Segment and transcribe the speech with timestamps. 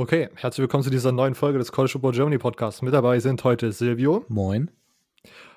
[0.00, 2.82] Okay, herzlich willkommen zu dieser neuen Folge des College Football Germany Podcasts.
[2.82, 4.24] Mit dabei sind heute Silvio.
[4.28, 4.70] Moin.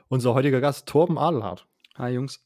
[0.08, 1.67] Unser heutiger Gast Torben Adelhardt.
[1.96, 2.44] Hi Jungs.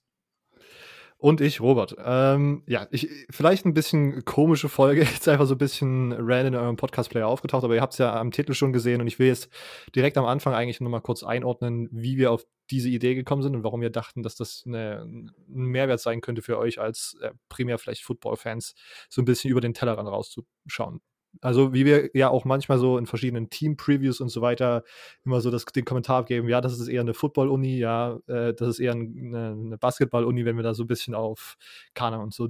[1.15, 1.95] Und ich, Robert.
[2.03, 6.55] Ähm, ja, ich, vielleicht ein bisschen komische Folge, jetzt einfach so ein bisschen random in
[6.55, 9.27] eurem Podcast-Player aufgetaucht, aber ihr habt es ja am Titel schon gesehen und ich will
[9.27, 9.47] jetzt
[9.95, 13.63] direkt am Anfang eigentlich nochmal kurz einordnen, wie wir auf diese Idee gekommen sind und
[13.63, 17.77] warum wir dachten, dass das eine, ein Mehrwert sein könnte für euch als äh, primär
[17.77, 18.75] vielleicht Football-Fans,
[19.07, 20.99] so ein bisschen über den Tellerrand rauszuschauen.
[21.41, 24.83] Also wie wir ja auch manchmal so in verschiedenen Team-Previews und so weiter
[25.23, 28.69] immer so das, den Kommentar geben, ja, das ist eher eine Football-Uni, ja, äh, das
[28.69, 31.57] ist eher eine, eine Basketball-Uni, wenn wir da so ein bisschen auf
[31.93, 32.49] Kana und so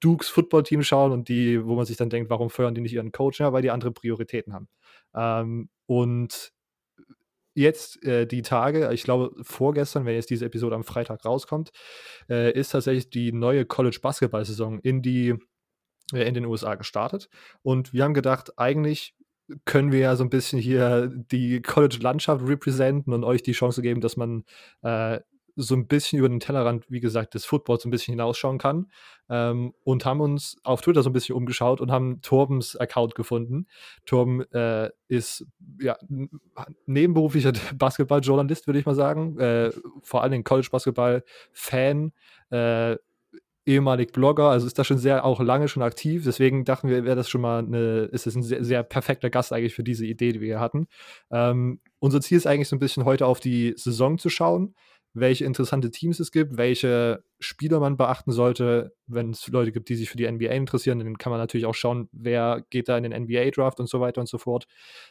[0.00, 3.12] Dukes Football-Team schauen und die, wo man sich dann denkt, warum fördern die nicht ihren
[3.12, 3.40] Coach?
[3.40, 4.68] Ja, weil die andere Prioritäten haben.
[5.14, 6.52] Ähm, und
[7.54, 11.70] jetzt äh, die Tage, ich glaube vorgestern, wenn jetzt diese Episode am Freitag rauskommt,
[12.28, 15.34] äh, ist tatsächlich die neue College-Basketball-Saison in die
[16.18, 17.28] in den USA gestartet.
[17.62, 19.14] Und wir haben gedacht, eigentlich
[19.64, 24.00] können wir ja so ein bisschen hier die College-Landschaft repräsentieren und euch die Chance geben,
[24.00, 24.44] dass man
[24.82, 25.20] äh,
[25.56, 28.90] so ein bisschen über den Tellerrand, wie gesagt, des Footballs so ein bisschen hinausschauen kann.
[29.28, 33.66] Ähm, und haben uns auf Twitter so ein bisschen umgeschaut und haben Torbens Account gefunden.
[34.06, 35.46] Torben äh, ist
[35.80, 35.96] ja
[36.86, 39.38] nebenberuflicher Basketball-Journalist, würde ich mal sagen.
[39.38, 39.70] Äh,
[40.02, 42.12] vor allem College-Basketball-Fan.
[42.50, 42.96] Äh,
[43.66, 46.24] ehemalig Blogger, also ist da schon sehr auch lange schon aktiv.
[46.24, 49.52] Deswegen dachten wir, wäre das schon mal eine, ist es ein sehr, sehr, perfekter Gast
[49.52, 50.86] eigentlich für diese Idee, die wir hier hatten.
[51.30, 54.74] Ähm, unser Ziel ist eigentlich so ein bisschen heute auf die Saison zu schauen,
[55.12, 58.94] welche interessante Teams es gibt, welche Spieler man beachten sollte.
[59.06, 61.74] Wenn es Leute gibt, die sich für die NBA interessieren, dann kann man natürlich auch
[61.74, 64.66] schauen, wer geht da in den NBA-Draft und so weiter und so fort.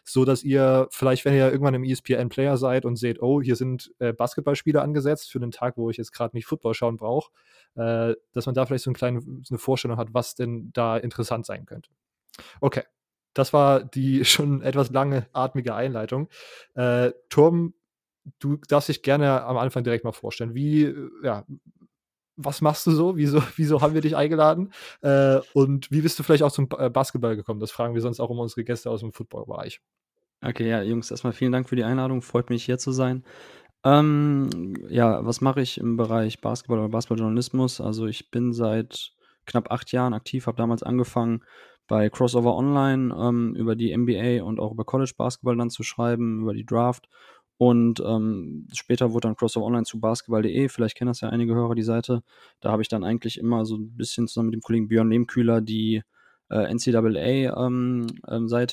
[0.06, 3.92] So dass ihr vielleicht, wenn ihr irgendwann im ESPN-Player seid und seht, oh, hier sind
[4.00, 7.32] äh, Basketballspieler angesetzt für den Tag, wo ich jetzt gerade nicht Football schauen brauche,
[7.76, 10.98] äh, dass man da vielleicht so, ein kleine, so eine Vorstellung hat, was denn da
[10.98, 11.90] interessant sein könnte.
[12.62, 12.84] Okay,
[13.34, 16.30] das war die schon etwas lange atmige Einleitung.
[16.76, 17.74] Äh, Turm
[18.40, 20.56] du darfst dich gerne am Anfang direkt mal vorstellen.
[20.56, 21.46] Wie, äh, ja,
[22.36, 23.18] was machst du so?
[23.18, 24.72] Wieso, wieso haben wir dich eingeladen?
[25.02, 27.60] Äh, und wie bist du vielleicht auch zum äh, Basketball gekommen?
[27.60, 29.82] Das fragen wir sonst auch immer unsere Gäste aus dem Footballbereich.
[30.42, 32.22] Okay, ja, Jungs, erstmal vielen Dank für die Einladung.
[32.22, 33.26] Freut mich, hier zu sein.
[33.84, 34.50] Ähm,
[34.90, 37.82] ja, was mache ich im Bereich Basketball oder Basketballjournalismus?
[37.82, 39.14] Also ich bin seit
[39.46, 41.44] knapp acht Jahren aktiv, habe damals angefangen
[41.88, 46.42] bei Crossover Online ähm, über die NBA und auch über College Basketball dann zu schreiben,
[46.42, 47.10] über die Draft
[47.60, 51.76] und ähm, später wurde dann Crossover Online zu basketball.de, vielleicht kennen das ja einige Hörer,
[51.76, 52.24] die Seite.
[52.62, 55.60] Da habe ich dann eigentlich immer so ein bisschen zusammen mit dem Kollegen Björn Lehmkühler
[55.60, 56.02] die
[56.50, 57.58] äh, NCAA-Seite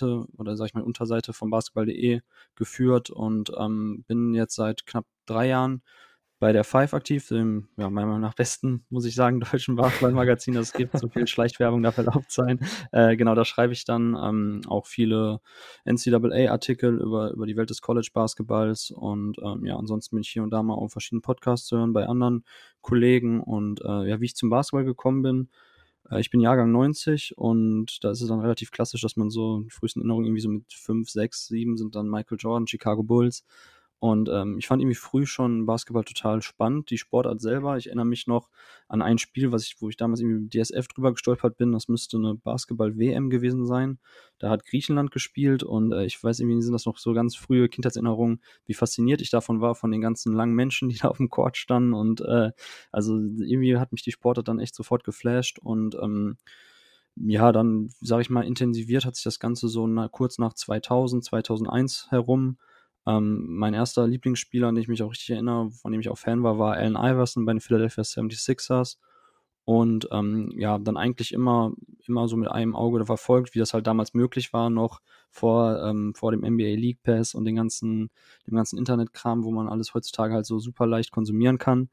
[0.06, 2.20] ähm, ähm, oder sag ich mal Unterseite von basketball.de
[2.54, 5.82] geführt und ähm, bin jetzt seit knapp drei Jahren
[6.38, 10.54] bei der Five aktiv, dem, ja, meiner Meinung nach besten, muss ich sagen, deutschen Basketballmagazin,
[10.54, 10.98] das gibt.
[10.98, 12.60] So viel Schleichwerbung darf erlaubt sein.
[12.92, 15.40] Äh, genau, da schreibe ich dann ähm, auch viele
[15.84, 20.50] NCAA-Artikel über, über die Welt des College-Basketballs und ähm, ja, ansonsten bin ich hier und
[20.50, 22.44] da mal auf verschiedenen Podcasts zu hören bei anderen
[22.82, 25.48] Kollegen und äh, ja, wie ich zum Basketball gekommen bin.
[26.10, 29.60] Äh, ich bin Jahrgang 90 und da ist es dann relativ klassisch, dass man so
[29.60, 33.44] die frühesten Erinnerungen irgendwie so mit 5, 6, 7 sind dann Michael Jordan, Chicago Bulls.
[34.06, 37.76] Und ähm, ich fand irgendwie früh schon Basketball total spannend, die Sportart selber.
[37.76, 38.50] Ich erinnere mich noch
[38.86, 41.72] an ein Spiel, was ich, wo ich damals irgendwie mit DSF drüber gestolpert bin.
[41.72, 43.98] Das müsste eine Basketball-WM gewesen sein.
[44.38, 47.68] Da hat Griechenland gespielt und äh, ich weiß irgendwie sind das noch so ganz frühe
[47.68, 51.28] Kindheitserinnerungen, wie fasziniert ich davon war, von den ganzen langen Menschen, die da auf dem
[51.28, 51.92] Court standen.
[51.92, 52.52] Und äh,
[52.92, 56.36] also irgendwie hat mich die Sportart dann echt sofort geflasht und ähm,
[57.16, 61.24] ja, dann, sage ich mal, intensiviert hat sich das Ganze so na, kurz nach 2000,
[61.24, 62.58] 2001 herum.
[63.06, 66.18] Ähm, mein erster Lieblingsspieler, an den ich mich auch richtig erinnere, von dem ich auch
[66.18, 68.96] Fan war, war Allen Iverson bei den Philadelphia 76ers.
[69.64, 71.72] Und ähm, ja, dann eigentlich immer,
[72.06, 75.00] immer so mit einem Auge verfolgt, wie das halt damals möglich war, noch
[75.30, 78.10] vor, ähm, vor dem NBA League Pass und den ganzen,
[78.46, 81.90] dem ganzen Internetkram, wo man alles heutzutage halt so super leicht konsumieren kann.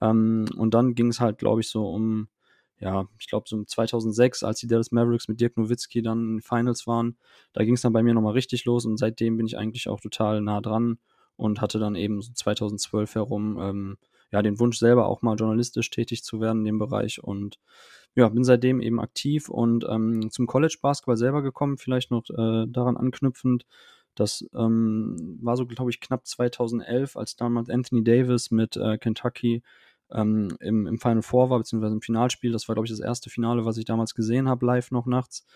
[0.00, 2.28] Ähm, und dann ging es halt, glaube ich, so um
[2.78, 6.42] ja, ich glaube so 2006, als die Dallas Mavericks mit Dirk Nowitzki dann in den
[6.42, 7.16] Finals waren,
[7.52, 10.00] da ging es dann bei mir nochmal richtig los und seitdem bin ich eigentlich auch
[10.00, 10.98] total nah dran
[11.36, 13.98] und hatte dann eben so 2012 herum ähm,
[14.32, 17.58] ja den Wunsch selber auch mal journalistisch tätig zu werden in dem Bereich und
[18.14, 22.66] ja, bin seitdem eben aktiv und ähm, zum College Basketball selber gekommen, vielleicht noch äh,
[22.66, 23.66] daran anknüpfend.
[24.14, 29.62] Das ähm, war so, glaube ich, knapp 2011, als damals Anthony Davis mit äh, Kentucky
[30.12, 32.52] ähm, im, im Final Four war, beziehungsweise im Finalspiel.
[32.52, 35.46] Das war, glaube ich, das erste Finale, was ich damals gesehen habe, live noch nachts.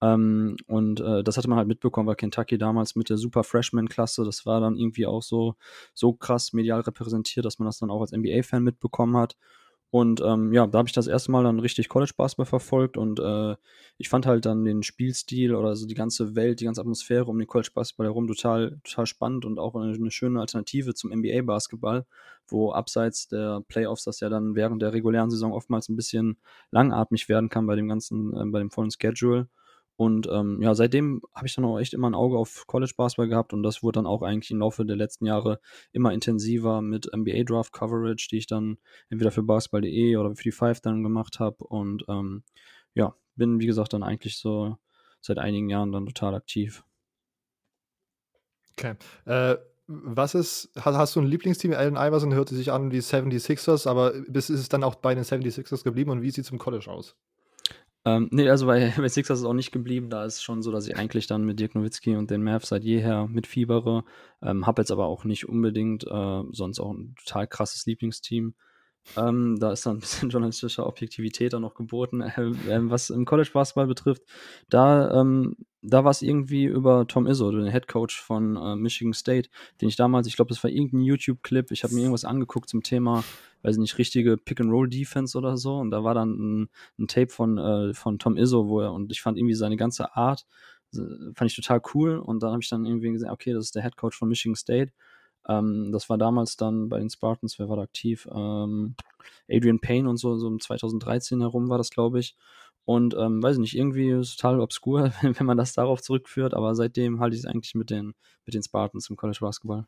[0.00, 4.24] Ähm, und äh, das hatte man halt mitbekommen, weil Kentucky damals mit der Super Freshman-Klasse,
[4.24, 5.56] das war dann irgendwie auch so,
[5.92, 9.36] so krass medial repräsentiert, dass man das dann auch als NBA-Fan mitbekommen hat.
[9.90, 13.56] Und ähm, ja, da habe ich das erste Mal dann richtig College-Basketball verfolgt und äh,
[13.96, 17.38] ich fand halt dann den Spielstil oder so die ganze Welt, die ganze Atmosphäre um
[17.38, 22.04] den College-Basketball herum total, total spannend und auch eine, eine schöne Alternative zum NBA-Basketball,
[22.46, 26.36] wo abseits der Playoffs das ja dann während der regulären Saison oftmals ein bisschen
[26.70, 29.48] langatmig werden kann bei dem ganzen, äh, bei dem vollen Schedule.
[29.98, 33.26] Und ähm, ja, seitdem habe ich dann auch echt immer ein Auge auf College Basketball
[33.26, 35.58] gehabt und das wurde dann auch eigentlich im Laufe der letzten Jahre
[35.90, 38.78] immer intensiver mit NBA Draft Coverage, die ich dann
[39.10, 41.64] entweder für basketball.de oder für die Five dann gemacht habe.
[41.64, 42.44] Und ähm,
[42.94, 44.78] ja, bin wie gesagt dann eigentlich so
[45.20, 46.84] seit einigen Jahren dann total aktiv.
[48.74, 48.94] Okay.
[49.24, 49.56] Äh,
[49.88, 51.72] was ist, hast, hast, du ein Lieblingsteam?
[51.72, 55.82] Allen Iverson hörte sich an wie 76ers, aber ist es dann auch bei den 76ers
[55.82, 57.16] geblieben und wie sieht es im College aus?
[58.08, 60.10] Ähm, nee, also bei, bei Sixers ist es auch nicht geblieben.
[60.10, 62.68] Da ist es schon so, dass ich eigentlich dann mit Dirk Nowitzki und den Mavs
[62.68, 64.04] seit jeher mitfiebere.
[64.42, 68.54] Ähm, hab jetzt aber auch nicht unbedingt äh, sonst auch ein total krasses Lieblingsteam.
[69.16, 72.22] Ähm, da ist dann ein bisschen journalistische Objektivität auch noch geboten.
[72.22, 74.22] Äh, äh, was im College Basketball betrifft,
[74.70, 79.12] da, ähm, da war es irgendwie über Tom Izzo, den Head Coach von äh, Michigan
[79.12, 79.48] State,
[79.80, 82.82] den ich damals, ich glaube, das war irgendein YouTube-Clip, ich habe mir irgendwas angeguckt zum
[82.82, 83.22] Thema,
[83.62, 85.76] weiß nicht, richtige Pick-and-Roll-Defense oder so.
[85.76, 86.30] Und da war dann
[86.62, 89.76] ein, ein Tape von, äh, von Tom Izzo, wo er, und ich fand irgendwie seine
[89.76, 90.46] ganze Art,
[90.92, 92.18] fand ich total cool.
[92.18, 94.56] Und dann habe ich dann irgendwie gesagt, okay, das ist der Head Coach von Michigan
[94.56, 94.92] State.
[95.48, 98.28] Ähm, das war damals dann bei den Spartans, wer war da aktiv?
[98.32, 98.94] Ähm,
[99.48, 102.36] Adrian Payne und so, so um 2013 herum war das, glaube ich.
[102.88, 106.74] Und ähm, weiß nicht, irgendwie ist es total obskur, wenn man das darauf zurückführt, aber
[106.74, 108.14] seitdem halte ich es eigentlich mit den,
[108.46, 109.84] mit den Spartans im College Basketball.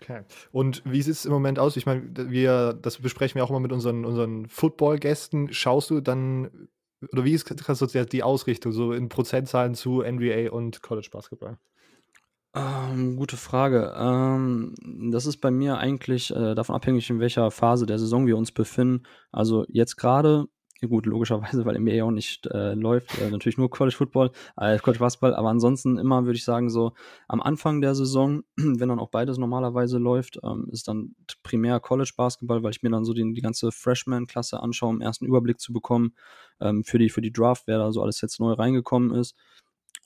[0.00, 0.22] Okay.
[0.50, 1.76] Und wie sieht es im Moment aus?
[1.76, 5.52] Ich meine, wir, das besprechen wir auch immer mit unseren, unseren Football-Gästen.
[5.52, 6.68] Schaust du dann,
[7.12, 7.52] oder wie ist
[8.10, 11.58] die Ausrichtung so in Prozentzahlen zu NBA und College Basketball?
[12.54, 13.92] Ähm, gute Frage.
[13.94, 14.74] Ähm,
[15.12, 18.52] das ist bei mir eigentlich äh, davon abhängig, in welcher Phase der Saison wir uns
[18.52, 19.02] befinden.
[19.32, 20.46] Also jetzt gerade,
[20.88, 24.98] gut, logischerweise, weil NBA auch nicht äh, läuft, äh, natürlich nur College Football, äh, College
[25.00, 26.92] Basketball, aber ansonsten immer würde ich sagen, so
[27.28, 32.12] am Anfang der Saison, wenn dann auch beides normalerweise läuft, ähm, ist dann primär College
[32.16, 35.72] Basketball, weil ich mir dann so die, die ganze Freshman-Klasse anschaue, um ersten Überblick zu
[35.72, 36.14] bekommen
[36.60, 39.34] ähm, für, die, für die Draft, wer da so alles jetzt neu reingekommen ist.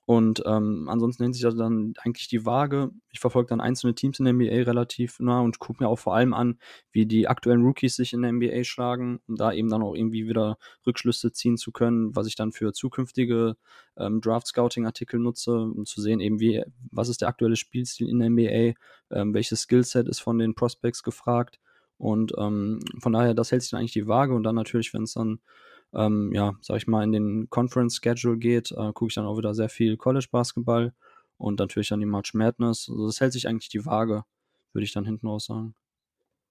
[0.08, 2.93] Und ähm, ansonsten nennt sich das dann eigentlich die Waage.
[3.10, 6.14] Ich verfolge dann einzelne Teams in der NBA relativ nah und gucke mir auch vor
[6.14, 6.58] allem an,
[6.93, 10.26] wie die aktuellen Rookies sich in der NBA schlagen, um da eben dann auch irgendwie
[10.26, 10.56] wieder
[10.87, 13.58] Rückschlüsse ziehen zu können, was ich dann für zukünftige
[13.99, 18.31] ähm, Draft-Scouting-Artikel nutze, um zu sehen, eben wie, was ist der aktuelle Spielstil in der
[18.31, 18.81] NBA,
[19.11, 21.61] ähm, welches Skillset ist von den Prospects gefragt.
[21.99, 25.02] Und ähm, von daher, das hält sich dann eigentlich die Waage und dann natürlich, wenn
[25.02, 25.40] es dann
[25.94, 29.38] ähm, ja, sag ich mal, in den Conference Schedule geht, äh, gucke ich dann auch
[29.38, 30.93] wieder sehr viel College Basketball
[31.37, 32.88] und natürlich dann die March Madness.
[32.90, 34.25] Also das hält sich eigentlich die Waage,
[34.73, 35.75] würde ich dann hinten raus sagen.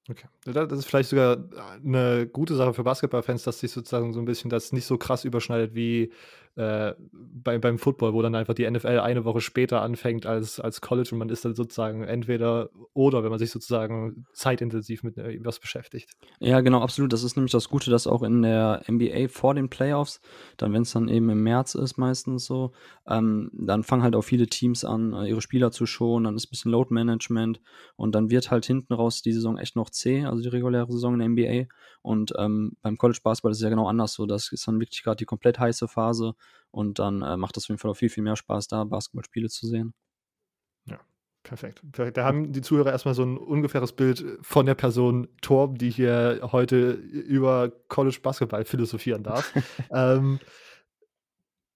[0.09, 0.27] Okay.
[0.45, 1.37] Das ist vielleicht sogar
[1.85, 5.25] eine gute Sache für Basketballfans, dass sich sozusagen so ein bisschen das nicht so krass
[5.25, 6.13] überschneidet wie
[6.57, 10.81] äh, bei, beim Football, wo dann einfach die NFL eine Woche später anfängt als, als
[10.81, 15.59] College und man ist dann sozusagen entweder oder, wenn man sich sozusagen zeitintensiv mit irgendwas
[15.59, 16.09] beschäftigt.
[16.39, 17.13] Ja, genau, absolut.
[17.13, 20.19] Das ist nämlich das Gute, dass auch in der NBA vor den Playoffs,
[20.57, 22.71] dann wenn es dann eben im März ist meistens so,
[23.07, 26.47] ähm, dann fangen halt auch viele Teams an, äh, ihre Spieler zu schonen, dann ist
[26.47, 27.61] ein bisschen Load Management
[27.95, 31.19] und dann wird halt hinten raus die Saison echt noch zäh, also die reguläre Saison
[31.19, 31.67] in der NBA
[32.01, 35.03] und ähm, beim College Basketball ist es ja genau anders so, das ist dann wirklich
[35.03, 36.33] gerade die komplett heiße Phase
[36.71, 39.49] und dann äh, macht es auf jeden Fall auch viel, viel mehr Spaß, da Basketballspiele
[39.49, 39.93] zu sehen.
[40.85, 40.99] Ja,
[41.43, 41.81] perfekt.
[41.91, 42.17] perfekt.
[42.17, 46.39] Da haben die Zuhörer erstmal so ein ungefähres Bild von der Person Torb, die hier
[46.51, 49.53] heute über College Basketball philosophieren darf.
[49.91, 50.39] ähm,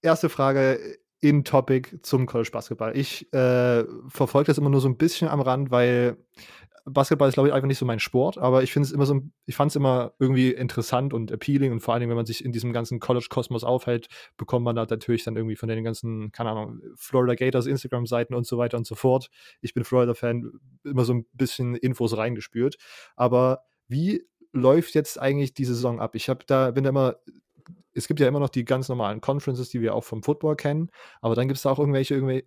[0.01, 2.97] erste Frage in Topic zum College Basketball.
[2.97, 6.17] Ich äh, verfolge das immer nur so ein bisschen am Rand, weil
[6.85, 9.21] Basketball ist, glaube ich, einfach nicht so mein Sport, aber ich finde es immer so,
[9.45, 12.43] ich fand es immer irgendwie interessant und appealing und vor allen Dingen, wenn man sich
[12.43, 14.07] in diesem ganzen College-Kosmos aufhält,
[14.37, 18.45] bekommt man da natürlich dann irgendwie von den ganzen, keine Ahnung, Florida Gators Instagram-Seiten und
[18.45, 19.29] so weiter und so fort.
[19.61, 20.51] Ich bin Florida-Fan,
[20.83, 22.77] immer so ein bisschen Infos reingespürt.
[23.15, 26.15] Aber wie läuft jetzt eigentlich die Saison ab?
[26.15, 27.15] Ich habe da, bin da immer
[27.93, 30.89] es gibt ja immer noch die ganz normalen Conferences, die wir auch vom Football kennen,
[31.19, 32.45] aber dann gibt es da auch irgendwelche, irgendwelche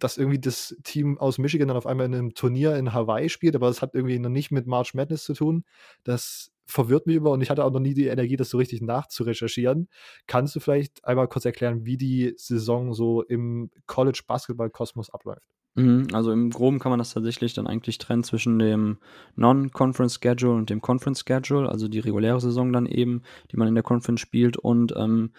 [0.00, 3.54] dass irgendwie das Team aus Michigan dann auf einmal in einem Turnier in Hawaii spielt,
[3.54, 5.64] aber das hat irgendwie noch nicht mit March Madness zu tun.
[6.04, 8.80] Das verwirrt mich immer und ich hatte auch noch nie die Energie, das so richtig
[8.82, 9.88] nachzurecherchieren.
[10.26, 15.59] Kannst du vielleicht einmal kurz erklären, wie die Saison so im College Basketball Kosmos abläuft?
[15.76, 18.98] Mhm, also im Groben kann man das tatsächlich dann eigentlich trennen zwischen dem
[19.36, 23.22] Non-Conference Schedule und dem Conference Schedule, also die reguläre Saison dann eben,
[23.52, 24.56] die man in der Conference spielt.
[24.56, 25.30] Und ähm,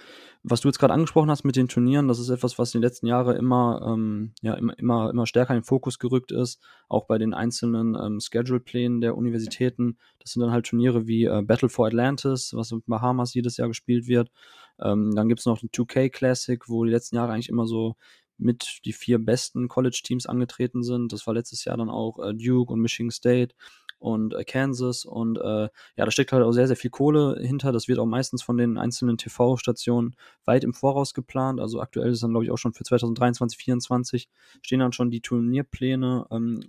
[0.42, 2.88] was du jetzt gerade angesprochen hast mit den Turnieren, das ist etwas, was in den
[2.88, 7.08] letzten Jahren immer, ähm, ja, immer, immer, immer stärker in den Fokus gerückt ist, auch
[7.08, 9.98] bei den einzelnen ähm, Schedule-Plänen der Universitäten.
[10.20, 13.68] Das sind dann halt Turniere wie äh, Battle for Atlantis, was mit Bahamas jedes Jahr
[13.68, 14.32] gespielt wird.
[14.80, 17.96] Ähm, dann gibt es noch den 2K Classic, wo die letzten Jahre eigentlich immer so
[18.42, 21.14] mit die vier besten College-Teams angetreten sind.
[21.14, 23.56] Das war letztes Jahr dann auch äh, Duke und Michigan State
[24.02, 25.06] und äh, Kansas.
[25.06, 27.72] Und äh, ja, da steckt halt auch sehr, sehr viel Kohle hinter.
[27.72, 31.62] Das wird auch meistens von den einzelnen TV-Stationen weit im Voraus geplant.
[31.62, 34.30] Also aktuell ist dann, glaube ich, auch schon für 2023, 2024
[34.64, 36.62] stehen dann schon die Turnierpläne ähm,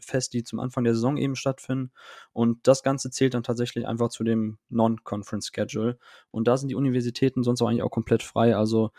[0.00, 1.92] fest, die zum Anfang der Saison eben stattfinden.
[2.32, 5.98] Und das Ganze zählt dann tatsächlich einfach zu dem Non-Conference-Schedule.
[6.30, 8.56] Und da sind die Universitäten sonst auch eigentlich auch komplett frei.
[8.56, 8.92] Also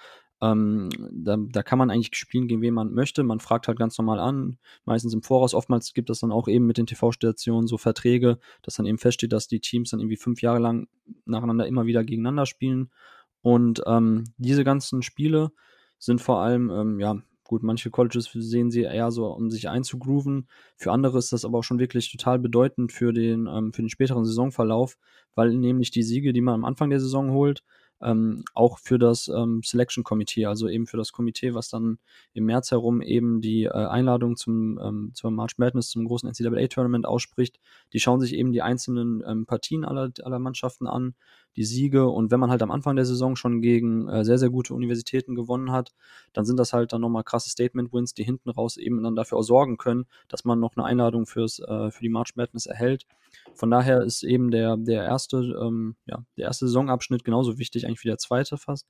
[0.44, 3.24] ähm, da, da kann man eigentlich spielen, gegen wen man möchte.
[3.24, 5.54] Man fragt halt ganz normal an, meistens im Voraus.
[5.54, 9.32] Oftmals gibt es dann auch eben mit den TV-Stationen so Verträge, dass dann eben feststeht,
[9.32, 10.88] dass die Teams dann irgendwie fünf Jahre lang
[11.26, 12.92] nacheinander immer wieder gegeneinander spielen.
[13.42, 15.52] Und ähm, diese ganzen Spiele
[15.98, 20.48] sind vor allem, ähm, ja, gut, manche Colleges sehen sie eher so, um sich einzugrooven.
[20.76, 23.90] Für andere ist das aber auch schon wirklich total bedeutend für den, ähm, für den
[23.90, 24.98] späteren Saisonverlauf,
[25.36, 27.64] weil nämlich die Siege, die man am Anfang der Saison holt,
[28.04, 32.00] ähm, auch für das ähm, Selection Committee, also eben für das Komitee, was dann
[32.34, 37.06] im März herum eben die äh, Einladung zum, ähm, zur March Madness, zum großen NCAA-Tournament
[37.06, 37.60] ausspricht.
[37.94, 41.16] Die schauen sich eben die einzelnen ähm, Partien aller, aller Mannschaften an,
[41.56, 44.50] die Siege und wenn man halt am Anfang der Saison schon gegen äh, sehr, sehr
[44.50, 45.94] gute Universitäten gewonnen hat,
[46.34, 49.44] dann sind das halt dann nochmal krasse Statement-Wins, die hinten raus eben dann dafür auch
[49.44, 53.06] sorgen können, dass man noch eine Einladung fürs, äh, für die March Madness erhält.
[53.54, 58.04] Von daher ist eben der, der erste, ähm, ja, der erste Saisonabschnitt genauso wichtig eigentlich
[58.04, 58.88] wie der zweite fast.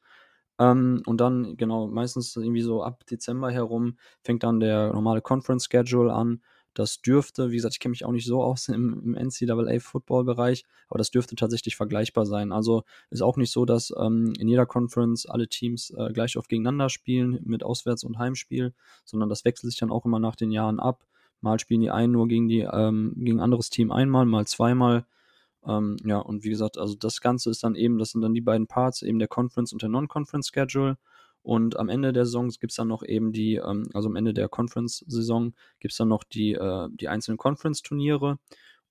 [0.60, 5.67] Ähm, und dann, genau, meistens irgendwie so ab Dezember herum fängt dann der normale Conference
[5.72, 6.41] Schedule an.
[6.73, 10.97] Das dürfte, wie gesagt, ich kenne mich auch nicht so aus im, im NCAA-Football-Bereich, aber
[10.97, 12.51] das dürfte tatsächlich vergleichbar sein.
[12.51, 16.49] Also ist auch nicht so, dass ähm, in jeder Conference alle Teams äh, gleich oft
[16.49, 18.73] gegeneinander spielen mit Auswärts- und Heimspiel,
[19.05, 21.05] sondern das wechselt sich dann auch immer nach den Jahren ab.
[21.41, 25.05] Mal spielen die einen nur gegen die ähm, gegen anderes Team einmal, mal zweimal.
[25.65, 28.41] Ähm, ja, und wie gesagt, also das Ganze ist dann eben, das sind dann die
[28.41, 30.97] beiden Parts, eben der Conference und der Non-Conference Schedule.
[31.43, 34.33] Und am Ende der Saison gibt es dann noch eben die, ähm, also am Ende
[34.33, 38.39] der Conference-Saison gibt es dann noch die, äh, die einzelnen Conference-Turniere.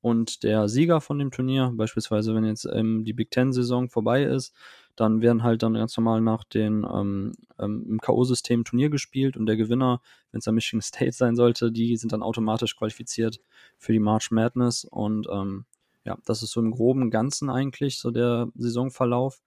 [0.02, 4.52] Und der Sieger von dem Turnier, beispielsweise wenn jetzt ähm, die Big Ten-Saison vorbei ist,
[4.97, 9.56] dann werden halt dann ganz normal nach den ähm, ähm, K.O.-System Turnier gespielt und der
[9.56, 13.40] Gewinner, wenn es dann Michigan State sein sollte, die sind dann automatisch qualifiziert
[13.78, 15.64] für die March Madness und ähm,
[16.04, 19.40] ja, das ist so im groben Ganzen eigentlich so der Saisonverlauf.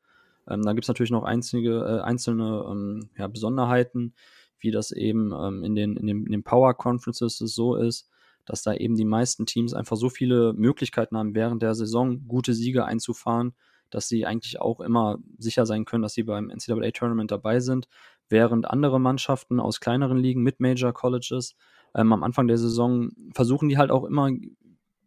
[0.49, 4.13] Ähm, da gibt es natürlich noch einzige, äh, einzelne ähm, ja, Besonderheiten,
[4.59, 8.09] wie das eben ähm, in, den, in, den, in den Power Conferences so ist,
[8.45, 12.53] dass da eben die meisten Teams einfach so viele Möglichkeiten haben, während der Saison gute
[12.53, 13.53] Siege einzufahren,
[13.89, 17.87] dass sie eigentlich auch immer sicher sein können, dass sie beim NCAA Tournament dabei sind,
[18.29, 21.55] während andere Mannschaften aus kleineren Ligen mit Major Colleges
[21.95, 24.29] ähm, am Anfang der Saison versuchen die halt auch immer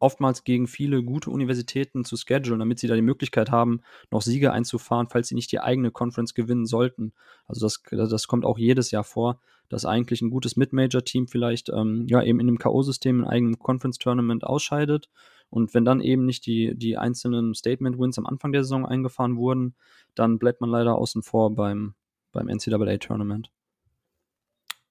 [0.01, 4.53] oftmals gegen viele gute Universitäten zu schedulen, damit sie da die Möglichkeit haben, noch Siege
[4.53, 7.13] einzufahren, falls sie nicht die eigene Conference gewinnen sollten.
[7.47, 12.07] Also das, das kommt auch jedes Jahr vor, dass eigentlich ein gutes Mid-Major-Team vielleicht ähm,
[12.09, 15.09] ja eben in dem K.O.-System in eigenem Conference-Tournament ausscheidet.
[15.51, 19.75] Und wenn dann eben nicht die, die einzelnen Statement-Wins am Anfang der Saison eingefahren wurden,
[20.15, 21.95] dann bleibt man leider außen vor beim,
[22.33, 23.51] beim NCAA-Tournament.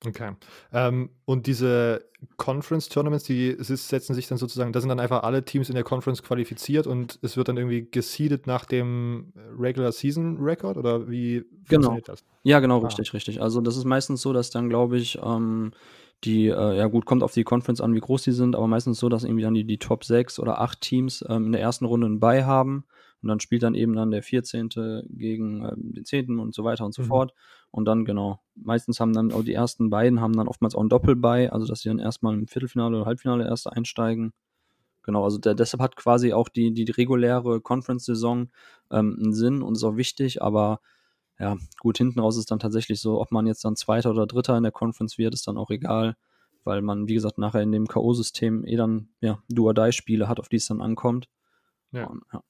[0.05, 0.33] Okay.
[0.73, 2.05] Ähm, und diese
[2.37, 6.21] Conference-Tournaments, die setzen sich dann sozusagen, da sind dann einfach alle Teams in der Conference
[6.21, 11.89] qualifiziert und es wird dann irgendwie geseedet nach dem Regular Season Record oder wie genau.
[11.89, 12.23] funktioniert das?
[12.43, 12.85] Ja, genau, ah.
[12.85, 13.41] richtig, richtig.
[13.41, 15.71] Also das ist meistens so, dass dann, glaube ich, ähm,
[16.23, 18.99] die, äh, ja gut, kommt auf die Conference an, wie groß die sind, aber meistens
[18.99, 21.85] so, dass irgendwie dann die, die Top 6 oder 8 Teams ähm, in der ersten
[21.85, 22.85] Runde einen Bye haben
[23.21, 24.69] und dann spielt dann eben dann der 14.
[25.09, 26.39] gegen äh, den 10.
[26.39, 27.07] und so weiter und so mhm.
[27.07, 27.33] fort.
[27.71, 30.89] Und dann, genau, meistens haben dann auch die ersten beiden haben dann oftmals auch ein
[30.89, 34.33] Doppelbei, also dass sie dann erstmal im Viertelfinale oder Halbfinale erst einsteigen.
[35.03, 38.49] Genau, also der, deshalb hat quasi auch die, die reguläre Conference-Saison
[38.91, 40.81] ähm, einen Sinn und ist auch wichtig, aber
[41.39, 44.57] ja, gut, hinten raus ist dann tatsächlich so, ob man jetzt dann Zweiter oder Dritter
[44.57, 46.15] in der Conference wird, ist dann auch egal,
[46.63, 50.57] weil man, wie gesagt, nachher in dem K.O.-System eh dann, ja, Do-or-Die-Spiele hat, auf die
[50.57, 51.29] es dann ankommt.
[51.91, 52.07] Ja.
[52.07, 52.43] Und, ja.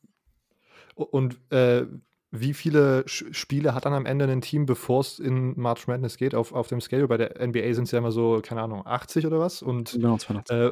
[0.95, 1.85] Und äh,
[2.31, 6.35] wie viele Spiele hat dann am Ende ein Team, bevor es in March Madness geht,
[6.35, 7.07] auf, auf dem Scale?
[7.07, 9.61] Bei der NBA sind es ja immer so, keine Ahnung, 80 oder was?
[9.61, 10.17] Und genau,
[10.49, 10.71] äh,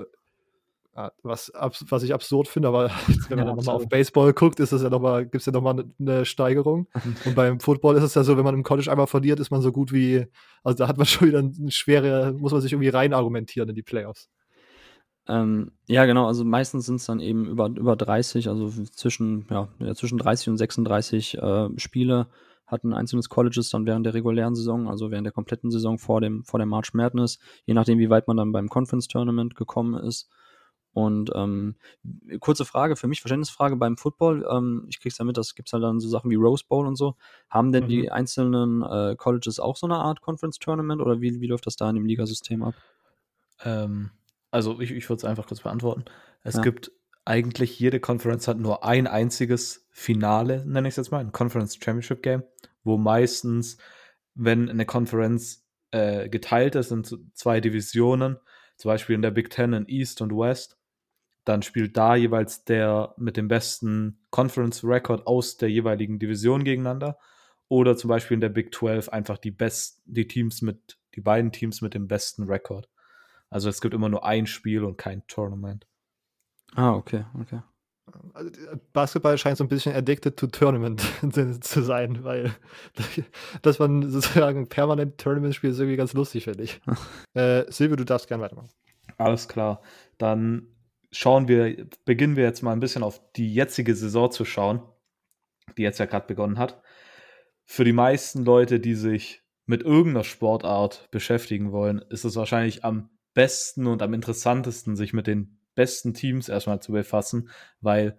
[0.97, 1.51] Ah, was,
[1.89, 2.89] was ich absurd finde, aber
[3.27, 5.51] wenn man ja, nochmal auf Baseball guckt, ist es ja noch mal, gibt es ja
[5.51, 6.87] nochmal eine ne Steigerung.
[7.25, 9.61] Und beim Football ist es ja so, wenn man im College einmal verliert, ist man
[9.61, 10.25] so gut wie,
[10.63, 13.75] also da hat man schon wieder eine schwere, muss man sich irgendwie rein argumentieren in
[13.75, 14.29] die Playoffs.
[15.27, 19.67] Ähm, ja, genau, also meistens sind es dann eben über, über 30, also zwischen, ja,
[19.95, 22.27] zwischen 30 und 36 äh, Spiele
[22.67, 26.43] hatten einzelnes Colleges dann während der regulären Saison, also während der kompletten Saison vor dem,
[26.43, 30.29] vor dem March Madness, je nachdem, wie weit man dann beim Conference Tournament gekommen ist.
[30.93, 31.75] Und ähm,
[32.39, 35.99] kurze Frage, für mich Verständnisfrage beim Football, ähm, ich krieg's damit, das gibt's halt dann
[35.99, 37.15] so Sachen wie Rose Bowl und so.
[37.49, 37.89] Haben denn mhm.
[37.89, 41.75] die einzelnen äh, Colleges auch so eine Art Conference Tournament oder wie, wie läuft das
[41.75, 42.75] da in dem Ligasystem ab?
[43.63, 44.11] Ähm,
[44.55, 46.05] also ich, ich würde es einfach kurz beantworten.
[46.43, 46.61] Es ja.
[46.61, 46.91] gibt
[47.25, 51.75] eigentlich jede Conference hat nur ein einziges Finale, nenne ich es jetzt mal, ein Conference
[51.75, 52.43] Championship Game,
[52.83, 53.77] wo meistens,
[54.33, 58.37] wenn eine Conference äh, geteilt ist in zwei Divisionen,
[58.77, 60.77] zum Beispiel in der Big Ten in East und West,
[61.43, 67.19] dann spielt da jeweils der mit dem besten Conference Record aus der jeweiligen Division gegeneinander.
[67.67, 71.51] Oder zum Beispiel in der Big 12 einfach die besten, die Teams mit, die beiden
[71.51, 72.87] Teams mit dem besten Record.
[73.49, 75.87] Also es gibt immer nur ein Spiel und kein Tournament.
[76.75, 77.61] Ah, okay, okay.
[78.33, 78.51] Also
[78.93, 81.01] Basketball scheint so ein bisschen addicted to Tournament
[81.61, 82.55] zu sein, weil
[83.61, 86.79] dass man sozusagen permanent Tournament spielt, ist irgendwie ganz lustig, finde ich.
[87.33, 88.69] äh, Silvio, du darfst gerne weitermachen.
[89.17, 89.81] Alles klar.
[90.17, 90.67] Dann
[91.11, 94.81] schauen wir, beginnen wir jetzt mal ein bisschen auf die jetzige Saison zu schauen,
[95.77, 96.81] die jetzt ja gerade begonnen hat.
[97.63, 103.09] Für die meisten Leute, die sich mit irgendeiner Sportart beschäftigen wollen, ist es wahrscheinlich am
[103.35, 107.49] besten und am interessantesten, sich mit den besten Teams erstmal zu befassen,
[107.81, 108.17] weil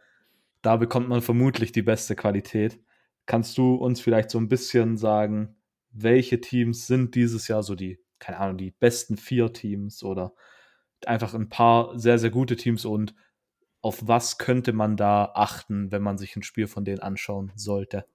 [0.63, 2.79] da bekommt man vermutlich die beste Qualität.
[3.27, 5.57] Kannst du uns vielleicht so ein bisschen sagen,
[5.91, 10.35] welche Teams sind dieses Jahr so die, keine Ahnung, die besten vier Teams oder
[11.07, 13.15] einfach ein paar sehr, sehr gute Teams und
[13.81, 18.07] auf was könnte man da achten, wenn man sich ein Spiel von denen anschauen sollte?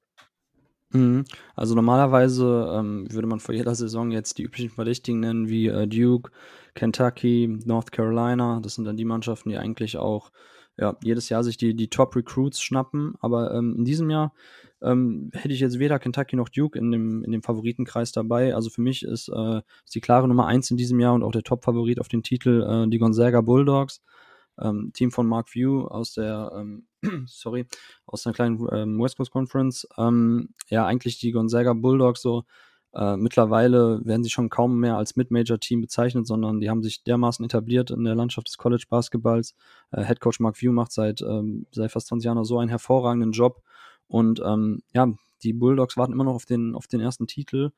[0.93, 1.25] Mhm.
[1.55, 5.87] Also normalerweise ähm, würde man vor jeder Saison jetzt die üblichen Verdächtigen nennen, wie äh,
[5.87, 6.31] Duke,
[6.75, 8.59] Kentucky, North Carolina.
[8.61, 10.31] Das sind dann die Mannschaften, die eigentlich auch
[10.77, 13.15] ja, jedes Jahr sich die, die Top-Recruits schnappen.
[13.19, 14.33] Aber ähm, in diesem Jahr
[14.81, 18.55] ähm, hätte ich jetzt weder Kentucky noch Duke in dem, in dem Favoritenkreis dabei.
[18.55, 21.31] Also für mich ist, äh, ist die klare Nummer eins in diesem Jahr und auch
[21.31, 24.01] der Top-Favorit auf den Titel äh, die Gonzaga Bulldogs.
[24.59, 26.87] Ähm, Team von Mark View aus der, ähm,
[27.25, 27.67] sorry,
[28.05, 29.87] aus einer kleinen ähm, West Coast Conference.
[29.97, 32.43] Ähm, ja, eigentlich die Gonzaga Bulldogs so
[32.93, 37.45] äh, mittlerweile werden sie schon kaum mehr als Mid-Major-Team bezeichnet, sondern die haben sich dermaßen
[37.45, 39.55] etabliert in der Landschaft des College-Basketballs.
[39.91, 43.31] Äh, Head Coach Mark View macht seit, ähm, seit fast 20 Jahren so einen hervorragenden
[43.31, 43.61] Job.
[44.07, 45.07] Und ähm, ja,
[45.43, 47.71] die Bulldogs warten immer noch auf den, auf den ersten Titel.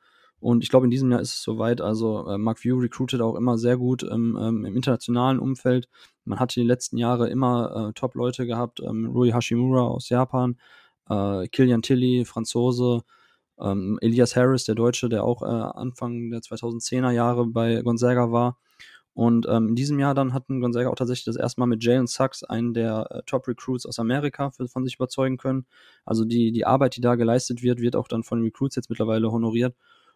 [0.43, 1.79] Und ich glaube, in diesem Jahr ist es soweit.
[1.79, 5.87] Also äh, Mark View recruited auch immer sehr gut im, ähm, im internationalen Umfeld.
[6.25, 8.81] Man hatte die letzten Jahre immer äh, Top-Leute gehabt.
[8.81, 10.57] Ähm, Rui Hashimura aus Japan,
[11.09, 13.03] äh, Kilian Tilly, Franzose,
[13.57, 18.57] ähm, Elias Harris, der Deutsche, der auch äh, Anfang der 2010er Jahre bei Gonzaga war.
[19.13, 22.07] Und ähm, in diesem Jahr dann hatten Gonzaga auch tatsächlich das erste Mal mit Jalen
[22.07, 25.67] Sachs einen der äh, Top-Recruits aus Amerika für, von sich überzeugen können.
[26.03, 28.89] Also die, die Arbeit, die da geleistet wird, wird auch dann von den Recruits jetzt
[28.89, 29.75] mittlerweile honoriert.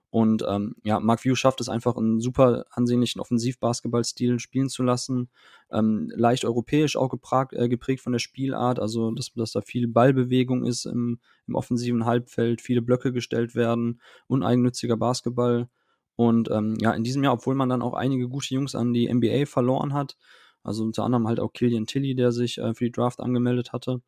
[0.10, 5.30] Und ähm, ja, Mark View schafft es einfach, einen super ansehnlichen Offensiv-Basketball-Stil spielen zu lassen.
[5.70, 9.88] Ähm, leicht europäisch auch geprägt, äh, geprägt von der Spielart, also dass, dass da viel
[9.88, 15.68] Ballbewegung ist im, im offensiven Halbfeld, viele Blöcke gestellt werden, uneigennütziger Basketball.
[16.16, 19.14] Und ähm, ja, in diesem Jahr, obwohl man dann auch einige gute Jungs an die
[19.14, 20.18] NBA verloren hat,
[20.64, 24.02] also unter anderem halt auch Killian Tilly, der sich äh, für die Draft angemeldet hatte,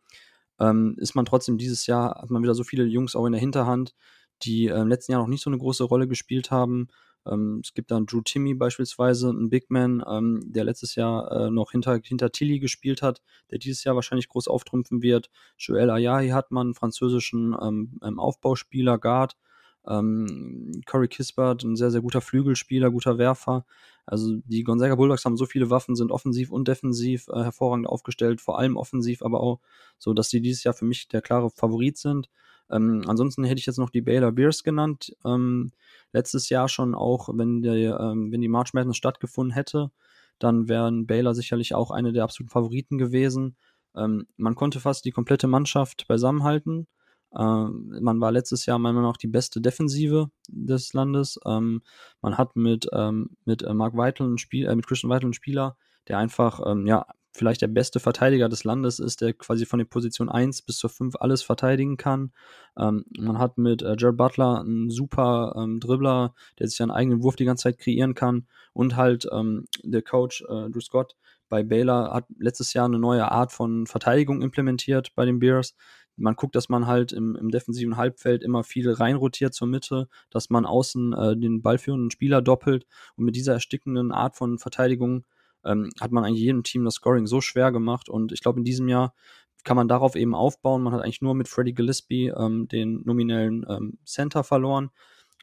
[0.60, 3.42] ähm, ist man trotzdem dieses Jahr, hat man wieder so viele Jungs auch in der
[3.42, 3.96] Hinterhand,
[4.44, 6.88] die äh, im letzten Jahr noch nicht so eine große Rolle gespielt haben.
[7.26, 11.50] Ähm, es gibt dann Drew Timmy beispielsweise, ein Big Man, ähm, der letztes Jahr äh,
[11.50, 13.22] noch hinter, hinter Tilly gespielt hat,
[13.52, 15.30] der dieses Jahr wahrscheinlich groß auftrumpfen wird.
[15.58, 19.36] Joel Ayahi hat man, einen französischen ähm, ähm, Aufbauspieler, Guard.
[19.90, 23.66] Ähm, Corey Kispert, ein sehr, sehr guter Flügelspieler, guter Werfer.
[24.06, 28.42] Also die Gonzaga Bulldogs haben so viele Waffen, sind offensiv und defensiv äh, hervorragend aufgestellt,
[28.42, 29.60] vor allem offensiv, aber auch
[29.98, 32.30] so, dass sie dieses Jahr für mich der klare Favorit sind.
[32.72, 35.16] Ähm, ansonsten hätte ich jetzt noch die Baylor Bears genannt.
[35.26, 35.72] Ähm,
[36.14, 39.92] letztes Jahr schon auch, wenn die, ähm, wenn die March Madness stattgefunden hätte,
[40.40, 43.58] dann wären Baylor sicherlich auch eine der absoluten Favoriten gewesen.
[43.96, 46.88] Ähm, man konnte fast die komplette Mannschaft beisammenhalten.
[47.38, 51.40] Ähm, man war letztes Jahr meiner Meinung nach die beste Defensive des Landes.
[51.46, 51.82] Ähm,
[52.22, 55.34] man hat mit, ähm, mit äh, Mark Weitel ein Spiel, äh, mit Christian Weitel einen
[55.34, 59.80] Spieler, der einfach ähm, ja, vielleicht der beste Verteidiger des Landes ist, der quasi von
[59.80, 62.32] der Position 1 bis zur 5 alles verteidigen kann.
[62.78, 67.24] Ähm, man hat mit äh, Jared Butler einen super ähm, Dribbler, der sich einen eigenen
[67.24, 68.48] Wurf die ganze Zeit kreieren kann.
[68.74, 69.28] Und halt
[69.84, 71.16] der Coach äh, Drew Scott,
[71.50, 75.76] bei Baylor hat letztes Jahr eine neue Art von Verteidigung implementiert bei den Bears.
[76.20, 80.50] Man guckt, dass man halt im, im defensiven Halbfeld immer viel reinrotiert zur Mitte, dass
[80.50, 82.86] man außen äh, den ballführenden Spieler doppelt.
[83.16, 85.26] Und mit dieser erstickenden Art von Verteidigung
[85.64, 88.10] ähm, hat man eigentlich jedem Team das Scoring so schwer gemacht.
[88.10, 89.14] Und ich glaube, in diesem Jahr
[89.64, 90.84] kann man darauf eben aufbauen.
[90.84, 94.90] Man hat eigentlich nur mit Freddie Gillespie ähm, den nominellen ähm, Center verloren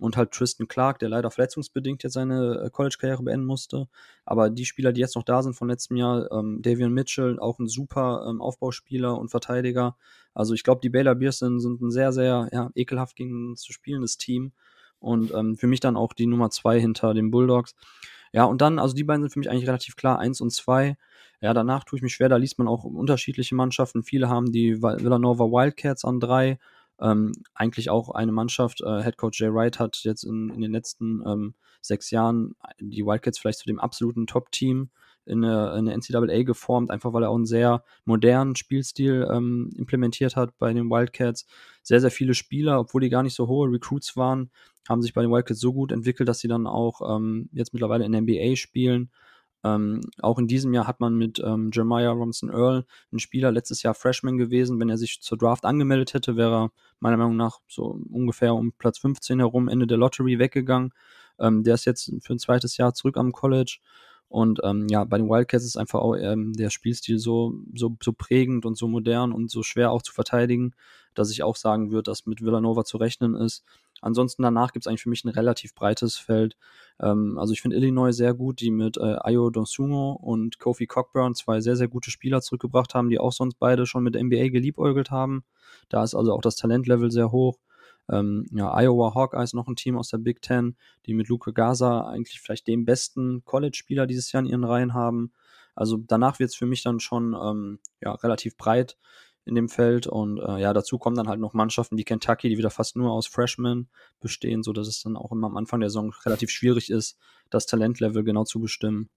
[0.00, 3.88] und halt Tristan Clark, der leider verletzungsbedingt jetzt seine äh, College-Karriere beenden musste.
[4.24, 7.58] Aber die Spieler, die jetzt noch da sind von letztem Jahr, ähm, Davian Mitchell, auch
[7.58, 9.96] ein super ähm, Aufbauspieler und Verteidiger.
[10.34, 13.72] Also ich glaube, die Baylor Bears sind, sind ein sehr, sehr ja, ekelhaft gegen zu
[13.72, 14.52] spielendes Team.
[14.98, 17.74] Und ähm, für mich dann auch die Nummer zwei hinter den Bulldogs.
[18.32, 20.96] Ja, und dann, also die beiden sind für mich eigentlich relativ klar, eins und zwei.
[21.40, 24.02] Ja, danach tue ich mich schwer, da liest man auch unterschiedliche Mannschaften.
[24.02, 26.58] Viele haben die Villanova Wildcats an drei.
[27.00, 30.72] Ähm, eigentlich auch eine Mannschaft, äh, Head Coach Jay Wright hat jetzt in, in den
[30.72, 34.90] letzten ähm, sechs Jahren die Wildcats vielleicht zu dem absoluten Top-Team
[35.26, 40.36] in der, in NCAA geformt, einfach weil er auch einen sehr modernen Spielstil ähm, implementiert
[40.36, 41.46] hat bei den Wildcats.
[41.82, 44.50] Sehr, sehr viele Spieler, obwohl die gar nicht so hohe Recruits waren,
[44.88, 48.04] haben sich bei den Wildcats so gut entwickelt, dass sie dann auch ähm, jetzt mittlerweile
[48.04, 49.10] in der NBA spielen.
[49.64, 53.82] Ähm, auch in diesem Jahr hat man mit ähm, Jeremiah Robinson Earl einen Spieler letztes
[53.82, 54.78] Jahr Freshman gewesen.
[54.78, 58.72] Wenn er sich zur Draft angemeldet hätte, wäre er meiner Meinung nach so ungefähr um
[58.72, 60.92] Platz 15 herum Ende der Lottery weggegangen.
[61.38, 63.78] Ähm, der ist jetzt für ein zweites Jahr zurück am College.
[64.28, 68.12] Und ähm, ja, bei den Wildcats ist einfach auch ähm, der Spielstil so, so, so
[68.12, 70.72] prägend und so modern und so schwer auch zu verteidigen,
[71.14, 73.64] dass ich auch sagen würde, dass mit Villanova zu rechnen ist.
[74.06, 76.56] Ansonsten danach gibt es eigentlich für mich ein relativ breites Feld.
[77.00, 81.34] Ähm, also ich finde Illinois sehr gut, die mit äh, Ayo Donsuno und Kofi Cockburn
[81.34, 85.10] zwei sehr, sehr gute Spieler zurückgebracht haben, die auch sonst beide schon mit NBA geliebäugelt
[85.10, 85.42] haben.
[85.88, 87.58] Da ist also auch das Talentlevel sehr hoch.
[88.08, 92.06] Ähm, ja, Iowa Hawkeyes noch ein Team aus der Big Ten, die mit Luke Gaza
[92.06, 95.32] eigentlich vielleicht den besten College-Spieler dieses Jahr in ihren Reihen haben.
[95.74, 98.96] Also danach wird es für mich dann schon ähm, ja, relativ breit
[99.46, 100.06] in dem Feld.
[100.06, 103.12] Und äh, ja, dazu kommen dann halt noch Mannschaften wie Kentucky, die wieder fast nur
[103.12, 103.88] aus Freshmen
[104.20, 107.16] bestehen, sodass es dann auch immer am Anfang der Saison relativ schwierig ist,
[107.48, 109.08] das Talentlevel genau zu bestimmen.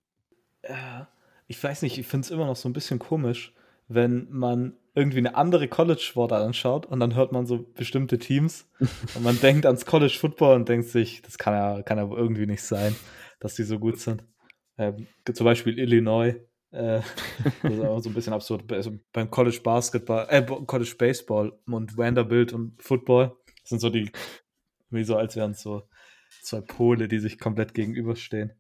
[0.67, 1.09] Ja,
[1.47, 3.53] ich weiß nicht, ich finde es immer noch so ein bisschen komisch,
[3.87, 8.67] wenn man irgendwie eine andere College-Sportart anschaut und dann hört man so bestimmte Teams
[9.15, 12.45] und man denkt ans College Football und denkt sich, das kann ja, kann ja irgendwie
[12.45, 12.95] nicht sein,
[13.39, 14.23] dass die so gut sind.
[14.77, 17.03] Ähm, zum Beispiel Illinois äh, das
[17.63, 18.71] ist auch so ein bisschen absurd.
[18.71, 24.11] Also beim College Basketball, äh, College Baseball und Vanderbilt und Football sind so die,
[24.89, 25.87] wie so, als wären es so
[26.43, 28.53] zwei Pole, die sich komplett gegenüberstehen.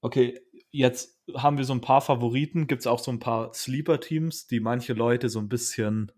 [0.00, 2.66] Okay, jetzt haben wir so ein paar Favoriten.
[2.66, 6.12] Gibt es auch so ein paar Sleeper-Teams, die manche Leute so ein bisschen,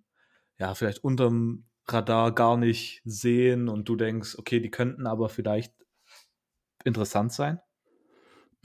[0.58, 5.72] ja, vielleicht unterm Radar gar nicht sehen und du denkst, okay, die könnten aber vielleicht
[6.84, 7.60] interessant sein?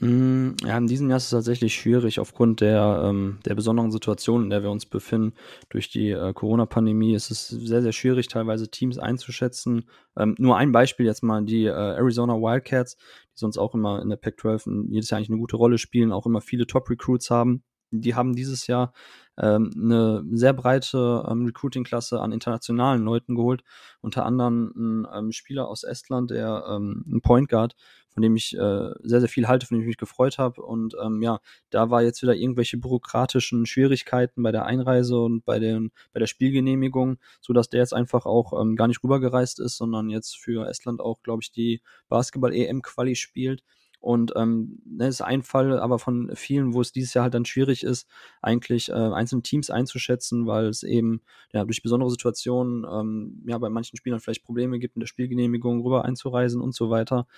[0.00, 4.42] Hm, ja, in diesem Jahr ist es tatsächlich schwierig aufgrund der, ähm, der besonderen Situation,
[4.42, 5.34] in der wir uns befinden.
[5.68, 9.88] Durch die äh, Corona-Pandemie ist es sehr, sehr schwierig, teilweise Teams einzuschätzen.
[10.16, 14.08] Ähm, nur ein Beispiel jetzt mal, die äh, Arizona Wildcats, die sonst auch immer in
[14.08, 17.62] der Pac-12 jedes Jahr eigentlich eine gute Rolle spielen, auch immer viele Top-Recruits haben.
[17.92, 18.92] Die haben dieses Jahr
[19.38, 23.62] ähm, eine sehr breite ähm, Recruiting-Klasse an internationalen Leuten geholt.
[24.00, 27.74] Unter anderem ein ähm, Spieler aus Estland, der ähm, ein Point Guard,
[28.12, 30.62] von dem ich äh, sehr, sehr viel halte, von dem ich mich gefreut habe.
[30.62, 31.40] Und ähm, ja,
[31.70, 36.26] da war jetzt wieder irgendwelche bürokratischen Schwierigkeiten bei der Einreise und bei, den, bei der
[36.26, 41.00] Spielgenehmigung, sodass der jetzt einfach auch ähm, gar nicht rübergereist ist, sondern jetzt für Estland
[41.00, 43.62] auch, glaube ich, die Basketball-EM-Quali spielt.
[44.02, 47.34] Und ähm, das ne, ist ein Fall, aber von vielen, wo es dieses Jahr halt
[47.34, 48.08] dann schwierig ist,
[48.42, 53.68] eigentlich äh, einzelne Teams einzuschätzen, weil es eben ja durch besondere Situationen ähm, ja bei
[53.68, 57.28] manchen Spielern vielleicht Probleme gibt, in der Spielgenehmigung rüber einzureisen und so weiter.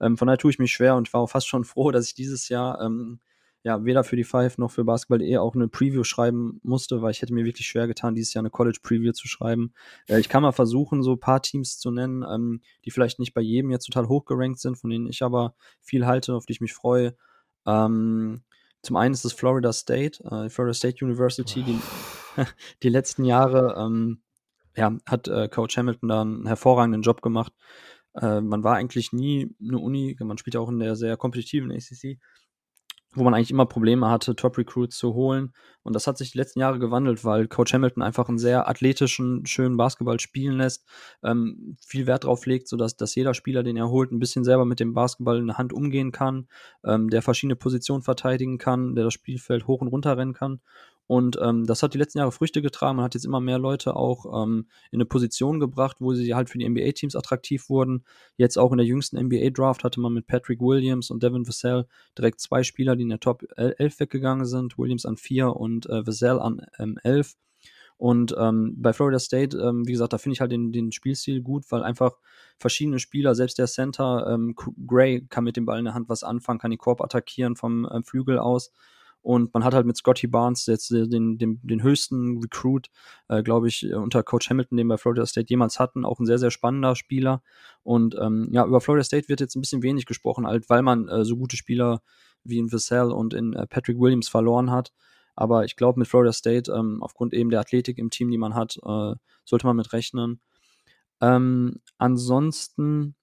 [0.00, 2.14] Ähm, von daher tue ich mich schwer und war auch fast schon froh, dass ich
[2.14, 3.20] dieses Jahr ähm,
[3.64, 7.22] ja, weder für die Five noch für Basketball.de auch eine Preview schreiben musste, weil ich
[7.22, 9.72] hätte mir wirklich schwer getan, dieses Jahr eine College Preview zu schreiben.
[10.06, 13.32] Äh, ich kann mal versuchen, so ein paar Teams zu nennen, ähm, die vielleicht nicht
[13.32, 16.60] bei jedem jetzt total hochgerankt sind, von denen ich aber viel halte, auf die ich
[16.60, 17.16] mich freue.
[17.66, 18.42] Ähm,
[18.82, 21.78] zum einen ist es Florida State, äh, Florida State University, die,
[22.82, 24.20] die letzten Jahre ähm,
[24.76, 27.54] ja, hat äh, Coach Hamilton da einen hervorragenden Job gemacht.
[28.14, 31.72] Äh, man war eigentlich nie eine Uni, man spielt ja auch in der sehr kompetitiven
[31.72, 32.18] ACC,
[33.14, 35.52] wo man eigentlich immer Probleme hatte, Top-Recruits zu holen.
[35.82, 39.44] Und das hat sich die letzten Jahre gewandelt, weil Coach Hamilton einfach einen sehr athletischen,
[39.46, 40.86] schönen Basketball spielen lässt,
[41.22, 44.64] ähm, viel Wert drauf legt, sodass dass jeder Spieler, den er holt, ein bisschen selber
[44.64, 46.48] mit dem Basketball in der Hand umgehen kann,
[46.84, 50.60] ähm, der verschiedene Positionen verteidigen kann, der das Spielfeld hoch und runter rennen kann.
[51.06, 52.96] Und ähm, das hat die letzten Jahre Früchte getragen.
[52.96, 56.48] Man hat jetzt immer mehr Leute auch ähm, in eine Position gebracht, wo sie halt
[56.48, 58.04] für die NBA-Teams attraktiv wurden.
[58.36, 61.86] Jetzt auch in der jüngsten NBA-Draft hatte man mit Patrick Williams und Devin Vassell
[62.16, 64.78] direkt zwei Spieler, die in der Top 11 weggegangen sind.
[64.78, 67.34] Williams an 4 und äh, Vassell an ähm, 11.
[67.96, 71.42] Und ähm, bei Florida State, ähm, wie gesagt, da finde ich halt den, den Spielstil
[71.42, 72.18] gut, weil einfach
[72.58, 74.54] verschiedene Spieler, selbst der Center, ähm,
[74.86, 77.84] Gray kann mit dem Ball in der Hand was anfangen, kann die Korb attackieren vom
[77.84, 78.72] äh, Flügel aus.
[79.24, 82.90] Und man hat halt mit Scotty Barnes jetzt den, den, den höchsten Recruit,
[83.28, 86.04] äh, glaube ich, unter Coach Hamilton, den wir Florida State jemals hatten.
[86.04, 87.42] Auch ein sehr, sehr spannender Spieler.
[87.82, 91.08] Und ähm, ja, über Florida State wird jetzt ein bisschen wenig gesprochen, halt, weil man
[91.08, 92.02] äh, so gute Spieler
[92.44, 94.92] wie in Vassell und in äh, Patrick Williams verloren hat.
[95.34, 98.54] Aber ich glaube, mit Florida State, ähm, aufgrund eben der Athletik im Team, die man
[98.54, 99.14] hat, äh,
[99.46, 100.40] sollte man mit rechnen.
[101.22, 103.16] Ähm, ansonsten,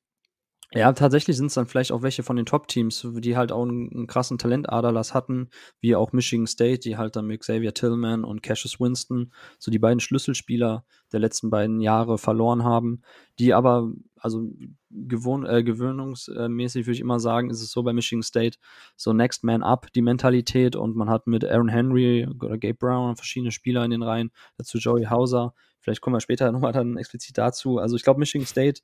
[0.74, 3.92] ja, tatsächlich sind es dann vielleicht auch welche von den Top-Teams, die halt auch einen,
[3.94, 5.50] einen krassen Talentaderlass hatten,
[5.82, 9.80] wie auch Michigan State, die halt dann mit Xavier Tillman und Cassius Winston so die
[9.80, 13.02] beiden Schlüsselspieler der letzten beiden Jahre verloren haben,
[13.38, 14.50] die aber, also
[14.90, 18.58] gewohn, äh, gewöhnungsmäßig würde ich immer sagen, ist es so bei Michigan State,
[18.96, 23.18] so Next Man Up die Mentalität und man hat mit Aaron Henry oder Gabe Brown
[23.18, 27.38] verschiedene Spieler in den Reihen, dazu Joey Hauser, vielleicht kommen wir später nochmal dann explizit
[27.38, 27.78] dazu.
[27.78, 28.82] Also ich glaube, Michigan State,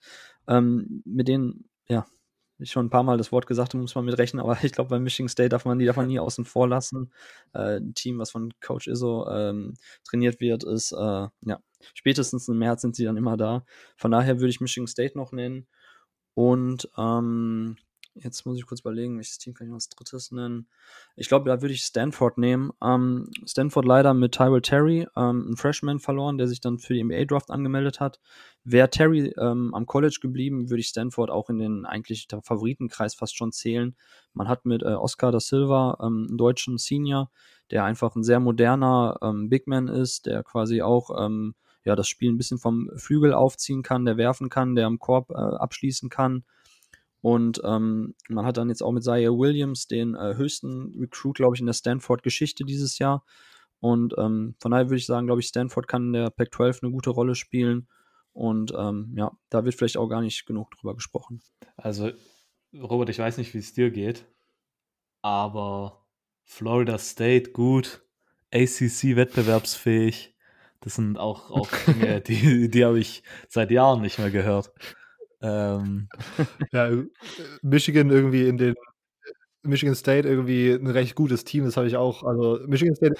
[0.47, 2.05] ähm, mit denen ja,
[2.59, 4.71] ich schon ein paar Mal das Wort gesagt habe, muss man mit rechnen, aber ich
[4.71, 7.11] glaube, bei Michigan State darf man die davon nie außen vor lassen.
[7.53, 11.59] Äh, ein Team, was von Coach Izzo ähm, trainiert wird, ist, äh, ja,
[11.93, 13.63] spätestens im März sind sie dann immer da.
[13.97, 15.67] Von daher würde ich Michigan State noch nennen.
[16.33, 17.77] Und ähm,
[18.23, 20.67] Jetzt muss ich kurz überlegen, welches Team kann ich noch als drittes nennen.
[21.15, 22.71] Ich glaube, da würde ich Stanford nehmen.
[22.81, 27.03] Ähm, Stanford leider mit Tyrell Terry, ähm, ein Freshman verloren, der sich dann für die
[27.03, 28.19] NBA-Draft angemeldet hat.
[28.63, 33.37] Wäre Terry ähm, am College geblieben, würde ich Stanford auch in den eigentlich Favoritenkreis fast
[33.37, 33.95] schon zählen.
[34.33, 37.31] Man hat mit äh, Oscar da Silva ähm, einen deutschen Senior,
[37.71, 42.09] der einfach ein sehr moderner ähm, Big Man ist, der quasi auch ähm, ja, das
[42.09, 46.09] Spiel ein bisschen vom Flügel aufziehen kann, der werfen kann, der am Korb äh, abschließen
[46.09, 46.43] kann
[47.21, 51.55] und ähm, man hat dann jetzt auch mit Zaire Williams den äh, höchsten Recruit, glaube
[51.55, 53.25] ich, in der Stanford-Geschichte dieses Jahr.
[53.79, 56.91] Und ähm, von daher würde ich sagen, glaube ich, Stanford kann in der Pac-12 eine
[56.91, 57.87] gute Rolle spielen.
[58.33, 61.41] Und ähm, ja, da wird vielleicht auch gar nicht genug drüber gesprochen.
[61.75, 62.11] Also,
[62.73, 64.25] Robert, ich weiß nicht, wie es dir geht,
[65.21, 66.05] aber
[66.43, 68.03] Florida State gut,
[68.53, 70.35] ACC wettbewerbsfähig.
[70.81, 74.71] Das sind auch, auch Dinge, die, die habe ich seit Jahren nicht mehr gehört.
[75.41, 76.09] Ähm,
[76.71, 77.05] ja, äh,
[77.61, 78.75] Michigan irgendwie in den
[79.63, 82.23] Michigan State irgendwie ein recht gutes Team, das habe ich auch.
[82.23, 83.15] Also Michigan State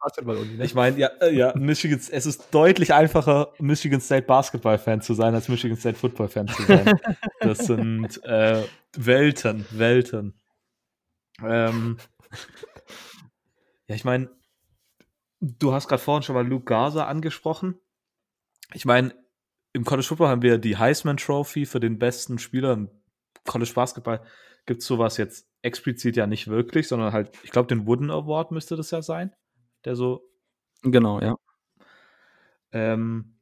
[0.00, 0.56] Basketball-Uni.
[0.56, 0.64] Ne?
[0.64, 5.34] Ich meine, ja, äh, ja, Michigan, es ist deutlich einfacher, Michigan State Basketball-Fan zu sein,
[5.34, 7.00] als Michigan State Football-Fan zu sein.
[7.40, 8.62] Das sind äh,
[8.96, 10.34] Welten, Welten.
[11.42, 11.96] Ähm,
[13.86, 14.30] ja, ich meine,
[15.40, 17.78] du hast gerade vorhin schon mal Luke Garza angesprochen.
[18.74, 19.14] Ich meine,
[19.72, 22.72] im College Football haben wir die Heisman Trophy für den besten Spieler.
[22.74, 22.90] Im
[23.46, 24.20] College Basketball
[24.66, 28.50] gibt es sowas jetzt explizit ja nicht wirklich, sondern halt, ich glaube, den Wooden Award
[28.50, 29.32] müsste das ja sein,
[29.84, 30.28] der so.
[30.82, 31.36] Genau, ja.
[32.72, 33.38] Ähm,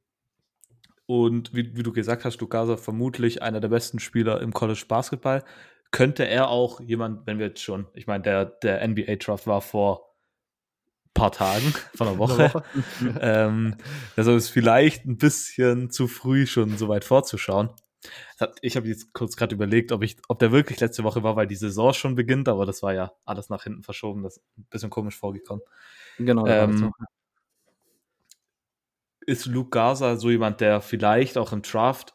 [1.07, 5.45] und wie, wie, du gesagt hast, Lukasa vermutlich einer der besten Spieler im College Basketball.
[5.91, 9.61] Könnte er auch jemand, wenn wir jetzt schon, ich meine, der, der NBA Draft war
[9.61, 10.10] vor
[11.15, 12.55] paar Tagen, von einer Woche.
[12.55, 12.65] Woche.
[13.21, 13.77] ähm,
[14.17, 17.71] also ist vielleicht ein bisschen zu früh schon so weit vorzuschauen.
[18.63, 21.47] Ich habe jetzt kurz gerade überlegt, ob ich, ob der wirklich letzte Woche war, weil
[21.47, 24.67] die Saison schon beginnt, aber das war ja alles nach hinten verschoben, das ist ein
[24.71, 25.63] bisschen komisch vorgekommen.
[26.19, 26.47] Genau.
[26.47, 26.93] Ähm,
[29.27, 32.15] ist Luke Gaza so jemand, der vielleicht auch im Draft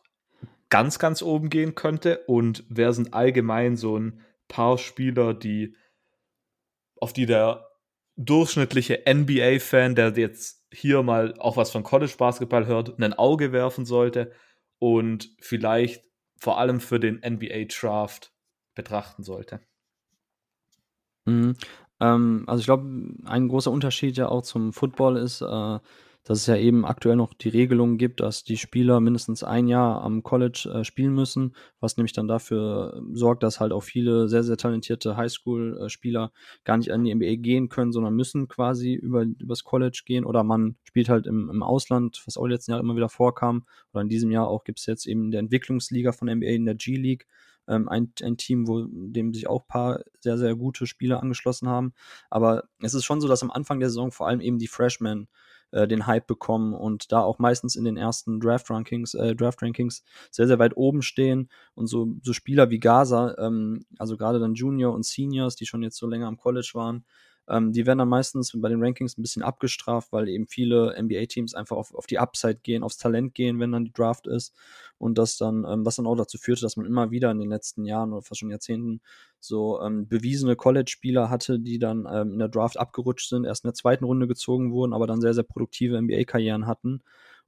[0.70, 2.24] ganz, ganz oben gehen könnte?
[2.28, 5.76] Und wer sind allgemein so ein paar Spieler, die
[7.00, 7.65] auf die der
[8.18, 13.86] durchschnittliche NBA-Fan, der jetzt hier mal auch was von College Basketball hört, ein Auge werfen
[13.86, 14.32] sollte
[14.80, 16.06] und vielleicht
[16.38, 18.34] vor allem für den NBA Draft
[18.74, 19.62] betrachten sollte.
[21.26, 21.56] Mhm.
[22.00, 22.86] Ähm, also ich glaube,
[23.26, 25.80] ein großer Unterschied ja auch zum Football ist, äh,
[26.26, 30.02] dass es ja eben aktuell noch die Regelung gibt, dass die Spieler mindestens ein Jahr
[30.02, 34.44] am College äh, spielen müssen, was nämlich dann dafür sorgt, dass halt auch viele sehr,
[34.44, 36.32] sehr talentierte Highschool-Spieler
[36.64, 40.44] gar nicht an die NBA gehen können, sondern müssen quasi über übers College gehen oder
[40.44, 43.66] man spielt halt im, im Ausland, was auch letzten Jahr immer wieder vorkam.
[43.94, 46.66] Oder in diesem Jahr auch gibt es jetzt eben in der Entwicklungsliga von NBA in
[46.66, 47.28] der G-League
[47.68, 51.68] ähm, ein, ein Team, wo dem sich auch ein paar sehr, sehr gute Spieler angeschlossen
[51.68, 51.94] haben.
[52.32, 55.28] Aber es ist schon so, dass am Anfang der Saison vor allem eben die Freshmen
[55.72, 60.04] äh, den Hype bekommen und da auch meistens in den ersten Draft-Rankings äh, Draft -Rankings
[60.32, 61.50] sehr, sehr weit oben stehen.
[61.74, 65.84] Und so, so Spieler wie Gaza, ähm, also gerade dann Junior und Seniors, die schon
[65.84, 67.06] jetzt so länger am College waren,
[67.48, 71.54] Ähm, die werden dann meistens bei den Rankings ein bisschen abgestraft, weil eben viele NBA-Teams
[71.54, 74.54] einfach auf, auf die Upside gehen, aufs Talent gehen, wenn dann die Draft ist.
[74.98, 77.50] Und das dann, ähm, was dann auch dazu führte, dass man immer wieder in den
[77.50, 79.02] letzten Jahren oder fast schon Jahrzehnten
[79.40, 83.70] so ähm, bewiesene College-Spieler hatte, die dann ähm, in der Draft abgerutscht sind, erst in
[83.70, 87.04] der zweiten Runde gezogen wurden, aber dann sehr, sehr produktive NBA-Karrieren hatten.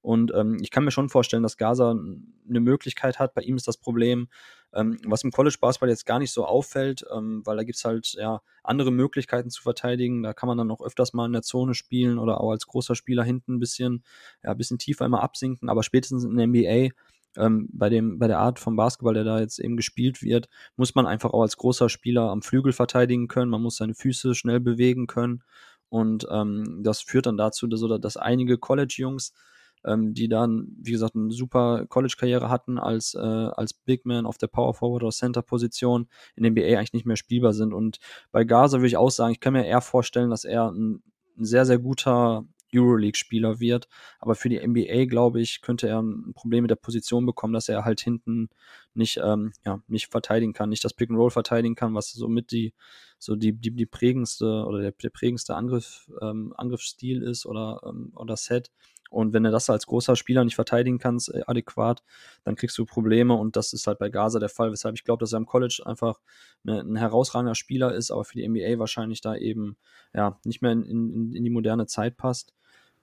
[0.07, 3.33] Und ähm, ich kann mir schon vorstellen, dass Gaza eine Möglichkeit hat.
[3.33, 4.29] Bei ihm ist das Problem,
[4.73, 8.13] ähm, was im College-Basketball jetzt gar nicht so auffällt, ähm, weil da gibt es halt
[8.13, 10.23] ja andere Möglichkeiten zu verteidigen.
[10.23, 12.95] Da kann man dann auch öfters mal in der Zone spielen oder auch als großer
[12.95, 14.05] Spieler hinten ein bisschen,
[14.45, 15.67] ja, ein bisschen tiefer immer absinken.
[15.67, 16.95] Aber spätestens in der NBA
[17.35, 20.95] ähm, bei, dem, bei der Art vom Basketball, der da jetzt eben gespielt wird, muss
[20.95, 23.51] man einfach auch als großer Spieler am Flügel verteidigen können.
[23.51, 25.43] Man muss seine Füße schnell bewegen können.
[25.89, 29.33] Und ähm, das führt dann dazu, dass, dass einige College-Jungs
[29.87, 34.37] ähm, die dann, wie gesagt, eine super College-Karriere hatten als, äh, als Big Man auf
[34.37, 37.73] der Power Forward oder Center-Position in der NBA eigentlich nicht mehr spielbar sind.
[37.73, 37.99] Und
[38.31, 41.01] bei Gaza würde ich auch sagen, ich kann mir eher vorstellen, dass er ein,
[41.37, 43.87] ein sehr, sehr guter Euroleague-Spieler wird.
[44.19, 47.69] Aber für die NBA, glaube ich, könnte er ein Problem mit der Position bekommen, dass
[47.69, 48.49] er halt hinten
[48.93, 52.51] nicht, ähm, ja, nicht verteidigen kann, nicht das Pick and Roll verteidigen kann, was somit
[52.51, 52.73] die,
[53.19, 58.11] so die, die, die prägendste oder der, der prägendste Angriff, ähm, Angriffsstil ist oder, ähm,
[58.15, 58.71] oder Set.
[59.09, 62.03] Und wenn du das als großer Spieler nicht verteidigen kannst, äh, adäquat,
[62.43, 63.33] dann kriegst du Probleme.
[63.33, 65.81] Und das ist halt bei Gaza der Fall, weshalb ich glaube, dass er im College
[65.85, 66.19] einfach
[66.65, 69.77] eine, ein herausragender Spieler ist, aber für die NBA wahrscheinlich da eben
[70.13, 72.53] ja nicht mehr in, in, in die moderne Zeit passt.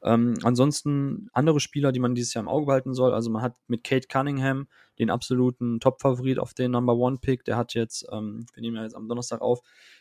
[0.04, 3.14] Ähm, ansonsten andere Spieler, die man dieses Jahr im Auge behalten soll.
[3.14, 7.44] Also man hat mit Kate Cunningham den absoluten Top-Favorit auf den Number One-Pick.
[7.44, 9.60] Der hat jetzt, ähm, wir nehmen ja jetzt am Donnerstag auf,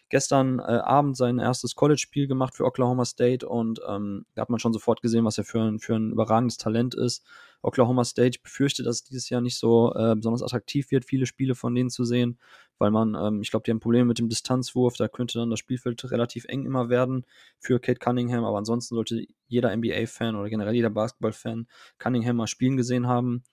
[0.09, 4.59] gestern äh, Abend sein erstes College-Spiel gemacht für Oklahoma State und ähm, da hat man
[4.59, 7.25] schon sofort gesehen, was er für ein, für ein überragendes Talent ist.
[7.61, 11.55] Oklahoma State befürchtet, dass es dieses Jahr nicht so äh, besonders attraktiv wird, viele Spiele
[11.55, 12.37] von denen zu sehen,
[12.83, 15.59] weil man, ähm, ich glaube, die haben Probleme mit dem Distanzwurf, da könnte dann das
[15.59, 17.25] Spielfeld relativ eng immer werden
[17.59, 21.67] für Kate Cunningham, aber ansonsten sollte jeder NBA-Fan oder generell jeder Basketball-Fan
[21.97, 23.45] Cunningham mal spielen gesehen haben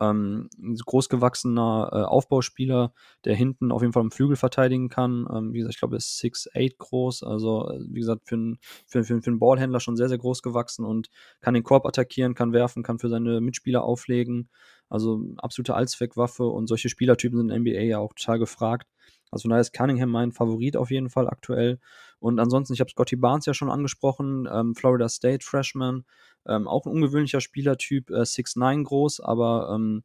[0.00, 0.48] ähm,
[0.84, 2.92] großgewachsener äh, Aufbauspieler,
[3.24, 5.26] der hinten auf jeden Fall im Flügel verteidigen kann.
[5.32, 7.22] Ähm, wie gesagt, ich glaube, er ist 6'8 groß.
[7.22, 10.42] Also, äh, wie gesagt, für einen, für, für, für einen Ballhändler schon sehr, sehr groß
[10.42, 11.08] gewachsen und
[11.40, 14.50] kann den Korb attackieren, kann werfen, kann für seine Mitspieler auflegen.
[14.88, 18.88] Also, absolute Allzweckwaffe und solche Spielertypen sind in NBA ja auch total gefragt.
[19.30, 21.80] Also von daher ist Cunningham mein Favorit auf jeden Fall aktuell.
[22.20, 26.04] Und ansonsten, ich habe Scotty Barnes ja schon angesprochen, ähm, Florida State Freshman,
[26.46, 30.04] ähm, auch ein ungewöhnlicher Spielertyp, äh, 6'9 groß, aber ähm,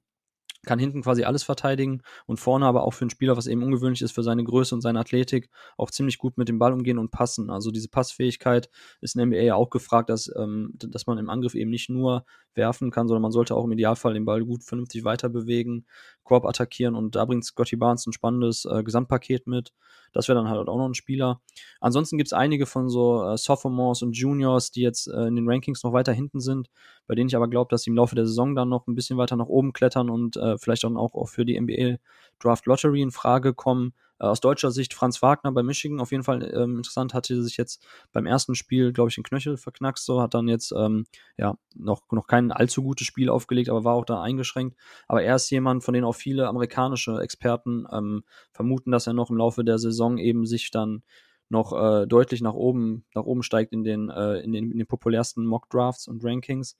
[0.65, 4.01] kann hinten quasi alles verteidigen und vorne aber auch für einen Spieler, was eben ungewöhnlich
[4.01, 7.11] ist für seine Größe und seine Athletik, auch ziemlich gut mit dem Ball umgehen und
[7.11, 7.49] passen.
[7.49, 8.69] Also diese Passfähigkeit
[9.01, 11.89] ist in der NBA ja auch gefragt, dass, ähm, dass man im Angriff eben nicht
[11.89, 15.85] nur werfen kann, sondern man sollte auch im Idealfall den Ball gut vernünftig weiter bewegen,
[16.29, 19.73] Korb attackieren und da bringt Scotty Barnes ein spannendes äh, Gesamtpaket mit.
[20.13, 21.41] Das wäre dann halt auch noch ein Spieler.
[21.81, 25.49] Ansonsten gibt es einige von so äh, Sophomores und Juniors, die jetzt äh, in den
[25.49, 26.69] Rankings noch weiter hinten sind,
[27.07, 29.17] bei denen ich aber glaube, dass sie im Laufe der Saison dann noch ein bisschen
[29.17, 31.97] weiter nach oben klettern und äh, vielleicht dann auch, auch für die NBA
[32.39, 33.95] Draft Lottery in Frage kommen.
[34.19, 37.57] Äh, aus deutscher Sicht Franz Wagner bei Michigan auf jeden Fall ähm, interessant, hatte sich
[37.57, 41.05] jetzt beim ersten Spiel, glaube ich, den Knöchel verknackst, so hat dann jetzt ähm,
[41.37, 44.77] ja noch, noch kein allzu gutes Spiel aufgelegt, aber war auch da eingeschränkt.
[45.07, 49.29] Aber er ist jemand, von dem auch viele amerikanische Experten ähm, vermuten, dass er noch
[49.29, 51.03] im Laufe der Saison eben sich dann
[51.49, 54.87] noch äh, deutlich nach oben, nach oben steigt in den, äh, in den, in den
[54.87, 56.77] populärsten Mock Drafts und Rankings.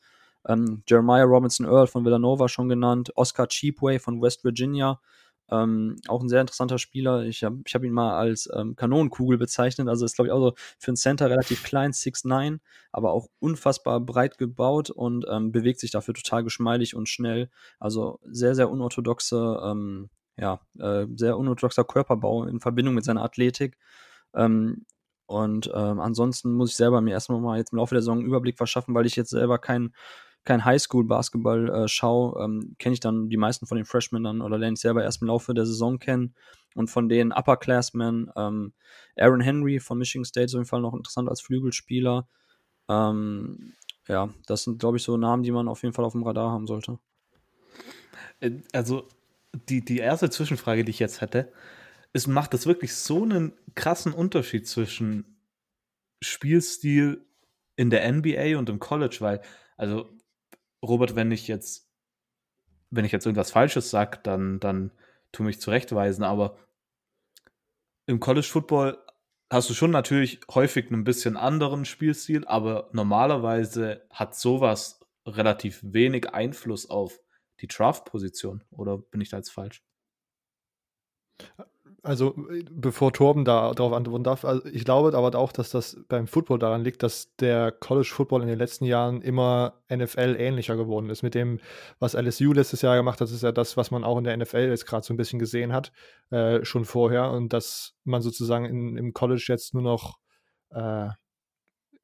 [0.47, 5.02] Ähm, Jeremiah Robinson Earl von Villanova schon genannt, Oscar Cheapway von West Virginia,
[5.51, 7.23] ähm, auch ein sehr interessanter Spieler.
[7.23, 9.88] Ich habe ich hab ihn mal als ähm, Kanonenkugel bezeichnet.
[9.88, 12.59] Also ist, glaube ich, auch so für einen Center relativ klein, 6'9,
[12.91, 17.49] aber auch unfassbar breit gebaut und ähm, bewegt sich dafür total geschmeidig und schnell.
[17.79, 23.77] Also sehr, sehr unorthodoxe, ähm, ja, äh, sehr unorthodoxer Körperbau in Verbindung mit seiner Athletik.
[24.33, 24.85] Ähm,
[25.25, 28.27] und ähm, ansonsten muss ich selber mir erstmal mal jetzt im Laufe der Saison einen
[28.27, 29.93] Überblick verschaffen, weil ich jetzt selber kein
[30.45, 34.58] kein Highschool-Basketball äh, schaue, ähm, kenne ich dann die meisten von den Freshmen dann oder
[34.58, 36.34] lerne ich selber erst im Laufe der Saison kennen.
[36.75, 38.73] Und von den Upperclassmen, ähm,
[39.17, 42.28] Aaron Henry von Michigan State ist auf jeden Fall noch interessant als Flügelspieler.
[42.88, 43.73] Ähm,
[44.08, 46.52] ja, das sind, glaube ich, so Namen, die man auf jeden Fall auf dem Radar
[46.52, 46.99] haben sollte.
[48.39, 49.08] Äh, also,
[49.67, 51.52] die, die erste Zwischenfrage, die ich jetzt hätte,
[52.13, 55.39] ist, macht das wirklich so einen krassen Unterschied zwischen
[56.21, 57.25] Spielstil
[57.75, 59.17] in der NBA und im College?
[59.19, 59.41] Weil,
[59.78, 60.10] also,
[60.83, 61.89] Robert, wenn ich jetzt,
[62.89, 64.91] wenn ich jetzt irgendwas Falsches sage, dann, dann
[65.31, 66.57] tu mich zurechtweisen, aber
[68.05, 68.97] im College Football
[69.51, 76.33] hast du schon natürlich häufig einen bisschen anderen Spielstil, aber normalerweise hat sowas relativ wenig
[76.33, 77.19] Einfluss auf
[77.61, 78.63] die Draft-Position.
[78.71, 79.83] Oder bin ich da jetzt falsch?
[82.03, 82.35] Also
[82.71, 86.59] bevor Torben da darauf antworten darf, also ich glaube aber auch, dass das beim Football
[86.59, 91.23] daran liegt, dass der College Football in den letzten Jahren immer NFL ähnlicher geworden ist.
[91.23, 91.60] Mit dem,
[92.00, 94.69] was LSU letztes Jahr gemacht hat, ist ja das, was man auch in der NFL
[94.69, 95.91] jetzt gerade so ein bisschen gesehen hat,
[96.29, 97.31] äh, schon vorher.
[97.31, 100.19] Und dass man sozusagen in, im College jetzt nur noch
[100.71, 101.10] äh,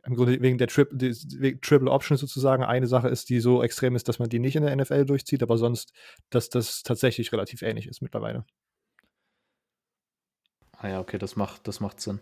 [0.06, 3.96] im Grunde wegen der Tri die, Triple Option sozusagen eine Sache ist, die so extrem
[3.96, 5.94] ist, dass man die nicht in der NFL durchzieht, aber sonst,
[6.30, 8.46] dass das tatsächlich relativ ähnlich ist mittlerweile.
[10.78, 12.20] Ah ja, okay, das macht, das macht Sinn.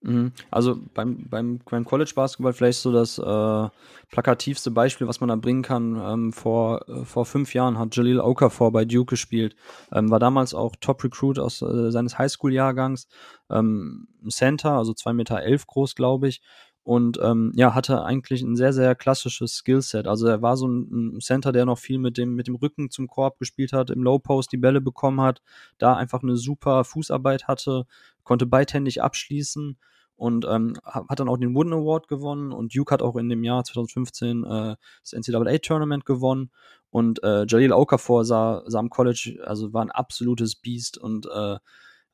[0.00, 0.32] Mhm.
[0.50, 3.68] Also beim, beim, beim College Basketball vielleicht so das äh,
[4.10, 6.00] plakativste Beispiel, was man da bringen kann.
[6.00, 9.56] Ähm, vor, äh, vor fünf Jahren hat Jalil Okafor bei Duke gespielt.
[9.92, 13.08] Ähm, war damals auch Top Recruit aus äh, seines Highschool-Jahrgangs.
[13.50, 16.42] Ähm, Center, also zwei Meter elf groß, glaube ich
[16.82, 20.06] und ähm, ja, hatte eigentlich ein sehr, sehr klassisches Skillset.
[20.06, 22.90] Also er war so ein, ein, Center, der noch viel mit dem, mit dem Rücken
[22.90, 25.42] zum Korb gespielt hat, im Low Post die Bälle bekommen hat,
[25.76, 27.86] da einfach eine super Fußarbeit hatte,
[28.24, 29.76] konnte beidhändig abschließen
[30.16, 33.44] und ähm, hat dann auch den Wooden Award gewonnen und Duke hat auch in dem
[33.44, 36.50] Jahr 2015 äh, das NCAA Tournament gewonnen
[36.90, 41.56] und äh, Jalil Okafor sah, sah am College, also war ein absolutes Biest und äh,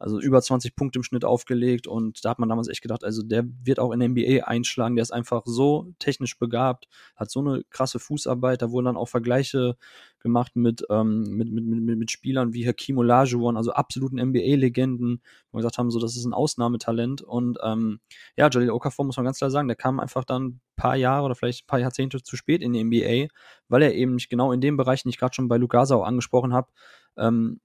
[0.05, 3.23] also über 20 Punkte im Schnitt aufgelegt und da hat man damals echt gedacht, also
[3.23, 7.41] der wird auch in der NBA einschlagen, der ist einfach so technisch begabt, hat so
[7.41, 9.79] eine krasse Fußarbeit, da wurden dann auch Vergleiche
[10.21, 15.57] gemacht mit, ähm, mit, mit, mit, mit Spielern wie Hakim Olajuwon, also absoluten NBA-Legenden, wo
[15.57, 17.23] wir gesagt haben, so das ist ein Ausnahmetalent.
[17.23, 18.01] Und ähm,
[18.37, 21.25] ja, Jalil Okafor muss man ganz klar sagen, der kam einfach dann ein paar Jahre
[21.25, 23.29] oder vielleicht ein paar Jahrzehnte zu spät in die NBA,
[23.69, 26.05] weil er eben nicht genau in dem Bereich, den ich gerade schon bei Lugasa auch
[26.05, 26.71] angesprochen habe,
[27.17, 27.61] ähm,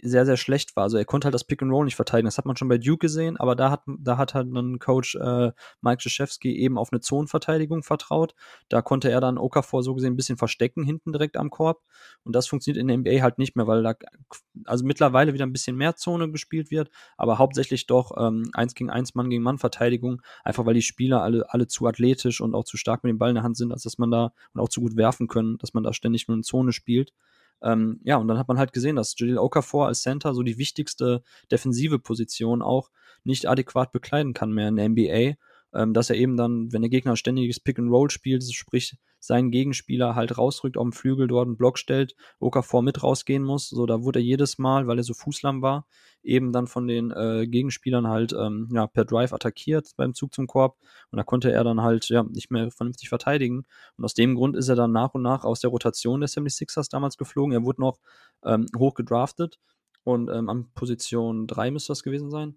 [0.00, 0.84] sehr, sehr schlecht war.
[0.84, 2.26] Also er konnte halt das Pick and Roll nicht verteidigen.
[2.26, 5.16] Das hat man schon bei Duke gesehen, aber da hat, da hat halt dann Coach
[5.16, 8.34] äh, Mike Krzyzewski eben auf eine Zonenverteidigung vertraut.
[8.68, 11.82] Da konnte er dann Okafor so gesehen ein bisschen verstecken hinten direkt am Korb.
[12.24, 13.94] Und das funktioniert in der NBA halt nicht mehr, weil da
[14.64, 18.90] also mittlerweile wieder ein bisschen mehr Zone gespielt wird, aber hauptsächlich doch ähm, eins gegen
[18.90, 22.64] eins, Mann gegen Mann Verteidigung, einfach weil die Spieler alle, alle zu athletisch und auch
[22.64, 24.68] zu stark mit dem Ball in der Hand sind, als dass man da und auch
[24.68, 27.12] zu gut werfen können, dass man da ständig nur in Zone spielt.
[27.62, 30.58] Ähm, ja, und dann hat man halt gesehen, dass Jalil Okafor als Center so die
[30.58, 32.90] wichtigste defensive Position auch
[33.24, 35.34] nicht adäquat bekleiden kann mehr in der NBA
[35.74, 39.52] ähm, dass er eben dann, wenn der Gegner ständiges Pick and Roll spielt, sprich seinen
[39.52, 43.68] Gegenspieler halt rausrückt auf dem Flügel, dort einen Block stellt, Okafor mit rausgehen muss.
[43.68, 45.86] So, da wurde er jedes Mal, weil er so fußlamm war,
[46.24, 50.48] eben dann von den äh, Gegenspielern halt ähm, ja, per Drive attackiert beim Zug zum
[50.48, 50.76] Korb.
[51.10, 53.64] Und da konnte er dann halt ja nicht mehr vernünftig verteidigen.
[53.96, 56.90] Und aus dem Grund ist er dann nach und nach aus der Rotation der 76ers
[56.90, 57.52] damals geflogen.
[57.52, 58.00] Er wurde noch
[58.44, 59.60] ähm, hoch gedraftet
[60.04, 62.56] und ähm, an Position 3 müsste das gewesen sein.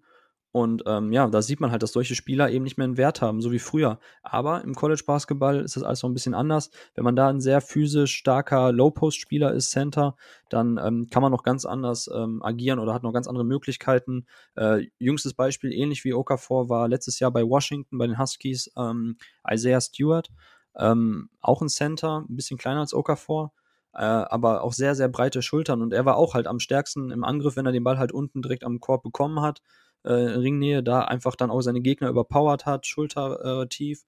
[0.56, 3.20] Und ähm, ja, da sieht man halt, dass solche Spieler eben nicht mehr einen Wert
[3.20, 3.98] haben, so wie früher.
[4.22, 6.70] Aber im College Basketball ist das alles noch ein bisschen anders.
[6.94, 10.16] Wenn man da ein sehr physisch starker Low-Post-Spieler ist, Center,
[10.48, 14.24] dann ähm, kann man noch ganz anders ähm, agieren oder hat noch ganz andere Möglichkeiten.
[14.54, 19.18] Äh, jüngstes Beispiel, ähnlich wie Okafor, war letztes Jahr bei Washington, bei den Huskies, ähm,
[19.46, 20.30] Isaiah Stewart.
[20.74, 23.52] Ähm, auch ein Center, ein bisschen kleiner als Okafor.
[23.92, 25.82] Äh, aber auch sehr, sehr breite Schultern.
[25.82, 28.40] Und er war auch halt am stärksten im Angriff, wenn er den Ball halt unten
[28.40, 29.60] direkt am Korb bekommen hat
[30.06, 34.04] äh, Ringnähe, da einfach dann auch seine Gegner überpowert hat, Schulter äh, tief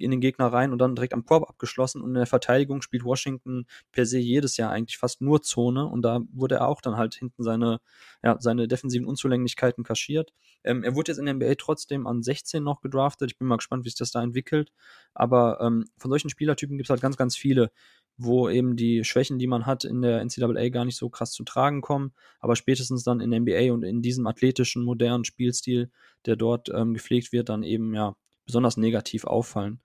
[0.00, 2.00] in den Gegner rein und dann direkt am Korb abgeschlossen.
[2.00, 6.02] Und in der Verteidigung spielt Washington per se jedes Jahr eigentlich fast nur Zone und
[6.02, 7.80] da wurde er auch dann halt hinten seine,
[8.22, 10.32] ja, seine defensiven Unzulänglichkeiten kaschiert.
[10.64, 13.30] Ähm, er wurde jetzt in der NBA trotzdem an 16 noch gedraftet.
[13.32, 14.72] Ich bin mal gespannt, wie sich das da entwickelt.
[15.14, 17.70] Aber ähm, von solchen Spielertypen gibt es halt ganz, ganz viele
[18.22, 21.42] wo eben die Schwächen, die man hat, in der NCAA gar nicht so krass zu
[21.42, 25.90] tragen kommen, aber spätestens dann in NBA und in diesem athletischen, modernen Spielstil,
[26.26, 28.14] der dort ähm, gepflegt wird, dann eben ja
[28.44, 29.80] besonders negativ auffallen.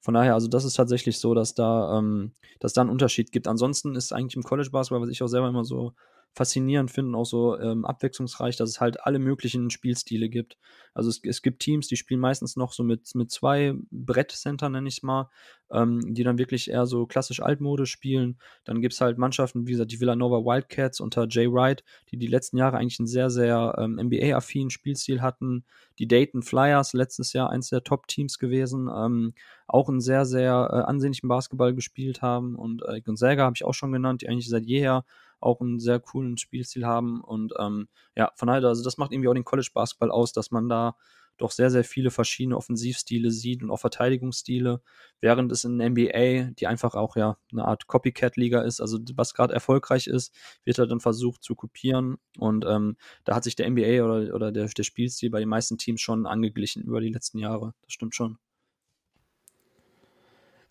[0.00, 3.48] Von daher, also das ist tatsächlich so, dass da, ähm, dass da einen Unterschied gibt.
[3.48, 5.94] Ansonsten ist eigentlich im College Basketball, was ich auch selber immer so
[6.34, 10.56] faszinierend finde und auch so ähm, abwechslungsreich, dass es halt alle möglichen Spielstile gibt.
[10.94, 14.88] Also es, es gibt Teams, die spielen meistens noch so mit, mit zwei Brettcenter, nenne
[14.88, 15.30] ich es mal,
[15.70, 18.38] ähm, die dann wirklich eher so klassisch Altmode spielen.
[18.64, 22.26] Dann gibt es halt Mannschaften, wie gesagt, die Villanova Wildcats unter Jay Wright, die die
[22.26, 25.64] letzten Jahre eigentlich einen sehr, sehr ähm, NBA-affinen Spielstil hatten.
[25.98, 29.34] Die Dayton Flyers, letztes Jahr eins der Top-Teams gewesen, ähm,
[29.66, 32.54] auch einen sehr, sehr äh, ansehnlichen Basketball gespielt haben.
[32.54, 35.04] Und äh, Gonzaga habe ich auch schon genannt, die eigentlich seit jeher
[35.40, 37.22] auch einen sehr coolen Spielstil haben.
[37.22, 40.50] Und ähm, ja, von daher, also das macht irgendwie auch den College Basketball aus, dass
[40.50, 40.96] man da
[41.38, 44.82] doch sehr, sehr viele verschiedene Offensivstile sieht und auch Verteidigungsstile,
[45.20, 49.54] während es in NBA, die einfach auch ja eine Art Copycat-Liga ist, also was gerade
[49.54, 50.34] erfolgreich ist,
[50.64, 54.52] wird halt dann versucht zu kopieren und ähm, da hat sich der NBA oder, oder
[54.52, 57.74] der, der Spielstil bei den meisten Teams schon angeglichen über die letzten Jahre.
[57.82, 58.38] Das stimmt schon.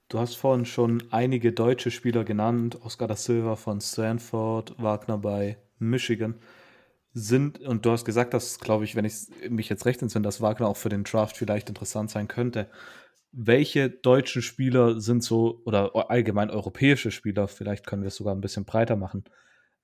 [0.09, 2.79] Du hast vorhin schon einige deutsche Spieler genannt.
[2.83, 6.35] Oscar da Silva von Stanford, Wagner bei Michigan.
[7.13, 9.15] sind, und du hast gesagt, dass, glaube ich, wenn ich
[9.49, 12.69] mich jetzt recht entsinne, dass Wagner auch für den Draft vielleicht interessant sein könnte.
[13.33, 18.41] Welche deutschen Spieler sind so, oder allgemein europäische Spieler, vielleicht können wir es sogar ein
[18.41, 19.25] bisschen breiter machen,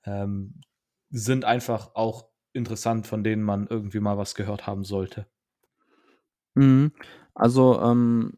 [0.06, 0.62] ähm,
[1.12, 5.28] sind einfach auch interessant, von denen man irgendwie mal was gehört haben sollte?
[6.56, 6.92] Mhm.
[7.36, 8.38] Also, ähm,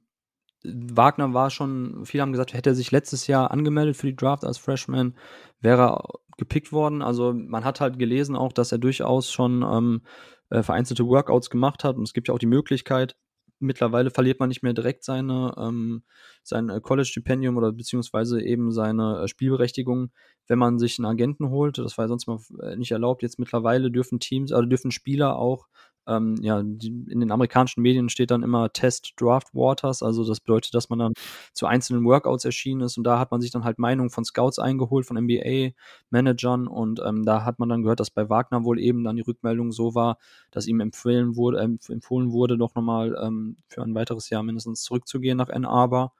[0.66, 4.46] Wagner war schon viele haben gesagt, hätte er sich letztes Jahr angemeldet für die Draft
[4.46, 5.16] als Freshman,
[5.62, 6.04] wäre er
[6.38, 7.02] gepickt worden.
[7.02, 10.02] Also, man hat halt gelesen auch, dass er durchaus schon, ähm,
[10.50, 13.16] äh, vereinzelte Workouts gemacht hat und es gibt ja auch die Möglichkeit
[13.60, 16.04] mittlerweile verliert man nicht mehr direkt seine, ähm,
[16.44, 20.12] sein äh, College-Stipendium oder beziehungsweise eben seine äh, Spielberechtigung,
[20.48, 21.78] wenn man sich einen Agenten holt.
[21.78, 22.40] Das war ja sonst mal
[22.78, 23.24] nicht erlaubt.
[23.24, 25.68] Jetzt mittlerweile dürfen Teams, also dürfen Spieler auch
[26.08, 30.40] ähm, ja, die, in den amerikanischen Medien steht dann immer Test Draft Waters, also das
[30.40, 31.14] bedeutet, dass man dann
[31.54, 32.98] zu einzelnen Workouts erschienen ist.
[32.98, 37.24] Und da hat man sich dann halt Meinungen von Scouts eingeholt, von NBA-Managern und ähm,
[37.26, 40.18] da hat man dann gehört, dass bei Wagner wohl eben dann die Rückmeldung so war,
[40.52, 44.84] dass ihm empfehlen wurde, äh, empfohlen wurde, doch nochmal ähm, für ein weiteres Jahr mindestens
[44.84, 46.14] zurückzugehen nach Ann Arbor.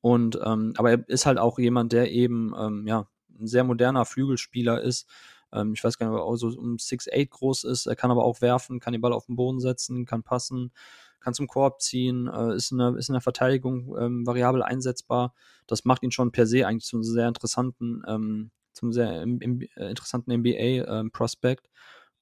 [0.00, 3.06] Und ähm, aber er ist halt auch jemand, der eben ähm, ja
[3.38, 5.08] ein sehr moderner Flügelspieler ist,
[5.52, 7.86] ähm, ich weiß gar nicht, ob er auch so um 6'8 groß ist.
[7.86, 10.72] Er kann aber auch werfen, kann den Ball auf den Boden setzen, kann passen,
[11.20, 15.34] kann zum Korb ziehen, äh, ist, in der, ist in der Verteidigung ähm, variabel einsetzbar.
[15.66, 19.40] Das macht ihn schon per se eigentlich zu einem sehr interessanten, ähm, zum sehr im,
[19.40, 21.66] im, äh, interessanten NBA-Prospect.
[21.66, 21.72] Ähm,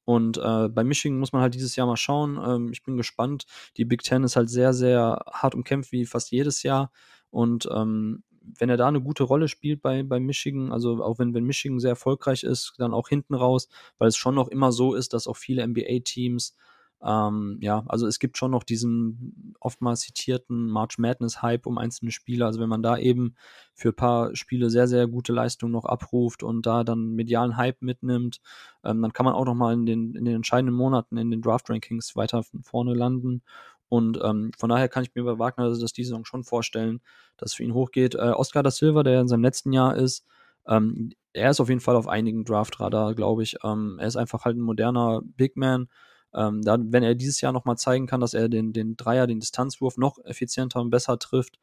[0.04, 2.38] und äh, bei Michigan muss man halt dieses Jahr mal schauen.
[2.42, 3.44] Ähm, ich bin gespannt.
[3.76, 6.92] Die Big Ten ist halt sehr, sehr hart umkämpft, wie fast jedes Jahr.
[7.30, 8.22] Und ähm,
[8.58, 11.80] wenn er da eine gute Rolle spielt bei, bei Michigan, also auch wenn, wenn Michigan
[11.80, 13.68] sehr erfolgreich ist, dann auch hinten raus,
[13.98, 16.54] weil es schon noch immer so ist, dass auch viele NBA-Teams,
[17.02, 22.46] ähm, ja, also es gibt schon noch diesen oftmals zitierten March Madness-Hype um einzelne Spieler.
[22.46, 23.34] Also wenn man da eben
[23.74, 27.82] für ein paar Spiele sehr, sehr gute Leistungen noch abruft und da dann medialen Hype
[27.82, 28.40] mitnimmt,
[28.82, 31.42] ähm, dann kann man auch noch mal in den, in den entscheidenden Monaten in den
[31.42, 33.42] Draft-Rankings weiter vorne landen.
[33.88, 37.00] Und ähm, von daher kann ich mir bei Wagner das diese Saison schon vorstellen,
[37.36, 38.14] dass es für ihn hochgeht.
[38.14, 40.24] Äh, Oscar da Silva, der in seinem letzten Jahr ist,
[40.66, 43.56] ähm, er ist auf jeden Fall auf einigen Draft-Radar, glaube ich.
[43.62, 45.88] Ähm, er ist einfach halt ein moderner Big Man.
[46.34, 49.40] Ähm, da, wenn er dieses Jahr nochmal zeigen kann, dass er den, den Dreier, den
[49.40, 51.58] Distanzwurf noch effizienter und besser trifft,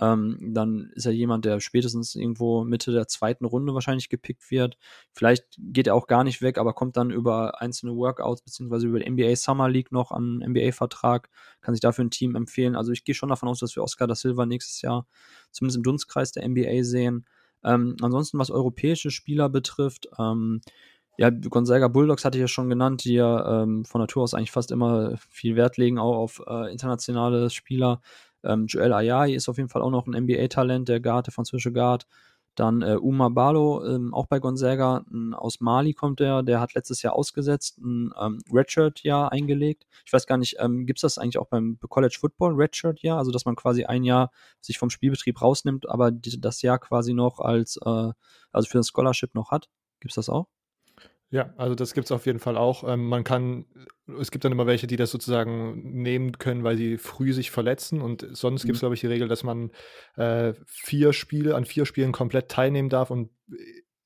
[0.00, 4.76] ähm, dann ist er jemand, der spätestens irgendwo Mitte der zweiten Runde wahrscheinlich gepickt wird.
[5.12, 9.00] Vielleicht geht er auch gar nicht weg, aber kommt dann über einzelne Workouts beziehungsweise über
[9.00, 11.30] die NBA Summer League noch an NBA-Vertrag,
[11.60, 12.76] kann sich dafür ein Team empfehlen.
[12.76, 15.06] Also ich gehe schon davon aus, dass wir Oscar da Silva nächstes Jahr
[15.50, 17.26] zumindest im Dunstkreis der NBA sehen.
[17.64, 20.60] Ähm, ansonsten, was europäische Spieler betrifft, ähm,
[21.18, 24.50] ja, Gonzaga Bulldogs hatte ich ja schon genannt, die ja ähm, von Natur aus eigentlich
[24.50, 28.02] fast immer viel Wert legen, auch auf äh, internationale Spieler.
[28.46, 31.72] Ähm, Joel Ayayi ist auf jeden Fall auch noch ein NBA-Talent, der Guard, der französische
[31.72, 32.06] Guard.
[32.56, 36.72] Dann äh, Uma Balo, ähm, auch bei Gonzaga, n, aus Mali kommt der, der hat
[36.72, 39.86] letztes Jahr ausgesetzt, ein ähm, Redshirt-Jahr eingelegt.
[40.06, 43.18] Ich weiß gar nicht, ähm, gibt es das eigentlich auch beim College Football, Redshirt-Jahr?
[43.18, 44.30] Also, dass man quasi ein Jahr
[44.62, 48.12] sich vom Spielbetrieb rausnimmt, aber die, das Jahr quasi noch als, äh,
[48.52, 49.68] also für ein Scholarship noch hat?
[50.00, 50.46] Gibt es das auch?
[51.30, 52.84] Ja, also das gibt es auf jeden Fall auch.
[52.88, 53.66] Ähm, man kann,
[54.20, 58.00] es gibt dann immer welche, die das sozusagen nehmen können, weil sie früh sich verletzen.
[58.00, 58.84] Und sonst gibt es, mhm.
[58.84, 59.70] glaube ich, die Regel, dass man
[60.16, 63.10] äh, vier Spiele, an vier Spielen komplett teilnehmen darf.
[63.10, 63.56] Und äh,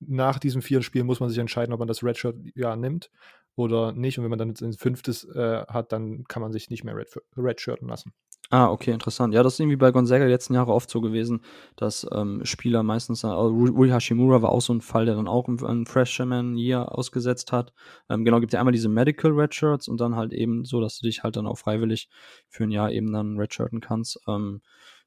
[0.00, 3.10] nach diesen vier Spielen muss man sich entscheiden, ob man das Redshirt ja nimmt
[3.54, 4.16] oder nicht.
[4.18, 6.96] Und wenn man dann jetzt ein fünftes äh, hat, dann kann man sich nicht mehr
[6.96, 8.14] red, redshirten lassen.
[8.52, 9.32] Ah, okay, interessant.
[9.32, 11.40] Ja, das ist irgendwie bei Gonzaga die letzten Jahre oft so gewesen,
[11.76, 15.46] dass ähm, Spieler meistens, also Rui Hashimura war auch so ein Fall, der dann auch
[15.46, 17.72] ein Freshman Year ausgesetzt hat.
[18.08, 21.06] Ähm, genau, gibt ja einmal diese Medical Redshirts und dann halt eben so, dass du
[21.06, 22.08] dich halt dann auch freiwillig
[22.48, 24.18] für ein Jahr eben dann redshirten kannst.
[24.26, 24.62] Ähm,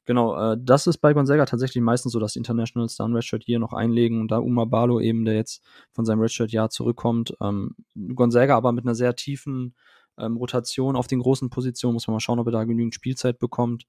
[0.06, 3.60] Genau, äh, das ist bei Gonzaga tatsächlich meistens so, dass Internationals da ein Redshirt hier
[3.60, 5.64] noch einlegen und da Uma Balo eben, der jetzt
[5.94, 7.34] von seinem Redshirt-Jahr zurückkommt.
[7.42, 7.76] Ähm,
[8.16, 9.76] Gonzaga aber mit einer sehr tiefen
[10.18, 13.40] ähm, Rotation auf den großen Positionen, muss man mal schauen, ob er da genügend Spielzeit
[13.40, 13.86] bekommt.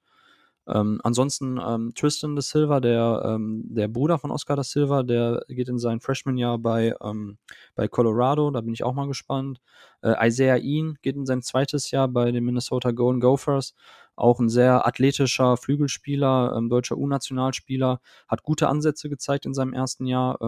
[0.67, 5.43] Ähm, ansonsten ähm, Tristan de Silva, der, ähm, der Bruder von Oscar da Silva, der
[5.49, 7.37] geht in sein Freshman-Jahr bei, ähm,
[7.75, 9.61] bei Colorado, da bin ich auch mal gespannt.
[10.03, 13.75] Äh, Isaiah Ian geht in sein zweites Jahr bei den Minnesota Golden Gophers,
[14.17, 20.07] auch ein sehr athletischer Flügelspieler, ähm, deutscher U-Nationalspieler, hat gute Ansätze gezeigt in seinem ersten
[20.07, 20.39] Jahr.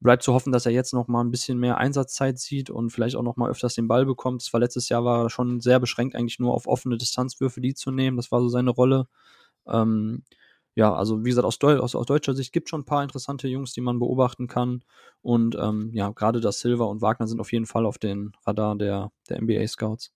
[0.00, 3.16] Bleibt zu hoffen, dass er jetzt noch mal ein bisschen mehr Einsatzzeit sieht und vielleicht
[3.16, 4.42] auch noch mal öfters den Ball bekommt.
[4.42, 7.74] Das war letztes Jahr war er schon sehr beschränkt eigentlich nur auf offene Distanzwürfe, die
[7.74, 8.16] zu nehmen.
[8.16, 9.08] Das war so seine Rolle.
[9.66, 10.24] Ähm,
[10.74, 13.02] ja, also wie gesagt, aus, Deu aus, aus, deutscher Sicht gibt es schon ein paar
[13.02, 14.84] interessante Jungs, die man beobachten kann.
[15.22, 18.76] Und ähm, ja, gerade das Silva und Wagner sind auf jeden Fall auf den Radar
[18.76, 20.12] der, der NBA-Scouts.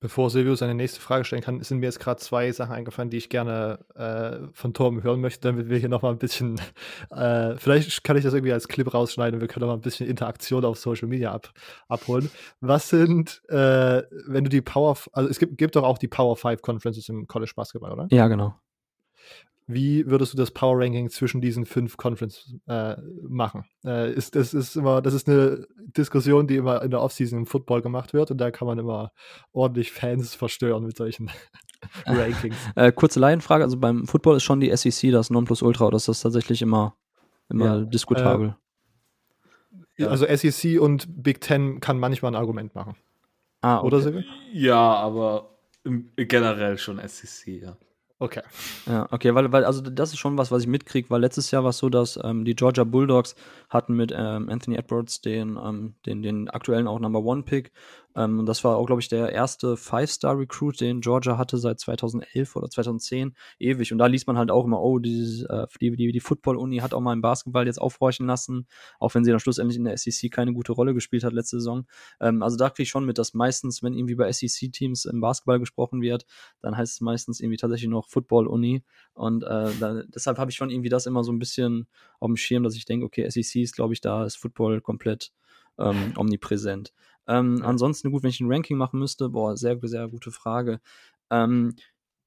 [0.00, 3.18] Bevor Silvio seine nächste Frage stellen kann, sind mir jetzt gerade zwei Sachen eingefallen, die
[3.18, 6.58] ich gerne äh, von Torben hören möchte, damit wir hier nochmal ein bisschen,
[7.10, 10.08] äh, vielleicht kann ich das irgendwie als Clip rausschneiden und wir können nochmal ein bisschen
[10.08, 11.52] Interaktion auf Social Media ab,
[11.88, 12.30] abholen.
[12.60, 16.34] Was sind, äh, wenn du die Power, also es gibt, gibt doch auch die Power
[16.34, 18.08] 5 Conferences im College Basketball, oder?
[18.10, 18.54] Ja, genau.
[19.72, 23.64] Wie würdest du das Power Ranking zwischen diesen fünf Conferences äh, machen?
[23.84, 27.46] Äh, ist, das ist immer, das ist eine Diskussion, die immer in der Offseason im
[27.46, 29.12] Football gemacht wird und da kann man immer
[29.52, 31.30] ordentlich Fans verstören mit solchen
[32.06, 32.56] Rankings.
[32.74, 36.20] Äh, kurze Laienfrage, also beim Football ist schon die SEC das Nonplusultra oder ist das
[36.20, 36.96] tatsächlich immer,
[37.48, 38.56] immer ja, diskutabel?
[39.96, 42.96] Äh, also SEC und Big Ten kann manchmal ein Argument machen.
[43.60, 43.86] Ah, okay.
[43.86, 44.22] Oder Silvio?
[44.52, 45.50] Ja, aber
[46.16, 47.76] generell schon SEC, ja.
[48.22, 48.42] Okay.
[48.86, 51.62] Ja, okay, weil, weil, also das ist schon was, was ich mitkriege, weil letztes Jahr
[51.62, 53.34] war es so, dass ähm, die Georgia Bulldogs
[53.70, 57.72] hatten mit ähm, Anthony Edwards den, ähm, den, den aktuellen auch Number One Pick
[58.16, 62.68] ähm, das war auch, glaube ich, der erste Five-Star-Recruit, den Georgia hatte seit 2011 oder
[62.68, 63.92] 2010, ewig.
[63.92, 66.94] Und da liest man halt auch immer, oh, dieses, äh, die, die, die Football-Uni hat
[66.94, 68.66] auch mal im Basketball jetzt aufhorchen lassen,
[68.98, 71.86] auch wenn sie dann schlussendlich in der SEC keine gute Rolle gespielt hat letzte Saison.
[72.20, 75.60] Ähm, also da kriege ich schon mit, dass meistens, wenn irgendwie bei SEC-Teams im Basketball
[75.60, 76.26] gesprochen wird,
[76.60, 78.82] dann heißt es meistens irgendwie tatsächlich noch Football-Uni.
[79.14, 81.86] Und äh, da, deshalb habe ich schon irgendwie das immer so ein bisschen
[82.18, 85.32] auf dem Schirm, dass ich denke, okay, SEC ist, glaube ich, da ist Football komplett
[85.78, 86.92] ähm, omnipräsent.
[87.30, 90.80] Ähm, ansonsten, gut, wenn ich ein Ranking machen müsste, boah, sehr, sehr gute Frage.
[91.30, 91.76] Ähm,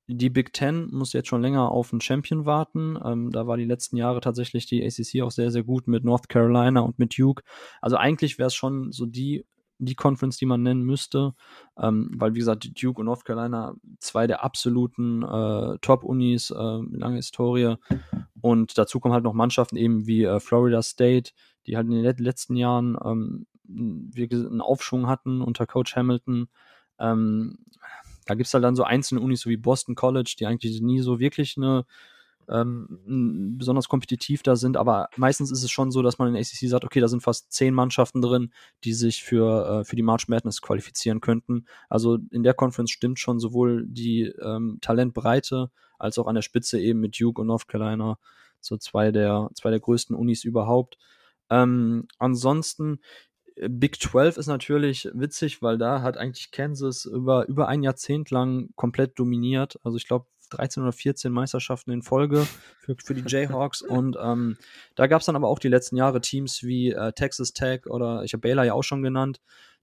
[0.07, 2.97] die Big Ten muss jetzt schon länger auf einen Champion warten.
[3.03, 6.29] Ähm, da war die letzten Jahre tatsächlich die ACC auch sehr, sehr gut mit North
[6.29, 7.43] Carolina und mit Duke.
[7.81, 9.45] Also eigentlich wäre es schon so die,
[9.77, 11.33] die Conference, die man nennen müsste,
[11.77, 17.17] ähm, weil wie gesagt, Duke und North Carolina zwei der absoluten äh, Top-Unis, äh, lange
[17.17, 17.75] Historie.
[18.41, 21.31] Und dazu kommen halt noch Mannschaften eben wie äh, Florida State,
[21.65, 26.47] die halt in den letzten Jahren ähm, wir einen Aufschwung hatten unter Coach Hamilton.
[26.99, 27.59] Ähm,
[28.25, 31.01] da gibt es halt dann so einzelne Unis, so wie Boston College, die eigentlich nie
[31.01, 31.85] so wirklich eine
[32.49, 36.67] ähm, besonders kompetitiv da sind, aber meistens ist es schon so, dass man in ACC
[36.67, 38.51] sagt, okay, da sind fast zehn Mannschaften drin,
[38.83, 41.65] die sich für, äh, für die March Madness qualifizieren könnten.
[41.89, 46.79] Also in der Conference stimmt schon sowohl die ähm, Talentbreite als auch an der Spitze
[46.79, 48.17] eben mit Duke und North Carolina,
[48.59, 50.97] so zwei der, zwei der größten Unis überhaupt.
[51.49, 52.99] Ähm, ansonsten,
[53.55, 58.69] Big 12 ist natürlich witzig, weil da hat eigentlich Kansas über, über ein Jahrzehnt lang
[58.75, 59.79] komplett dominiert.
[59.83, 62.47] Also ich glaube 13 oder 14 Meisterschaften in Folge
[62.79, 63.81] für, für die Jayhawks.
[63.81, 64.57] Und ähm,
[64.95, 68.23] da gab es dann aber auch die letzten Jahre Teams wie äh, Texas Tech oder
[68.23, 69.41] ich habe Baylor ja auch schon genannt,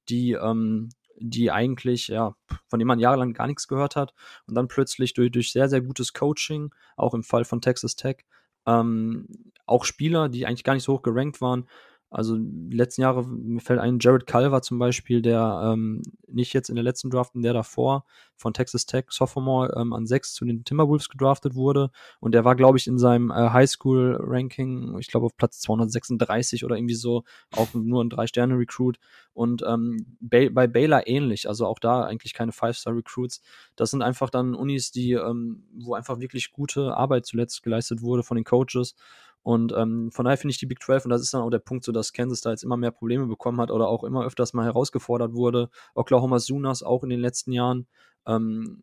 [0.09, 2.35] die, ähm, die eigentlich, ja,
[2.69, 4.15] von denen man jahrelang gar nichts gehört hat.
[4.47, 8.25] Und dann plötzlich durch, durch sehr, sehr gutes Coaching, auch im Fall von Texas Tech,
[8.67, 9.27] ähm,
[9.67, 11.67] auch Spieler, die eigentlich gar nicht so hoch gerankt waren,
[12.11, 16.69] also die letzten Jahre, mir fällt ein Jared Culver zum Beispiel, der ähm, nicht jetzt
[16.69, 18.05] in der letzten Draft, in der davor
[18.35, 21.91] von Texas Tech Sophomore ähm, an sechs zu den Timberwolves gedraftet wurde.
[22.19, 26.77] Und der war, glaube ich, in seinem äh, Highschool-Ranking, ich glaube auf Platz 236 oder
[26.77, 27.23] irgendwie so,
[27.55, 28.99] auch nur ein Drei-Sterne-Recruit.
[29.33, 33.41] Und ähm, bei, bei Baylor ähnlich, also auch da eigentlich keine Five-Star-Recruits.
[33.77, 38.25] Das sind einfach dann Unis, die, ähm, wo einfach wirklich gute Arbeit zuletzt geleistet wurde
[38.25, 38.97] von den Coaches.
[39.43, 41.59] Und ähm, von daher finde ich die Big 12, und das ist dann auch der
[41.61, 44.53] Punkt, so dass Kansas da jetzt immer mehr Probleme bekommen hat oder auch immer öfters
[44.53, 45.71] mal herausgefordert wurde.
[45.95, 47.87] Oklahoma Sooners auch in den letzten Jahren.
[48.27, 48.83] Ähm,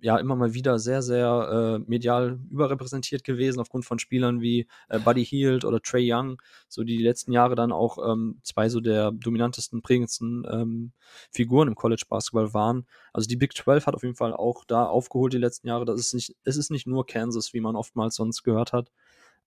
[0.00, 4.98] ja, immer mal wieder sehr, sehr äh, medial überrepräsentiert gewesen, aufgrund von Spielern wie äh,
[4.98, 8.80] Buddy Hield oder Trey Young, so die, die letzten Jahre dann auch ähm, zwei so
[8.80, 10.92] der dominantesten, prägendsten ähm,
[11.30, 12.86] Figuren im College Basketball waren.
[13.12, 15.84] Also die Big 12 hat auf jeden Fall auch da aufgeholt die letzten Jahre.
[15.84, 18.92] Das ist nicht, es ist nicht nur Kansas, wie man oftmals sonst gehört hat.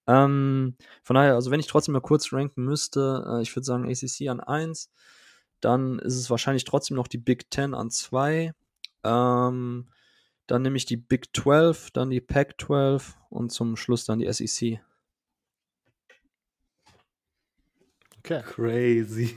[0.08, 3.90] Ähm, von daher, also wenn ich trotzdem mal kurz ranken müsste, äh, ich würde sagen
[3.90, 4.92] ACC an 1,
[5.62, 8.54] dann ist es wahrscheinlich trotzdem noch die Big 10 an 2.
[9.04, 9.88] Ähm,
[10.48, 14.32] dann nehme ich die Big 12, dann die Pac 12 und zum Schluss dann die
[14.32, 14.82] SEC.
[18.20, 18.42] Okay.
[18.44, 19.36] Crazy.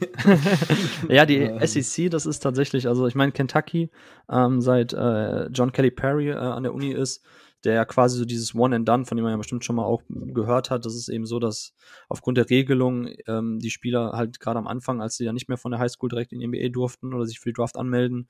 [1.08, 3.90] ja, die SEC, das ist tatsächlich, also ich meine, Kentucky,
[4.28, 7.24] ähm, seit äh, John Kelly Perry äh, an der Uni ist,
[7.64, 9.84] der ja quasi so dieses One and Done, von dem man ja bestimmt schon mal
[9.84, 11.74] auch gehört hat, das ist eben so, dass
[12.08, 15.58] aufgrund der Regelung ähm, die Spieler halt gerade am Anfang, als sie ja nicht mehr
[15.58, 18.28] von der Highschool direkt in die NBA durften oder sich für die Draft anmelden,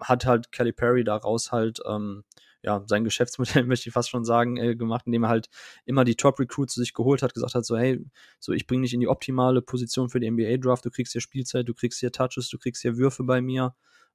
[0.00, 2.24] hat halt Kelly Perry daraus halt ähm,
[2.62, 5.48] ja, sein Geschäftsmodell, möchte ich fast schon sagen, äh, gemacht, indem er halt
[5.84, 8.04] immer die Top-Recruits zu sich geholt hat, gesagt hat, so, hey,
[8.38, 11.68] so, ich bringe dich in die optimale Position für die NBA-Draft, du kriegst hier Spielzeit,
[11.68, 13.74] du kriegst hier Touches, du kriegst hier Würfe bei mir,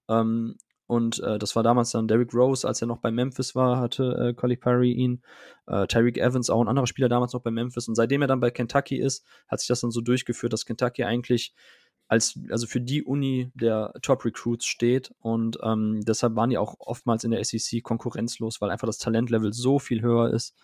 [0.10, 0.58] ähm,
[0.88, 4.36] und äh, das war damals dann Derrick Rose, als er noch bei Memphis war, hatte
[4.38, 5.22] äh, Perry ihn.
[5.68, 7.88] Äh, Tyreek Evans, auch ein anderer Spieler damals noch bei Memphis.
[7.88, 11.04] Und seitdem er dann bei Kentucky ist, hat sich das dann so durchgeführt, dass Kentucky
[11.04, 11.56] eigentlich
[12.08, 15.12] als, also für die Uni der Top-Recruits steht.
[15.20, 19.54] Und ähm, deshalb waren die auch oftmals in der SEC konkurrenzlos, weil einfach das Talentlevel
[19.54, 20.56] so viel höher ist.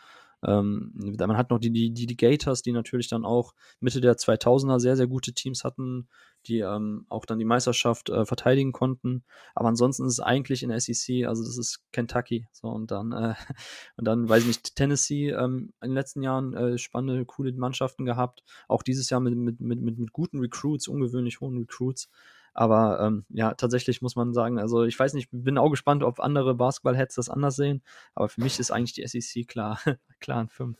[0.43, 4.15] Ähm, man hat noch die, die, die, die Gators, die natürlich dann auch Mitte der
[4.15, 6.07] 2000er sehr, sehr gute Teams hatten,
[6.47, 9.23] die ähm, auch dann die Meisterschaft äh, verteidigen konnten.
[9.53, 12.47] Aber ansonsten ist es eigentlich in SEC, also das ist Kentucky.
[12.51, 13.35] So, und dann, äh,
[13.97, 18.05] und dann, weiß ich nicht, Tennessee ähm, in den letzten Jahren äh, spannende, coole Mannschaften
[18.05, 18.43] gehabt.
[18.67, 22.09] Auch dieses Jahr mit, mit, mit, mit, mit guten Recruits, ungewöhnlich hohen Recruits.
[22.53, 26.19] Aber ähm, ja, tatsächlich muss man sagen, also ich weiß nicht, bin auch gespannt, ob
[26.19, 27.81] andere Basketball-Heads das anders sehen.
[28.13, 29.79] Aber für mich ist eigentlich die SEC klar,
[30.19, 30.77] klar an 5.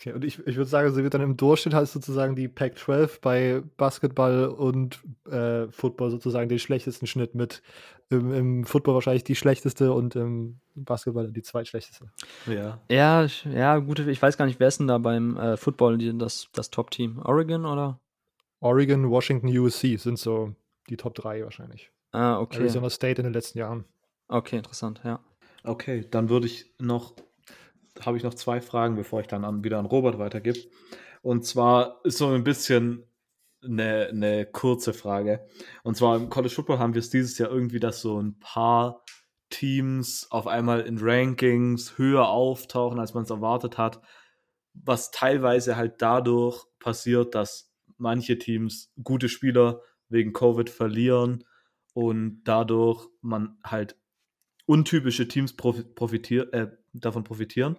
[0.00, 3.20] Okay, und ich, ich würde sagen, sie wird dann im Durchschnitt halt sozusagen die Pac-12
[3.20, 4.98] bei Basketball und
[5.30, 7.60] äh, Football sozusagen den schlechtesten Schnitt mit.
[8.08, 12.10] Im, Im, Football wahrscheinlich die schlechteste und im Basketball die zweitschlechteste.
[12.46, 12.80] Ja.
[12.88, 16.16] Ja, ja, gute, ich weiß gar nicht, wer ist denn da beim äh, Football die,
[16.16, 17.20] das, das Top-Team?
[17.22, 18.00] Oregon oder?
[18.60, 20.54] Oregon, Washington, USC sind so
[20.88, 21.90] die Top 3 wahrscheinlich.
[22.12, 22.58] Ah, okay.
[22.58, 23.84] Arizona State in den letzten Jahren.
[24.28, 25.20] Okay, interessant, ja.
[25.64, 27.14] Okay, dann würde ich noch,
[28.00, 30.58] habe ich noch zwei Fragen, bevor ich dann an, wieder an Robert weitergebe.
[31.22, 33.04] Und zwar ist so ein bisschen
[33.62, 35.46] eine, eine kurze Frage.
[35.82, 39.04] Und zwar im College Football haben wir es dieses Jahr irgendwie, dass so ein paar
[39.50, 44.00] Teams auf einmal in Rankings höher auftauchen, als man es erwartet hat.
[44.72, 47.69] Was teilweise halt dadurch passiert, dass
[48.00, 51.44] manche Teams gute Spieler wegen Covid verlieren
[51.94, 53.96] und dadurch man halt
[54.66, 57.78] untypische Teams profitier äh, davon profitieren.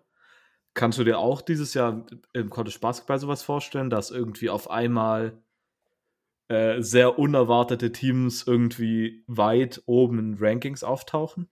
[0.73, 5.41] Kannst du dir auch dieses Jahr im College Basketball sowas vorstellen, dass irgendwie auf einmal
[6.47, 11.49] äh, sehr unerwartete Teams irgendwie weit oben in Rankings auftauchen?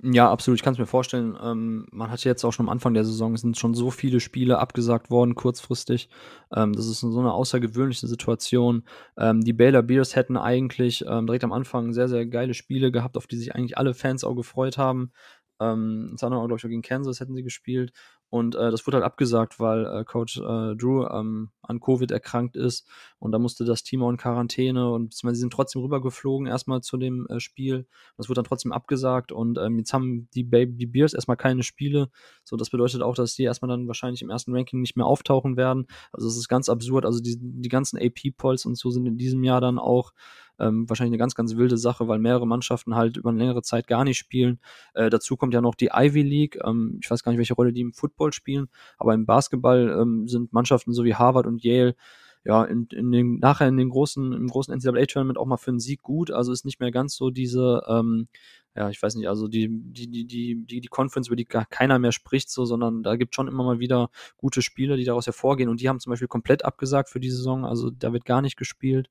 [0.00, 0.58] Ja, absolut.
[0.58, 1.36] Ich kann es mir vorstellen.
[1.42, 4.58] Ähm, man hat jetzt auch schon am Anfang der Saison sind schon so viele Spiele
[4.58, 6.08] abgesagt worden, kurzfristig.
[6.54, 8.84] Ähm, das ist so eine außergewöhnliche Situation.
[9.18, 13.16] Ähm, die Baylor Bears hätten eigentlich ähm, direkt am Anfang sehr, sehr geile Spiele gehabt,
[13.18, 15.12] auf die sich eigentlich alle Fans auch gefreut haben.
[15.60, 17.92] Ähm, das andere, glaube ich, auch gegen Kansas hätten sie gespielt.
[18.32, 22.56] Und äh, das wurde halt abgesagt, weil äh, Coach äh, Drew ähm, an Covid erkrankt
[22.56, 22.88] ist.
[23.18, 26.96] Und da musste das Team auch in Quarantäne und sie sind trotzdem rübergeflogen erstmal zu
[26.96, 27.86] dem äh, Spiel.
[28.16, 31.62] Das wurde dann trotzdem abgesagt und ähm, jetzt haben die Baby die Bears erstmal keine
[31.62, 32.08] Spiele.
[32.42, 35.58] So, das bedeutet auch, dass die erstmal dann wahrscheinlich im ersten Ranking nicht mehr auftauchen
[35.58, 35.86] werden.
[36.10, 37.04] Also es ist ganz absurd.
[37.04, 40.12] Also die, die ganzen AP-Polls und so sind in diesem Jahr dann auch
[40.58, 43.86] ähm, wahrscheinlich eine ganz, ganz wilde Sache, weil mehrere Mannschaften halt über eine längere Zeit
[43.86, 44.60] gar nicht spielen.
[44.94, 46.58] Äh, dazu kommt ja noch die Ivy League.
[46.64, 50.28] Ähm, ich weiß gar nicht, welche Rolle die im Football spielen, aber im Basketball ähm,
[50.28, 51.94] sind Mannschaften so wie Harvard und Yale
[52.44, 55.78] ja, in, in den, nachher in den großen, im großen NCAA-Tournament auch mal für einen
[55.80, 56.30] Sieg gut.
[56.30, 58.26] Also ist nicht mehr ganz so diese, ähm,
[58.74, 61.66] ja, ich weiß nicht, also die, die, die, die, die, die Conference, über die gar
[61.66, 65.26] keiner mehr spricht, so, sondern da gibt schon immer mal wieder gute Spiele, die daraus
[65.26, 65.68] hervorgehen.
[65.68, 67.64] Und die haben zum Beispiel komplett abgesagt für die Saison.
[67.64, 69.08] Also da wird gar nicht gespielt.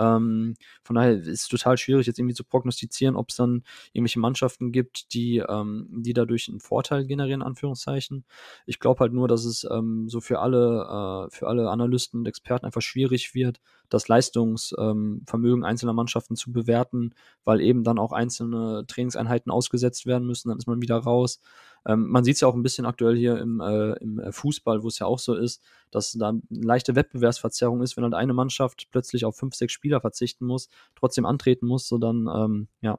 [0.00, 4.18] Ähm, von daher ist es total schwierig, jetzt irgendwie zu prognostizieren, ob es dann irgendwelche
[4.18, 8.24] Mannschaften gibt, die, ähm, die dadurch einen Vorteil generieren, Anführungszeichen.
[8.66, 12.26] Ich glaube halt nur, dass es ähm, so für alle, äh, für alle Analysten und
[12.26, 13.60] Experten einfach schwierig wird,
[13.90, 17.14] das Leistungsvermögen einzelner Mannschaften zu bewerten,
[17.44, 21.40] weil eben dann auch einzelne Trainingseinheiten ausgesetzt werden müssen, dann ist man wieder raus.
[21.86, 24.82] Ähm, man sieht es ja auch ein bisschen aktuell hier im, äh, im äh, Fußball,
[24.82, 28.34] wo es ja auch so ist, dass da eine leichte Wettbewerbsverzerrung ist, wenn halt eine
[28.34, 32.98] Mannschaft plötzlich auf fünf, sechs Spieler verzichten muss, trotzdem antreten muss, so dann, ähm, ja,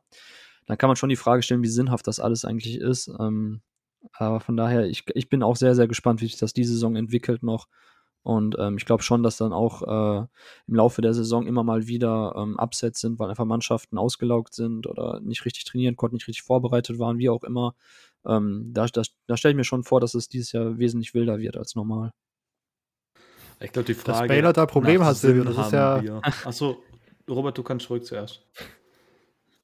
[0.65, 3.11] dann kann man schon die Frage stellen, wie sinnhaft das alles eigentlich ist.
[3.19, 3.61] Ähm,
[4.13, 6.95] aber von daher, ich, ich bin auch sehr, sehr gespannt, wie sich das diese Saison
[6.95, 7.67] entwickelt noch.
[8.23, 10.25] Und ähm, ich glaube schon, dass dann auch äh,
[10.67, 14.85] im Laufe der Saison immer mal wieder ähm, Upsets sind, weil einfach Mannschaften ausgelaugt sind
[14.85, 17.73] oder nicht richtig trainieren konnten, nicht richtig vorbereitet waren, wie auch immer.
[18.25, 21.39] Ähm, da da, da stelle ich mir schon vor, dass es dieses Jahr wesentlich wilder
[21.39, 22.11] wird als normal.
[23.59, 24.19] Ich glaube, die Frage.
[24.19, 26.01] Dass Baylor da Probleme hat, Silvio, das ist ja.
[26.21, 26.83] Achso,
[27.29, 28.45] Robert, du kannst ruhig zuerst.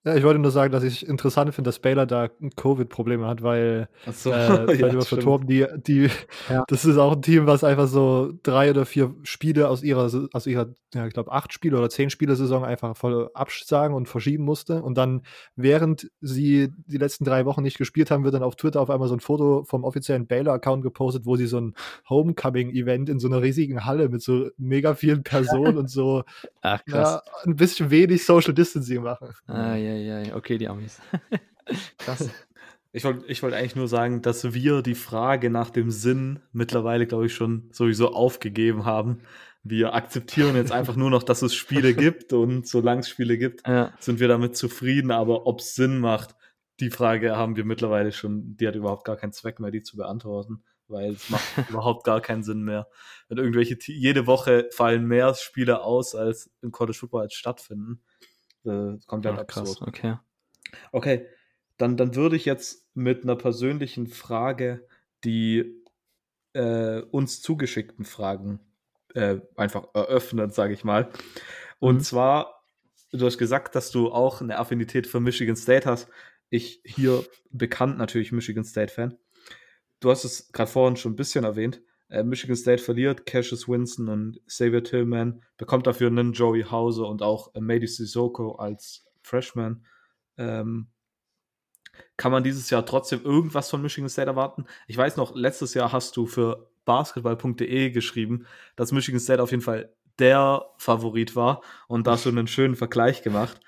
[0.08, 3.89] Ja, ich wollte nur sagen, dass ich interessant finde, dass Baylor da Covid-Probleme hat, weil
[4.14, 6.10] so, äh, ja, über Torben, die, die
[6.49, 6.64] ja.
[6.70, 10.47] das ist auch ein Team, was einfach so drei oder vier Spiele aus ihrer, aus
[10.47, 14.82] ihrer, ja, ich glaube, acht Spiele oder zehn Spiele-Saison einfach voll absagen und verschieben musste.
[14.82, 15.24] Und dann,
[15.58, 19.10] während sie die letzten drei Wochen nicht gespielt haben, wird dann auf Twitter auf einmal
[19.10, 21.74] so ein Foto vom offiziellen Baylor-Account gepostet, wo sie so ein
[22.10, 26.24] Homecoming-Event in so einer riesigen Halle mit so mega vielen Personen und so
[26.62, 27.24] Ach, krass.
[27.45, 29.28] ein bisschen wenig Social Distancing machen.
[29.47, 31.01] Ah, ja, ja, okay, die Amis.
[31.97, 32.29] Krass.
[32.93, 37.05] Ich wollte ich wollt eigentlich nur sagen, dass wir die Frage nach dem Sinn mittlerweile,
[37.05, 39.19] glaube ich, schon sowieso aufgegeben haben.
[39.61, 43.67] Wir akzeptieren jetzt einfach nur noch, dass es Spiele gibt und solange es Spiele gibt,
[43.67, 43.93] ja.
[43.99, 45.11] sind wir damit zufrieden.
[45.11, 46.35] Aber ob es Sinn macht,
[46.79, 49.97] die Frage haben wir mittlerweile schon, die hat überhaupt gar keinen Zweck mehr, die zu
[49.97, 50.63] beantworten.
[50.87, 52.87] weil es macht überhaupt gar keinen Sinn mehr.
[53.27, 58.01] Wenn irgendwelche, jede Woche fallen mehr Spiele aus, als im College Football als stattfinden.
[58.66, 59.68] Äh, komplett Ach, absurd.
[59.68, 60.18] Krass, okay.
[60.91, 61.28] Okay,
[61.78, 64.86] dann, dann würde ich jetzt mit einer persönlichen Frage
[65.24, 65.84] die
[66.53, 68.60] äh, uns zugeschickten Fragen
[69.14, 71.10] äh, einfach eröffnen, sage ich mal.
[71.80, 72.01] Und mhm.
[72.01, 72.64] zwar,
[73.12, 76.08] du hast gesagt, dass du auch eine Affinität für Michigan State hast.
[76.49, 79.18] Ich hier bekannt natürlich Michigan State-Fan.
[79.99, 81.82] Du hast es gerade vorhin schon ein bisschen erwähnt.
[82.10, 87.22] Äh, Michigan State verliert, Cassius Winston und Xavier Tillman, bekommt dafür einen Joey Hauser und
[87.22, 89.86] auch äh, Mady Sissoko als Freshman.
[90.38, 90.88] Ähm,
[92.16, 94.66] kann man dieses Jahr trotzdem irgendwas von Michigan State erwarten?
[94.88, 98.45] Ich weiß noch, letztes Jahr hast du für basketball.de geschrieben,
[98.76, 102.76] dass Michigan State auf jeden Fall der Favorit war und da hast du einen schönen
[102.76, 103.60] Vergleich gemacht.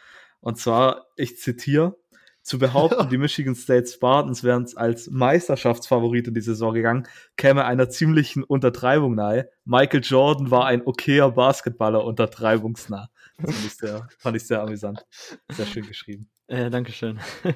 [0.42, 1.99] Und zwar, ich zitiere,
[2.42, 7.90] zu behaupten, die Michigan State Spartans wären als Meisterschaftsfavorit in die Saison gegangen, käme einer
[7.90, 9.50] ziemlichen Untertreibung nahe.
[9.66, 13.10] Michael Jordan war ein okayer Basketballer untertreibungsnah.
[13.38, 15.06] Das fand ich sehr, fand ich sehr amüsant.
[15.50, 16.30] Sehr schön geschrieben.
[16.48, 17.20] Äh, Dankeschön.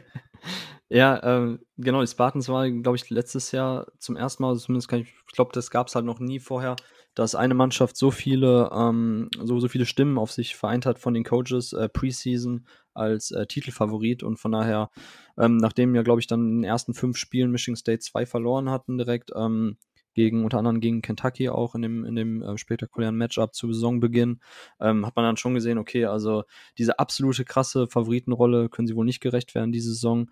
[0.90, 5.00] ja, ähm, genau, die Spartans war, glaube ich, letztes Jahr zum ersten Mal, zumindest kann
[5.00, 6.76] ich, ich glaube, das gab es halt noch nie vorher,
[7.16, 11.14] dass eine Mannschaft so viele, ähm, so, so viele Stimmen auf sich vereint hat von
[11.14, 14.90] den Coaches äh, Preseason als äh, Titelfavorit und von daher,
[15.38, 18.70] ähm, nachdem ja, glaube ich, dann in den ersten fünf Spielen Michigan State zwei verloren
[18.70, 19.78] hatten direkt, ähm,
[20.14, 24.40] gegen unter anderem gegen Kentucky auch in dem, in dem äh, spektakulären Matchup zu Saisonbeginn,
[24.80, 26.44] ähm, hat man dann schon gesehen, okay, also
[26.78, 30.30] diese absolute krasse Favoritenrolle können sie wohl nicht gerecht werden diese Saison.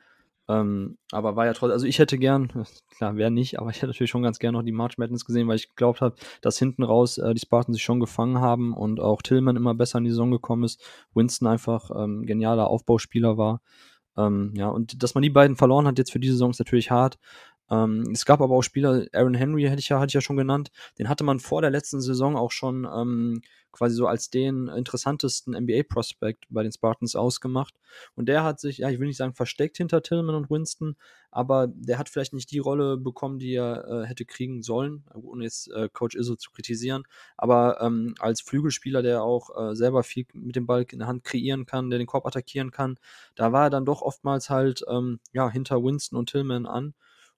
[0.52, 2.66] Ähm, aber war ja trotzdem, also ich hätte gern,
[2.98, 5.48] klar, wer nicht, aber ich hätte natürlich schon ganz gern noch die March Madness gesehen,
[5.48, 9.00] weil ich geglaubt habe, dass hinten raus äh, die Spartans sich schon gefangen haben und
[9.00, 10.84] auch Tillman immer besser in die Saison gekommen ist.
[11.14, 13.62] Winston einfach ähm, genialer Aufbauspieler war.
[14.18, 16.92] Ähm, ja, und dass man die beiden verloren hat jetzt für diese Saison ist natürlich
[16.92, 17.18] hart.
[17.70, 20.36] Ähm, es gab aber auch Spieler, Aaron Henry hätte ich ja, hatte ich ja schon
[20.36, 23.42] genannt, den hatte man vor der letzten Saison auch schon ähm,
[23.72, 27.76] quasi so als den interessantesten NBA-Prospect bei den Spartans ausgemacht.
[28.16, 30.96] Und der hat sich, ja, ich will nicht sagen versteckt hinter Tillman und Winston,
[31.32, 35.46] aber der hat vielleicht nicht die Rolle bekommen, die er äh, hätte kriegen sollen, ohne
[35.46, 37.04] jetzt äh, Coach Izzo zu kritisieren.
[37.38, 41.24] Aber ähm, als Flügelspieler, der auch äh, selber viel mit dem Ball in der Hand
[41.24, 42.98] kreieren kann, der den Korb attackieren kann,
[43.36, 46.94] da war er dann doch oftmals halt ähm, ja, hinter Winston und Tillman an.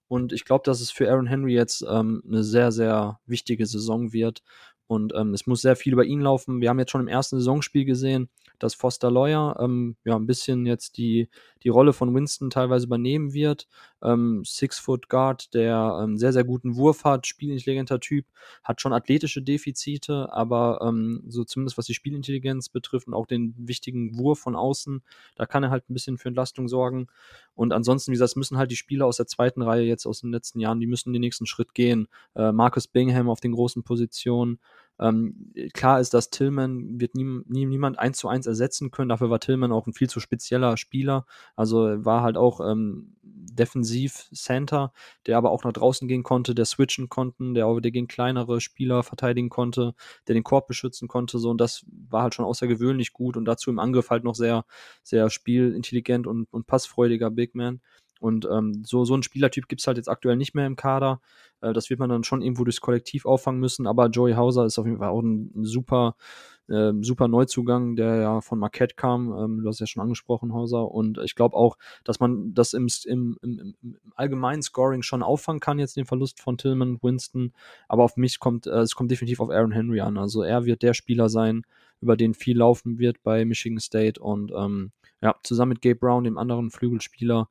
[0.08, 4.12] Und ich glaube, dass es für Aaron Henry jetzt ähm, eine sehr, sehr wichtige Saison
[4.12, 4.42] wird.
[4.86, 6.60] Und ähm, es muss sehr viel über ihn laufen.
[6.60, 8.28] Wir haben jetzt schon im ersten Saisonspiel gesehen,
[8.58, 11.28] dass Foster Lawyer ähm, ja ein bisschen jetzt die,
[11.62, 13.68] die Rolle von Winston teilweise übernehmen wird.
[14.02, 18.26] Ähm, Six-Foot-Guard, der ähm, sehr, sehr guten Wurf hat, spielintelligenter Typ,
[18.62, 23.54] hat schon athletische Defizite, aber ähm, so zumindest was die Spielintelligenz betrifft und auch den
[23.56, 25.02] wichtigen Wurf von außen,
[25.36, 27.08] da kann er halt ein bisschen für Entlastung sorgen.
[27.54, 30.32] Und ansonsten, wie gesagt, müssen halt die Spieler aus der zweiten Reihe jetzt aus den
[30.32, 32.08] letzten Jahren, die müssen den nächsten Schritt gehen.
[32.34, 34.58] Äh, Marcus Bingham auf den großen Positionen,
[35.00, 39.08] ähm, klar ist, dass Tillman wird nie, nie, niemand eins zu eins ersetzen können.
[39.08, 41.26] Dafür war Tillman auch ein viel zu spezieller Spieler.
[41.56, 44.92] Also war halt auch ähm, defensiv Center,
[45.26, 48.60] der aber auch nach draußen gehen konnte, der switchen konnten, der auch der gegen kleinere
[48.60, 49.94] Spieler verteidigen konnte,
[50.28, 51.38] der den Korb beschützen konnte.
[51.38, 54.64] So und das war halt schon außergewöhnlich gut und dazu im Angriff halt noch sehr,
[55.02, 57.80] sehr spielintelligent und, und passfreudiger Big Man.
[58.24, 61.20] Und ähm, so, so ein Spielertyp gibt es halt jetzt aktuell nicht mehr im Kader.
[61.60, 63.86] Äh, das wird man dann schon irgendwo durchs Kollektiv auffangen müssen.
[63.86, 66.16] Aber Joey Hauser ist auf jeden Fall auch ein, ein super,
[66.68, 69.30] äh, super Neuzugang, der ja von Marquette kam.
[69.30, 70.90] Ähm, du hast ja schon angesprochen, Hauser.
[70.90, 75.60] Und ich glaube auch, dass man das im, im, im, im, allgemeinen Scoring schon auffangen
[75.60, 77.52] kann, jetzt den Verlust von Tillman, Winston.
[77.88, 80.16] Aber auf mich kommt, äh, es kommt definitiv auf Aaron Henry an.
[80.16, 81.60] Also er wird der Spieler sein,
[82.00, 84.18] über den viel laufen wird bei Michigan State.
[84.18, 87.50] Und ähm, ja, zusammen mit Gabe Brown, dem anderen Flügelspieler,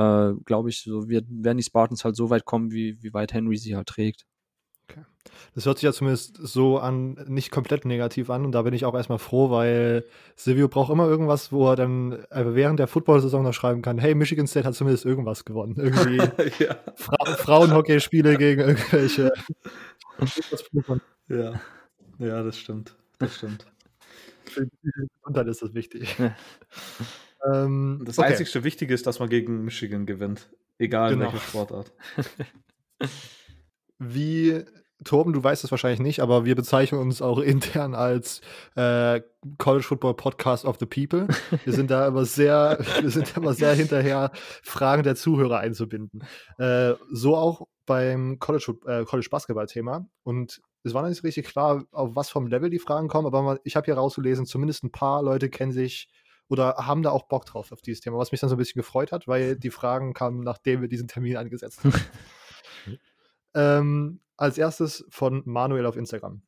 [0.00, 3.32] äh, glaube ich, so wird, werden die Spartans halt so weit kommen, wie, wie weit
[3.32, 4.26] Henry sie halt trägt.
[4.88, 5.02] Okay.
[5.54, 8.44] Das hört sich ja zumindest so an, nicht komplett negativ an.
[8.44, 10.04] Und da bin ich auch erstmal froh, weil
[10.36, 14.14] Silvio braucht immer irgendwas, wo er dann äh, während der Football-Saison noch schreiben kann: Hey,
[14.14, 15.76] Michigan State hat zumindest irgendwas gewonnen.
[15.76, 16.16] Irgendwie
[16.64, 16.76] ja.
[16.96, 19.32] Fra Frauenhockey-Spiele gegen irgendwelche.
[21.28, 21.60] ja.
[22.18, 22.96] ja, das stimmt.
[23.18, 23.66] Das stimmt.
[25.22, 26.16] Und dann ist das wichtig.
[27.44, 28.28] Ähm, das okay.
[28.28, 30.50] einzigste Wichtige ist, dass man gegen Michigan gewinnt.
[30.78, 31.26] Egal genau.
[31.26, 31.92] in welcher Sportart.
[33.98, 34.64] Wie,
[35.04, 38.40] Torben, du weißt es wahrscheinlich nicht, aber wir bezeichnen uns auch intern als
[38.76, 39.20] äh,
[39.58, 41.28] College Football Podcast of the People.
[41.64, 44.30] Wir sind da immer sehr, wir sind immer sehr hinterher,
[44.62, 46.24] Fragen der Zuhörer einzubinden.
[46.58, 50.06] Äh, so auch beim College, äh, College Basketball Thema.
[50.22, 53.58] Und es war noch nicht richtig klar, auf was vom Level die Fragen kommen, aber
[53.64, 56.08] ich habe hier rauszulesen, zumindest ein paar Leute kennen sich
[56.50, 58.80] oder haben da auch Bock drauf auf dieses Thema, was mich dann so ein bisschen
[58.80, 61.94] gefreut hat, weil die Fragen kamen, nachdem wir diesen Termin angesetzt haben.
[63.52, 66.42] Ähm, als erstes von Manuel auf Instagram.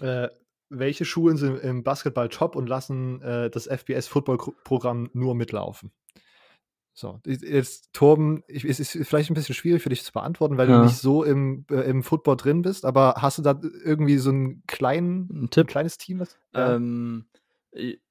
[0.00, 0.28] Äh,
[0.68, 5.90] welche Schulen sind im Basketball top und lassen äh, das FBS-Football-Programm nur mitlaufen?
[6.94, 10.70] So, jetzt, Torben, ich, es ist vielleicht ein bisschen schwierig für dich zu beantworten, weil
[10.70, 10.78] ja.
[10.78, 14.30] du nicht so im, äh, im Football drin bist, aber hast du da irgendwie so
[14.30, 15.64] einen kleinen, ein Tipp?
[15.64, 16.20] Ein kleines Team?
[16.20, 17.26] Was, ähm,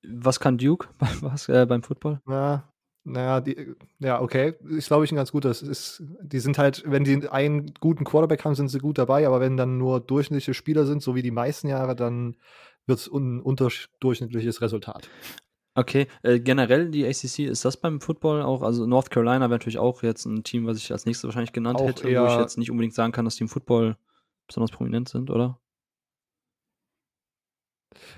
[0.03, 0.87] was kann Duke
[1.21, 2.21] was, äh, beim Football?
[2.27, 2.69] Ja,
[3.03, 4.53] naja, die, ja, okay.
[4.69, 5.49] Ist, glaube ich, ein ganz guter.
[5.49, 9.39] Ist, die sind halt, wenn die einen guten Quarterback haben, sind sie gut dabei, aber
[9.39, 12.35] wenn dann nur durchschnittliche Spieler sind, so wie die meisten Jahre, dann
[12.85, 15.09] wird es ein unterdurchschnittliches Resultat.
[15.75, 19.77] Okay, äh, generell die ACC, ist das beim Football auch, also North Carolina wäre natürlich
[19.77, 22.57] auch jetzt ein Team, was ich als nächstes wahrscheinlich genannt auch hätte, wo ich jetzt
[22.57, 23.95] nicht unbedingt sagen kann, dass die im Football
[24.47, 25.59] besonders prominent sind, oder?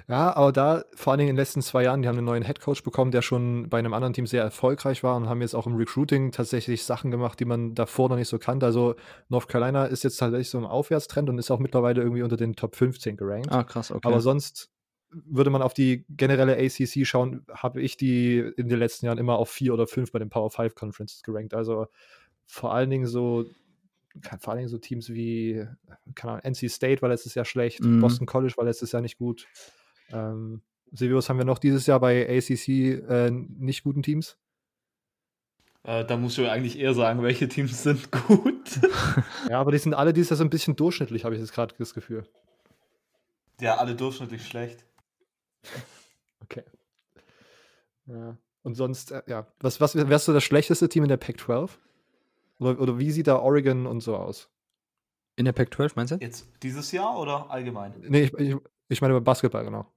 [0.07, 2.43] Ja, aber da vor allen Dingen in den letzten zwei Jahren, die haben einen neuen
[2.43, 5.67] Headcoach bekommen, der schon bei einem anderen Team sehr erfolgreich war und haben jetzt auch
[5.67, 8.65] im Recruiting tatsächlich Sachen gemacht, die man davor noch nicht so kannte.
[8.65, 8.95] Also
[9.29, 12.55] North Carolina ist jetzt tatsächlich so im Aufwärtstrend und ist auch mittlerweile irgendwie unter den
[12.55, 13.51] Top 15 gerankt.
[13.51, 14.07] Ah, krass, okay.
[14.07, 14.69] Aber sonst
[15.11, 19.37] würde man auf die generelle ACC schauen, habe ich die in den letzten Jahren immer
[19.37, 21.53] auf vier oder fünf bei den Power 5 Conferences gerankt.
[21.53, 21.87] Also
[22.45, 23.45] vor allen Dingen so
[24.39, 25.65] vor allen Dingen so Teams wie
[26.15, 28.01] keine Ahnung, NC State war letztes Jahr schlecht, mhm.
[28.01, 29.47] Boston College war letztes Jahr nicht gut.
[30.11, 34.37] Ähm, Silvius, haben wir noch dieses Jahr bei ACC äh, nicht guten Teams?
[35.83, 38.79] Äh, da musst du eigentlich eher sagen, welche Teams sind gut.
[39.49, 41.73] ja, aber die sind alle dieses Jahr so ein bisschen durchschnittlich, habe ich jetzt gerade
[41.77, 42.23] das Gefühl.
[43.59, 44.85] Ja, alle durchschnittlich schlecht.
[46.43, 46.63] Okay.
[48.05, 48.37] Ja.
[48.63, 51.69] Und sonst, äh, ja, was, was wärst du das schlechteste Team in der Pac-12?
[52.61, 54.49] Oder, oder wie sieht da Oregon und so aus?
[55.35, 56.17] In der Pac-12 meinst du?
[56.17, 57.93] Jetzt dieses Jahr oder allgemein?
[58.07, 58.55] Nee, ich, ich,
[58.89, 59.87] ich meine über Basketball, genau.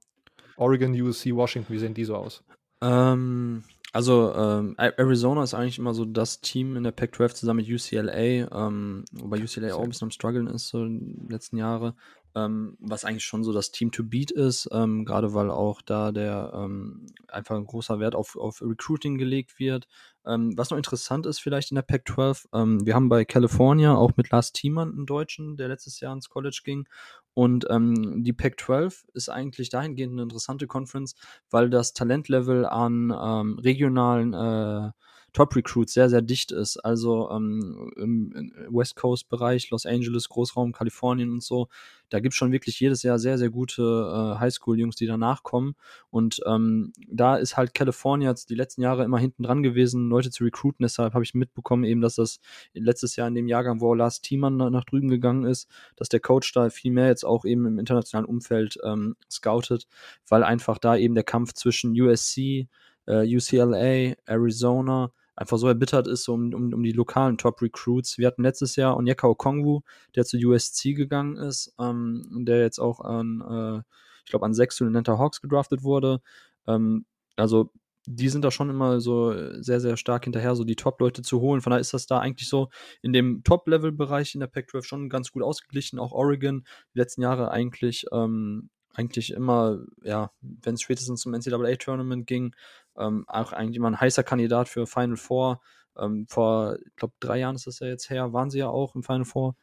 [0.57, 2.43] Oregon, USC, Washington, wie sehen die so aus?
[2.81, 7.69] Ähm, also ähm, Arizona ist eigentlich immer so das Team in der Pac-12 zusammen mit
[7.69, 11.93] UCLA, ähm, wobei UCLA auch ein bisschen am struggeln ist so in den letzten Jahren
[12.35, 16.11] ähm, was eigentlich schon so das Team to beat ist, ähm, gerade weil auch da
[16.11, 19.87] der ähm, einfach ein großer Wert auf, auf Recruiting gelegt wird.
[20.27, 24.11] Ähm, was noch interessant ist vielleicht in der Pac-12, ähm, wir haben bei California auch
[24.17, 26.87] mit Lars Thiemann einen Deutschen, der letztes Jahr ins College ging.
[27.33, 31.15] Und ähm, die Pac-12 ist eigentlich dahingehend eine interessante Conference,
[31.49, 34.91] weil das Talentlevel an regionalen äh,
[35.35, 36.77] Top-Recruits sehr, sehr dicht ist.
[36.77, 41.67] Also ähm, im, West Coast-Bereich, Los Angeles, Großraum, Kalifornien und so,
[42.09, 45.75] da gibt es schon wirklich jedes Jahr sehr, sehr gute äh, Highschool-Jungs, die danach kommen.
[46.09, 50.45] Und ähm, da ist halt California die letzten Jahre immer hinten dran gewesen, Leute zu
[50.45, 50.83] recruiten.
[50.83, 52.39] Deshalb habe ich mitbekommen, eben, dass das
[52.73, 55.67] letztes Jahr in dem Jahrgang, wo Lars Thiemann nach, nach drüben gegangen ist,
[55.97, 59.87] dass der Coach da viel mehr jetzt auch eben im internationalen Umfeld ähm, scoutet,
[60.29, 62.69] weil einfach da eben der Kampf zwischen USC,
[63.07, 68.17] äh, UCLA, Arizona, einfach so erbittert ist um, um, um die lokalen Top-Recruits.
[68.17, 69.81] Wir hatten letztes Jahr Onyeka Okongwu,
[70.15, 73.81] der zu USC gegangen ist, ähm, der jetzt auch an, äh,
[74.23, 76.21] ich glaube, an sechs Atlanta Hawks gedraftet wurde.
[76.67, 77.05] Ähm,
[77.35, 77.71] also
[78.07, 81.61] die sind da schon immer so sehr, sehr stark hinterher, so die Top-Leute zu holen.
[81.61, 82.69] Von daher ist das da eigentlich so
[83.01, 85.99] in dem Top-Level-Bereich in der Pac-12 schon ganz gut ausgeglichen.
[85.99, 92.27] Auch Oregon die letzten Jahre eigentlich, ähm, eigentlich immer, ja, wenn es spätestens zum NCAA-Tournament
[92.27, 92.55] ging,
[92.97, 95.61] ähm, auch eigentlich immer ein heißer Kandidat für Final Four.
[95.97, 98.95] Ähm, vor, ich glaube, drei Jahren ist das ja jetzt her, waren sie ja auch
[98.95, 99.55] im Final Four.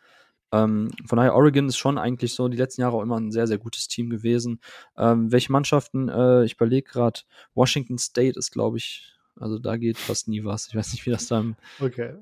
[0.53, 3.47] Ähm, von daher, Oregon ist schon eigentlich so die letzten Jahre auch immer ein sehr,
[3.47, 4.61] sehr gutes Team gewesen.
[4.97, 7.21] Ähm, welche Mannschaften, äh, ich überlege gerade,
[7.55, 10.69] Washington State ist, glaube ich, also da geht fast nie was.
[10.69, 11.57] Ich weiß nicht, wie das dann.
[11.81, 12.15] Okay.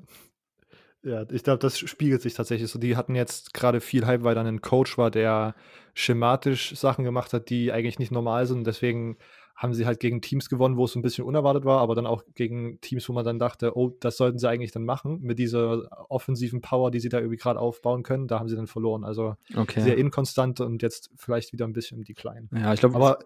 [1.03, 2.79] Ja, ich glaube, das spiegelt sich tatsächlich so.
[2.79, 5.55] Die hatten jetzt gerade viel Hype, weil dann ein Coach war, der
[5.95, 8.67] schematisch Sachen gemacht hat, die eigentlich nicht normal sind.
[8.67, 9.17] Deswegen
[9.61, 12.25] haben sie halt gegen Teams gewonnen, wo es ein bisschen unerwartet war, aber dann auch
[12.35, 15.87] gegen Teams, wo man dann dachte, oh, das sollten sie eigentlich dann machen mit dieser
[16.11, 18.27] offensiven Power, die sie da irgendwie gerade aufbauen können.
[18.27, 19.05] Da haben sie dann verloren.
[19.05, 19.83] Also okay.
[19.83, 22.49] sehr inkonstant und jetzt vielleicht wieder ein bisschen im Decline.
[22.55, 23.19] Ja, ich glaube, aber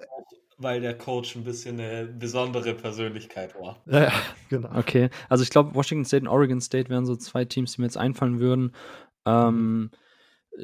[0.59, 3.76] weil der Coach ein bisschen eine besondere Persönlichkeit war.
[3.87, 4.12] Ja,
[4.49, 4.76] genau.
[4.76, 7.87] Okay, also ich glaube, Washington State und Oregon State wären so zwei Teams, die mir
[7.87, 8.72] jetzt einfallen würden.
[9.24, 9.91] Ähm, mhm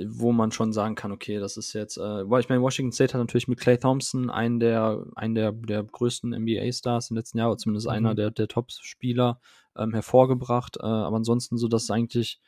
[0.07, 3.21] wo man schon sagen kann, okay, das ist jetzt, äh, ich meine, Washington State hat
[3.21, 7.59] natürlich mit Clay Thompson einen der, einen der, der größten NBA-Stars im letzten Jahr, oder
[7.59, 7.93] zumindest mhm.
[7.93, 9.41] einer der, der Top-Spieler
[9.77, 10.77] ähm, hervorgebracht.
[10.77, 12.41] Äh, aber ansonsten so, dass eigentlich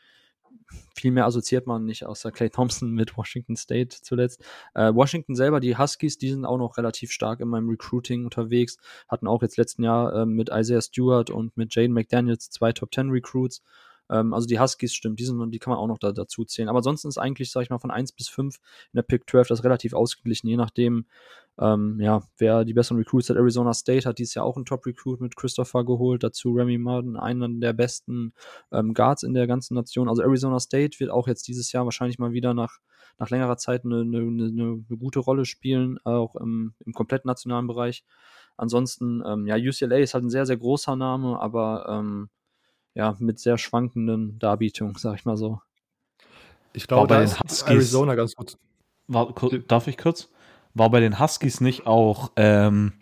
[0.95, 4.45] viel mehr assoziiert man nicht außer Clay Thompson mit Washington State zuletzt.
[4.75, 8.77] Äh, Washington selber, die Huskies, die sind auch noch relativ stark in meinem Recruiting unterwegs,
[9.09, 12.95] hatten auch jetzt letzten Jahr äh, mit Isaiah Stewart und mit Jaden McDaniels zwei Top
[12.95, 13.63] 10 Recruits
[14.13, 16.69] Ähm, also die Huskies stimmt, die, sind, die kann man auch noch da, dazu zählen.
[16.69, 19.49] Aber ansonsten ist eigentlich, sag ich mal, von 1 bis 5 in der Pick 12
[19.49, 21.07] das relativ ausgeglichen, je nachdem,
[21.59, 23.37] ähm, ja, wer die besseren Recruits hat.
[23.37, 27.61] Arizona State hat dieses Jahr auch einen Top-Recruit mit Christopher geholt, dazu Remy Martin, einen
[27.61, 28.35] der besten
[28.71, 30.09] ähm, Guards in der ganzen Nation.
[30.09, 32.79] Also Arizona State wird auch jetzt dieses Jahr wahrscheinlich mal wieder nach,
[33.19, 37.67] nach längerer Zeit eine, eine, eine, eine gute Rolle spielen, auch im, im komplett nationalen
[37.67, 38.05] Bereich.
[38.57, 42.29] Ansonsten, ähm, ja, UCLA ist halt ein sehr, sehr großer Name, aber ähm,
[42.95, 45.61] ja, mit sehr schwankenden Darbietungen, sag ich mal so.
[46.73, 48.57] Ich glaube, da ist Arizona ganz gut.
[49.09, 49.35] War,
[49.69, 50.31] darf ich kurz?
[50.75, 52.95] War bei den Huskies nicht auch ähm,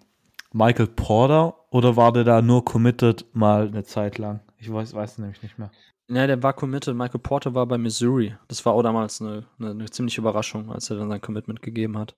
[0.53, 4.41] Michael Porter oder war der da nur committed mal eine Zeit lang?
[4.59, 5.70] Ich weiß, weiß nämlich nicht mehr.
[6.09, 6.97] Ja, der war committed.
[6.97, 8.36] Michael Porter war bei Missouri.
[8.49, 11.97] Das war auch damals eine, eine, eine ziemliche Überraschung, als er dann sein Commitment gegeben
[11.97, 12.16] hat.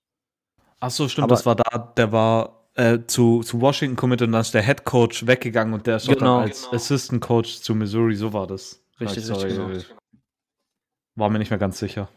[0.81, 4.33] Ach so, stimmt, Aber das war da, der war äh, zu, zu Washington committed und
[4.33, 6.77] dann ist der Head Coach weggegangen und der ist genau, dann als genau.
[6.77, 8.83] Assistant Coach zu Missouri, so war das.
[9.01, 9.57] Richtig, richtig.
[9.57, 9.79] Genau.
[11.15, 12.09] War mir nicht mehr ganz sicher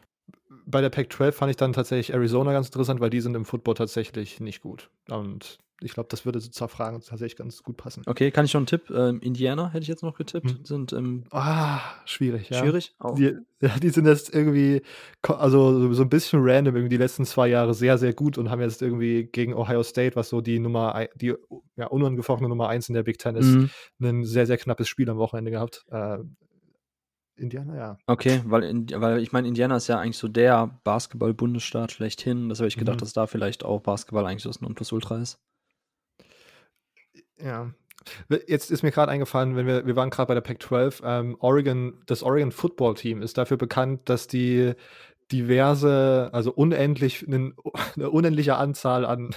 [0.66, 3.76] bei der Pac-12 fand ich dann tatsächlich Arizona ganz interessant, weil die sind im Football
[3.76, 4.90] tatsächlich nicht gut.
[5.10, 8.04] Und ich glaube, das würde zur Frage tatsächlich ganz gut passen.
[8.06, 8.90] Okay, kann ich schon einen Tipp?
[8.90, 10.50] Ähm, Indiana hätte ich jetzt noch getippt.
[10.50, 10.66] Hm.
[10.66, 12.60] Sind ähm, ah, schwierig, ja.
[12.60, 12.96] Schwierig?
[12.98, 13.16] Auch.
[13.16, 14.82] Die, ja, die sind jetzt irgendwie,
[15.22, 18.62] also so ein bisschen random, irgendwie die letzten zwei Jahre sehr, sehr gut und haben
[18.62, 21.34] jetzt irgendwie gegen Ohio State, was so die Nummer, die
[21.76, 23.70] ja, unangefochtene Nummer eins in der Big Ten ist, mhm.
[24.02, 25.86] ein sehr, sehr knappes Spiel am Wochenende gehabt.
[25.90, 26.20] Äh,
[27.38, 27.98] Indiana, ja.
[28.08, 32.48] Okay, weil, in, weil ich meine, Indiana ist ja eigentlich so der Basketball-Bundesstaat schlechthin.
[32.48, 33.00] Das habe ich gedacht, mhm.
[33.00, 35.38] dass da vielleicht auch Basketball eigentlich so das Nonplusultra ist.
[37.44, 37.72] Ja.
[38.48, 42.04] Jetzt ist mir gerade eingefallen, wenn wir, wir waren gerade bei der Pac-12, ähm, Oregon,
[42.06, 44.74] das Oregon Football Team ist dafür bekannt, dass die
[45.32, 47.54] diverse, also unendlich, eine
[48.10, 49.32] unendliche Anzahl an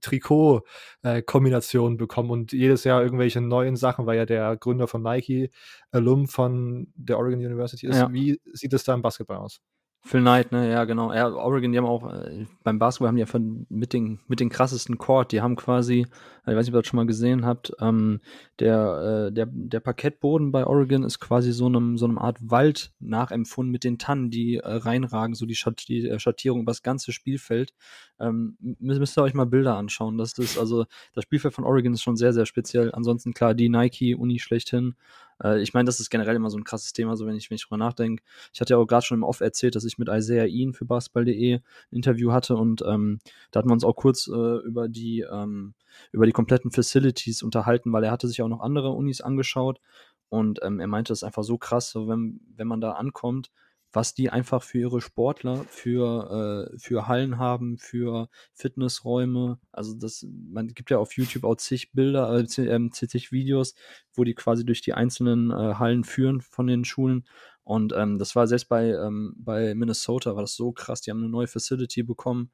[0.00, 5.50] Trikot-Kombinationen bekommen und jedes Jahr irgendwelche neuen Sachen, weil ja der Gründer von Nike
[5.90, 7.96] Alum von der Oregon University ist.
[7.96, 8.10] Ja.
[8.12, 9.60] Wie sieht es da im Basketball aus?
[10.06, 11.12] Phil Knight, ne, ja, genau.
[11.14, 13.38] Ja, Oregon, die haben auch, äh, beim Basketball haben die ja
[13.70, 16.06] mit den, mit den krassesten Court, die haben quasi, äh,
[16.46, 18.20] ich weiß nicht, ob ihr das schon mal gesehen habt, ähm,
[18.60, 22.92] der, äh, der, der Parkettboden bei Oregon ist quasi so einem, so einem Art Wald
[23.00, 26.82] nachempfunden mit den Tannen, die äh, reinragen, so die, Schatt, die äh, Schattierung über das
[26.82, 27.72] ganze Spielfeld.
[28.20, 30.18] Ähm, müsst ihr euch mal Bilder anschauen.
[30.18, 30.84] Das ist, also,
[31.14, 32.92] das Spielfeld von Oregon ist schon sehr, sehr speziell.
[32.92, 34.94] Ansonsten, klar, die Nike-Uni schlechthin.
[35.42, 37.56] Äh, ich meine, das ist generell immer so ein krasses Thema, so wenn ich, wenn
[37.56, 38.22] ich drüber nachdenke.
[38.52, 40.84] Ich hatte ja auch gerade schon im Off erzählt, dass ich mit Isaiah Ian für
[40.84, 43.18] basketball.de ein Interview hatte und ähm,
[43.50, 45.74] da hatten wir uns auch kurz äh, über die ähm,
[46.12, 49.80] über die kompletten Facilities unterhalten, weil er hatte sich auch noch andere Unis angeschaut
[50.28, 53.50] und ähm, er meinte, es ist einfach so krass, so wenn, wenn man da ankommt,
[53.94, 59.60] was die einfach für ihre Sportler, für, äh, für Hallen haben, für Fitnessräume.
[59.70, 63.74] Also das, man gibt ja auf YouTube auch zig Bilder, äh, ähm, zig Videos,
[64.12, 67.24] wo die quasi durch die einzelnen äh, Hallen führen von den Schulen.
[67.62, 71.00] Und ähm, das war selbst bei, ähm, bei Minnesota war das so krass.
[71.00, 72.50] Die haben eine neue Facility bekommen.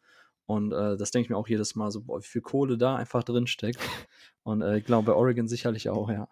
[0.51, 2.97] Und äh, das denke ich mir auch jedes Mal so, boah, wie viel Kohle da
[2.97, 3.79] einfach drin steckt.
[4.43, 6.29] Und äh, ich glaube, bei Oregon sicherlich auch, ja.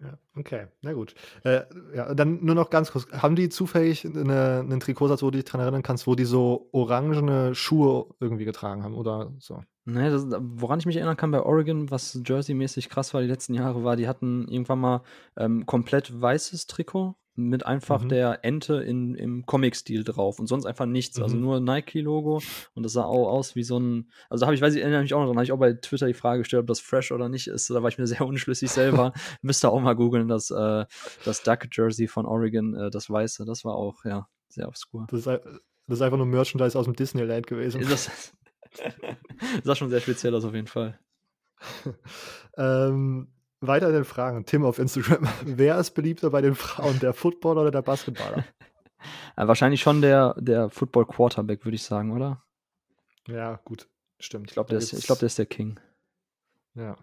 [0.00, 1.14] Ja, okay, na gut.
[1.42, 3.10] Äh, ja, dann nur noch ganz kurz.
[3.10, 6.68] Haben die zufällig eine, einen Trikotsatz, wo du dich daran erinnern kannst, wo die so
[6.70, 9.64] orangene Schuhe irgendwie getragen haben oder so?
[9.84, 13.54] Nee, das, woran ich mich erinnern kann bei Oregon, was Jersey-mäßig krass war die letzten
[13.54, 15.02] Jahre, war, die hatten irgendwann mal
[15.36, 18.08] ähm, komplett weißes Trikot mit einfach mhm.
[18.08, 21.20] der Ente in, im Comic-Stil drauf und sonst einfach nichts.
[21.20, 21.48] Also mhm.
[21.48, 22.40] Also nur Nike-Logo
[22.74, 24.10] und das sah auch aus wie so ein.
[24.30, 25.74] Also da habe ich, weiß ich, erinnere mich auch noch dran, habe ich auch bei
[25.74, 27.68] Twitter die Frage gestellt, ob das fresh oder nicht ist.
[27.70, 29.12] Da war ich mir sehr unschlüssig selber.
[29.42, 30.84] Müsste auch mal googeln, das, äh,
[31.24, 33.44] das Duck-Jersey von Oregon, äh, das Weiße.
[33.44, 35.06] Das war auch, ja, sehr obskur.
[35.10, 37.82] Das ist, das ist einfach nur Merchandise aus dem Disneyland gewesen.
[37.88, 38.10] Das,
[38.76, 38.94] das
[39.64, 40.98] sah schon sehr speziell aus, auf jeden Fall.
[42.56, 43.28] ähm,
[43.66, 44.44] weiter in den Fragen.
[44.44, 45.28] Tim auf Instagram.
[45.44, 48.44] Wer ist beliebter bei den Frauen, der Footballer oder der Basketballer?
[49.36, 52.42] Wahrscheinlich schon der, der Football-Quarterback, würde ich sagen, oder?
[53.28, 53.88] Ja, gut.
[54.18, 54.48] Stimmt.
[54.48, 55.78] Ich glaube, der, glaub, der ist der King.
[56.74, 56.96] Ja.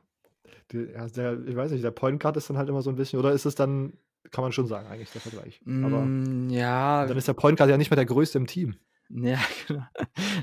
[0.72, 2.95] Die, ja der, ich weiß nicht, der Point Guard ist dann halt immer so ein
[2.95, 3.93] bisschen, oder ist es dann,
[4.32, 5.61] kann man schon sagen, eigentlich der Vergleich.
[5.66, 7.05] Aber mm, ja.
[7.05, 8.76] Dann ist der Point Guard ja nicht mehr der größte im Team.
[9.15, 9.37] Ja,
[9.67, 9.83] genau.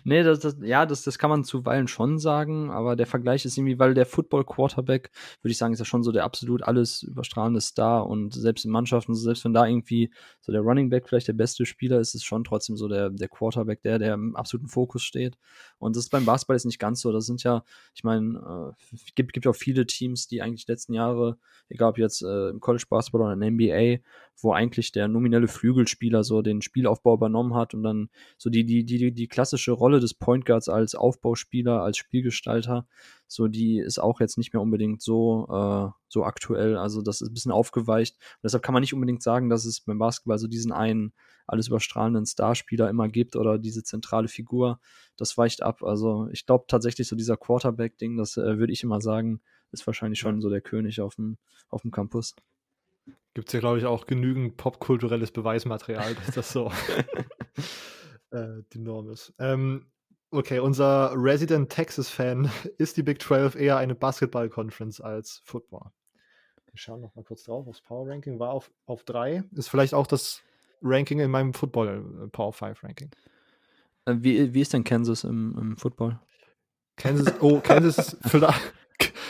[0.04, 3.56] Nee, das, das, ja, das, das kann man zuweilen schon sagen, aber der Vergleich ist
[3.58, 5.10] irgendwie, weil der Football-Quarterback,
[5.42, 8.70] würde ich sagen, ist ja schon so der absolut alles überstrahlende Star und selbst in
[8.70, 12.24] Mannschaften, selbst wenn da irgendwie so der Running Back vielleicht der beste Spieler ist, ist
[12.24, 15.36] schon trotzdem so der, der Quarterback, der, der im absoluten Fokus steht.
[15.80, 17.10] Und das ist beim Basketball jetzt nicht ganz so.
[17.10, 17.64] Das sind ja,
[17.94, 21.38] ich meine, äh, gibt, gibt auch viele Teams, die eigentlich letzten Jahre,
[21.70, 24.02] egal ob jetzt äh, im College Basketball oder in der NBA,
[24.42, 28.84] wo eigentlich der nominelle Flügelspieler so den Spielaufbau übernommen hat und dann so die, die,
[28.84, 32.86] die, die klassische Rolle des Point Guards als Aufbauspieler, als Spielgestalter,
[33.32, 36.76] so die ist auch jetzt nicht mehr unbedingt so, äh, so aktuell.
[36.76, 38.16] Also das ist ein bisschen aufgeweicht.
[38.16, 41.12] Und deshalb kann man nicht unbedingt sagen, dass es beim Basketball so diesen einen
[41.46, 44.80] alles überstrahlenden Starspieler immer gibt oder diese zentrale Figur.
[45.16, 45.84] Das weicht ab.
[45.84, 49.40] Also ich glaube tatsächlich so dieser Quarterback-Ding, das äh, würde ich immer sagen,
[49.70, 51.38] ist wahrscheinlich schon so der König auf dem,
[51.68, 52.34] auf dem Campus.
[53.34, 56.72] Gibt es ja, glaube ich, auch genügend popkulturelles Beweismaterial, dass das so
[58.32, 59.32] äh, die Norm ist.
[59.38, 59.86] Ähm,
[60.30, 65.90] okay, unser Resident Texas-Fan ist die Big 12 eher eine Basketball-Conference als Football.
[66.66, 67.66] Wir schauen noch mal kurz drauf.
[67.66, 69.42] Das Power Ranking war auf, auf drei.
[69.52, 70.42] Ist vielleicht auch das
[70.82, 73.10] Ranking in meinem Football äh, Power 5 Ranking.
[74.06, 76.18] Äh, wie, wie ist denn Kansas im, im Football?
[76.96, 78.60] Kansas, oh, Kansas ist vielleicht.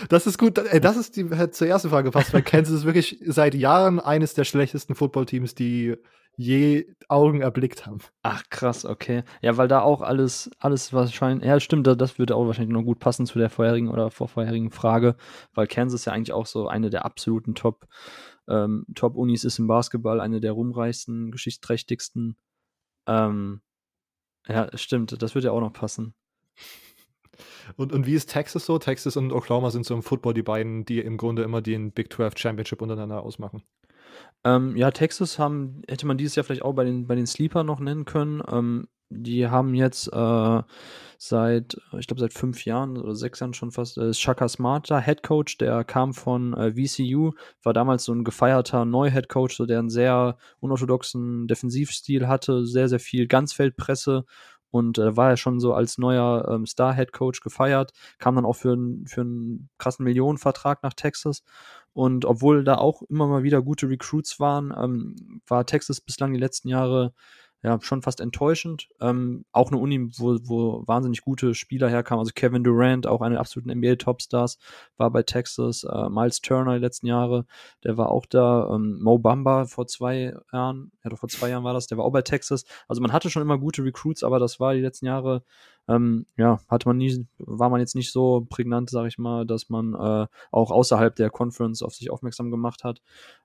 [0.08, 0.58] Das ist gut.
[0.58, 4.34] Das ist die hat zur ersten Frage gepasst, weil Kansas ist wirklich seit Jahren eines
[4.34, 5.96] der schlechtesten Footballteams, die
[6.40, 7.98] je Augen erblickt haben.
[8.22, 9.24] Ach krass, okay.
[9.42, 12.98] Ja, weil da auch alles, alles wahrscheinlich, ja stimmt, das würde auch wahrscheinlich noch gut
[12.98, 15.16] passen zu der vorherigen oder vorherigen Frage,
[15.52, 17.86] weil Kansas ja eigentlich auch so eine der absoluten Top,
[18.48, 22.36] ähm, Top-Unis ist im Basketball, eine der ruhmreichsten, geschichtsträchtigsten.
[23.06, 23.60] Ähm,
[24.48, 26.14] ja, stimmt, das würde ja auch noch passen.
[27.76, 28.78] Und, und wie ist Texas so?
[28.78, 32.12] Texas und Oklahoma sind so im Football die beiden, die im Grunde immer den Big
[32.12, 33.62] 12 Championship untereinander ausmachen.
[34.44, 37.64] Ähm, ja, Texas haben, hätte man dieses Jahr vielleicht auch bei den, bei den Sleeper
[37.64, 38.42] noch nennen können.
[38.50, 40.62] Ähm, die haben jetzt äh,
[41.18, 45.00] seit, ich glaube, seit fünf Jahren oder sechs Jahren schon fast, äh, Shaka Smart da,
[45.00, 47.32] Head Coach, der kam von äh, VCU,
[47.62, 53.00] war damals so ein gefeierter Neu-Head Coach, der einen sehr unorthodoxen Defensivstil hatte, sehr, sehr
[53.00, 54.24] viel Ganzfeldpresse
[54.70, 58.56] und äh, war ja schon so als neuer ähm, Star-Head Coach gefeiert, kam dann auch
[58.56, 58.76] für,
[59.06, 61.42] für einen krassen Millionenvertrag nach Texas
[61.92, 66.40] und obwohl da auch immer mal wieder gute Recruits waren, ähm, war Texas bislang die
[66.40, 67.12] letzten Jahre
[67.62, 68.88] ja, schon fast enttäuschend.
[69.00, 72.20] Ähm, auch eine Uni, wo, wo wahnsinnig gute Spieler herkamen.
[72.20, 74.58] Also Kevin Durant, auch eine der absoluten NBA-Topstars,
[74.96, 75.84] war bei Texas.
[75.84, 77.44] Äh, Miles Turner die letzten Jahre,
[77.84, 78.70] der war auch da.
[78.74, 82.04] Ähm, Mo Bamba vor zwei Jahren, ja doch vor zwei Jahren war das, der war
[82.04, 82.64] auch bei Texas.
[82.88, 85.42] Also man hatte schon immer gute Recruits, aber das war die letzten Jahre
[85.88, 89.68] ähm, ja, hatte man nie, war man jetzt nicht so prägnant, sag ich mal, dass
[89.68, 93.02] man äh, auch außerhalb der Conference auf sich aufmerksam gemacht hat.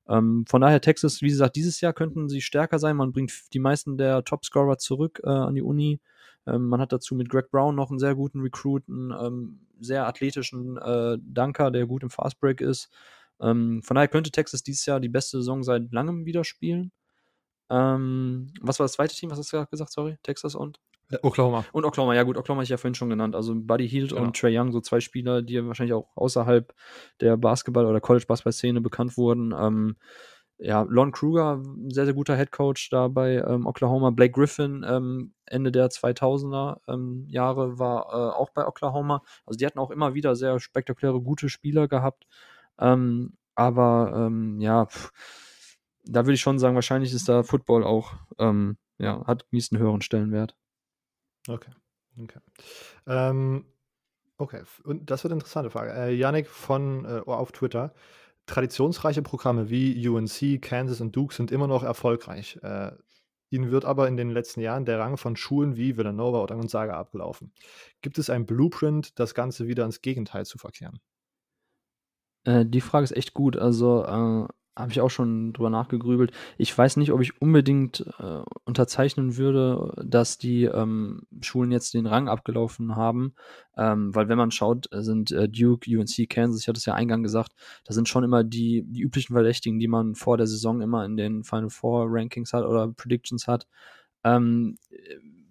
[0.07, 2.98] Ähm, von daher Texas, wie gesagt, dieses Jahr könnten sie stärker sein.
[2.98, 5.99] Man bringt die meisten der Topscorer zurück äh, an die Uni.
[6.45, 10.06] Ähm, man hat dazu mit Greg Brown noch einen sehr guten Recruit, einen ähm, sehr
[10.07, 12.90] athletischen äh, Dunker, der gut im Fastbreak ist.
[13.40, 16.91] Ähm, von daher könnte Texas dieses Jahr die beste Saison seit langem wieder spielen.
[17.70, 19.32] Ähm, was war das zweite Team?
[19.32, 19.91] Was hast du gesagt?
[19.91, 20.80] Sorry, Texas und?
[21.11, 21.65] Äh, Oklahoma.
[21.72, 23.36] Und Oklahoma, ja gut, Oklahoma ich ja vorhin schon genannt.
[23.36, 24.23] Also Buddy Hield genau.
[24.23, 26.73] und Trey Young, so zwei Spieler, die wahrscheinlich auch außerhalb
[27.22, 29.53] der Basketball- oder College-Basketball-Szene bekannt wurden.
[29.57, 29.95] Ähm,
[30.57, 34.11] ja, Lon Kruger, sehr, sehr guter Head Coach da bei ähm, Oklahoma.
[34.11, 39.22] Blake Griffin, ähm, Ende der 2000er ähm, Jahre, war äh, auch bei Oklahoma.
[39.45, 42.26] Also die hatten auch immer wieder sehr spektakuläre, gute Spieler gehabt.
[42.80, 45.11] Ähm, aber ähm, ja, pff,
[46.06, 50.02] da würde ich schon sagen, wahrscheinlich ist da Football auch, ähm, ja, hat einen höheren
[50.02, 50.56] Stellenwert.
[51.48, 51.72] Okay.
[52.22, 52.40] Okay.
[53.08, 53.66] Ähm,
[54.38, 54.64] okay.
[54.84, 55.94] Und das wird eine interessante Frage.
[55.94, 57.94] Äh, von äh, auf Twitter.
[58.46, 62.60] Traditionsreiche Programme wie UNC, Kansas und Duke sind immer noch erfolgreich.
[62.62, 62.92] Äh,
[63.50, 66.98] ihnen wird aber in den letzten Jahren der Rang von Schulen wie Villanova oder Gonzaga
[66.98, 67.54] abgelaufen.
[68.02, 71.00] Gibt es ein Blueprint, das Ganze wieder ins Gegenteil zu verkehren?
[72.44, 73.58] Äh, die Frage ist echt gut.
[73.58, 76.32] Also äh, habe ich auch schon drüber nachgegrübelt.
[76.58, 82.06] Ich weiß nicht, ob ich unbedingt äh, unterzeichnen würde, dass die ähm, Schulen jetzt den
[82.06, 83.36] Rang abgelaufen haben,
[83.78, 87.24] ähm, weil wenn man schaut, sind äh, Duke, UNC, Kansas, ich hatte es ja eingang
[87.24, 87.54] gesagt,
[87.86, 91.16] da sind schon immer die, die üblichen Verdächtigen, die man vor der Saison immer in
[91.16, 93.68] den Final Four Rankings hat oder Predictions hat.
[94.24, 94.78] Ähm,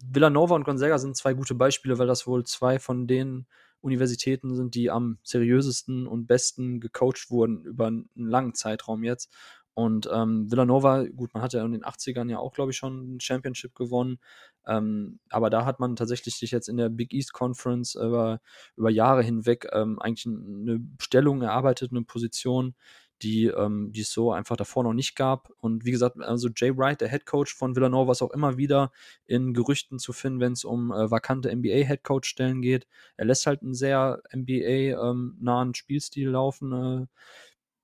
[0.07, 3.47] Villanova und Gonzaga sind zwei gute Beispiele, weil das wohl zwei von den
[3.85, 9.31] Universitäten sind, die am seriösesten und besten gecoacht wurden über einen langen Zeitraum jetzt.
[9.75, 13.17] Und ähm, Villanova, gut, man hat ja in den 80ern ja auch, glaube ich, schon
[13.17, 14.19] ein Championship gewonnen.
[14.67, 18.41] Ähm, aber da hat man tatsächlich sich jetzt in der Big East Conference über,
[18.77, 22.75] über Jahre hinweg ähm, eigentlich eine Stellung erarbeitet, eine Position,
[23.25, 25.51] die, ähm, es so einfach davor noch nicht gab.
[25.61, 28.93] Und wie gesagt, also Jay Wright, der Head Coach von Villanova, ist auch immer wieder
[29.27, 32.87] in Gerüchten zu finden, wenn es um äh, vakante NBA-Head Coach-Stellen geht.
[33.17, 36.73] Er lässt halt einen sehr NBA-nahen ähm, Spielstil laufen.
[36.73, 37.07] Äh,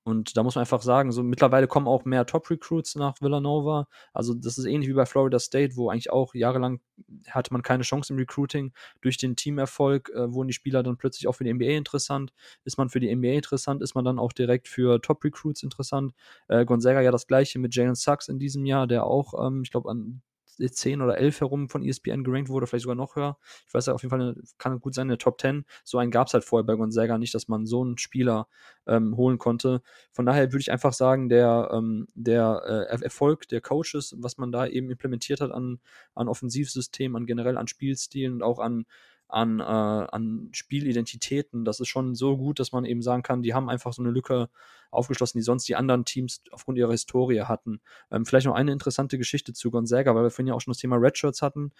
[0.03, 3.87] Und da muss man einfach sagen, so mittlerweile kommen auch mehr Top-Recruits nach Villanova.
[4.15, 6.81] Also das ist ähnlich wie bei Florida State, wo eigentlich auch jahrelang
[7.29, 8.73] hatte man keine Chance im Recruiting.
[9.03, 12.33] Durch den Teamerfolg äh, wurden die Spieler dann plötzlich auch für die NBA interessant.
[12.65, 16.15] Ist man für die NBA interessant, ist man dann auch direkt für Top-Recruits interessant.
[16.49, 19.71] Äh, Gonzaga ja das gleiche mit Jalen Sachs in diesem Jahr, der auch, ähm, ich
[19.71, 20.23] glaube, an
[20.59, 23.39] 10 oder 11 herum von ESPN gerankt wurde, vielleicht sogar noch höher.
[23.67, 25.65] Ich weiß ja, auf jeden Fall kann gut sein, eine Top 10.
[25.85, 28.49] So einen gab es halt vorher bei Gonzaga nicht, dass man so einen Spieler
[28.87, 29.83] ähm, holen konnte.
[30.13, 34.53] Von daher würde ich einfach sagen, der, ähm, der äh, Erfolg der Coaches, was man
[34.53, 35.81] da eben implementiert hat an,
[36.15, 38.87] an Offensivsystemen, an generell an Spielstilen und auch an
[39.33, 41.65] an, äh, an Spielidentitäten.
[41.65, 44.11] Das ist schon so gut, dass man eben sagen kann, die haben einfach so eine
[44.11, 44.49] Lücke
[44.91, 47.81] aufgeschlossen, die sonst die anderen Teams aufgrund ihrer Historie hatten.
[48.11, 50.79] Ähm, vielleicht noch eine interessante Geschichte zu Gonzaga, weil wir vorhin ja auch schon das
[50.79, 51.73] Thema Redshirts hatten.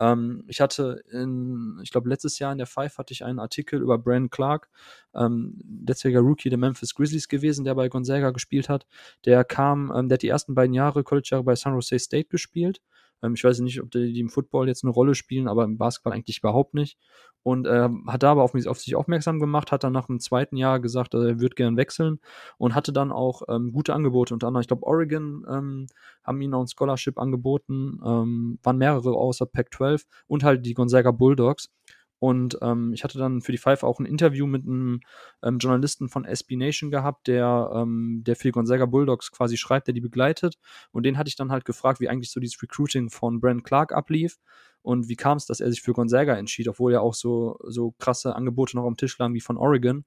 [0.00, 3.80] Ähm, ich hatte in, ich glaube, letztes Jahr in der Five hatte ich einen Artikel
[3.80, 4.68] über Brandon Clark,
[5.14, 8.86] ähm, letztjähriger Rookie der Memphis Grizzlies gewesen, der bei Gonzaga gespielt hat.
[9.24, 12.80] Der kam, ähm, der hat die ersten beiden Jahre College-Jahre bei San Jose State gespielt
[13.22, 15.78] ähm, ich weiß nicht, ob die, die, im Football jetzt eine Rolle spielen, aber im
[15.78, 16.98] Basketball eigentlich überhaupt nicht.
[17.42, 20.18] Und äh, hat da aber auf, mich, auf sich aufmerksam gemacht, hat dann nach dem
[20.18, 22.18] zweiten Jahr gesagt, er würde gern wechseln
[22.58, 24.34] und hatte dann auch ähm, gute Angebote.
[24.34, 25.86] Unter anderem, ich glaube, Oregon ähm,
[26.24, 31.12] haben ihnen auch ein Scholarship angeboten, ähm, waren mehrere außer Pac-12 und halt die Gonzaga
[31.12, 31.70] Bulldogs.
[32.18, 35.00] Und ähm, ich hatte dann für die Five auch ein Interview mit einem
[35.42, 39.86] ähm, Journalisten von SB Nation gehabt, der, ähm, der für die Gonzaga Bulldogs quasi schreibt,
[39.86, 40.56] der die begleitet.
[40.92, 43.92] Und den hatte ich dann halt gefragt, wie eigentlich so dieses Recruiting von Brent Clark
[43.92, 44.38] ablief
[44.82, 47.94] und wie kam es, dass er sich für Gonzaga entschied, obwohl ja auch so, so
[47.98, 50.04] krasse Angebote noch am Tisch lagen wie von Oregon.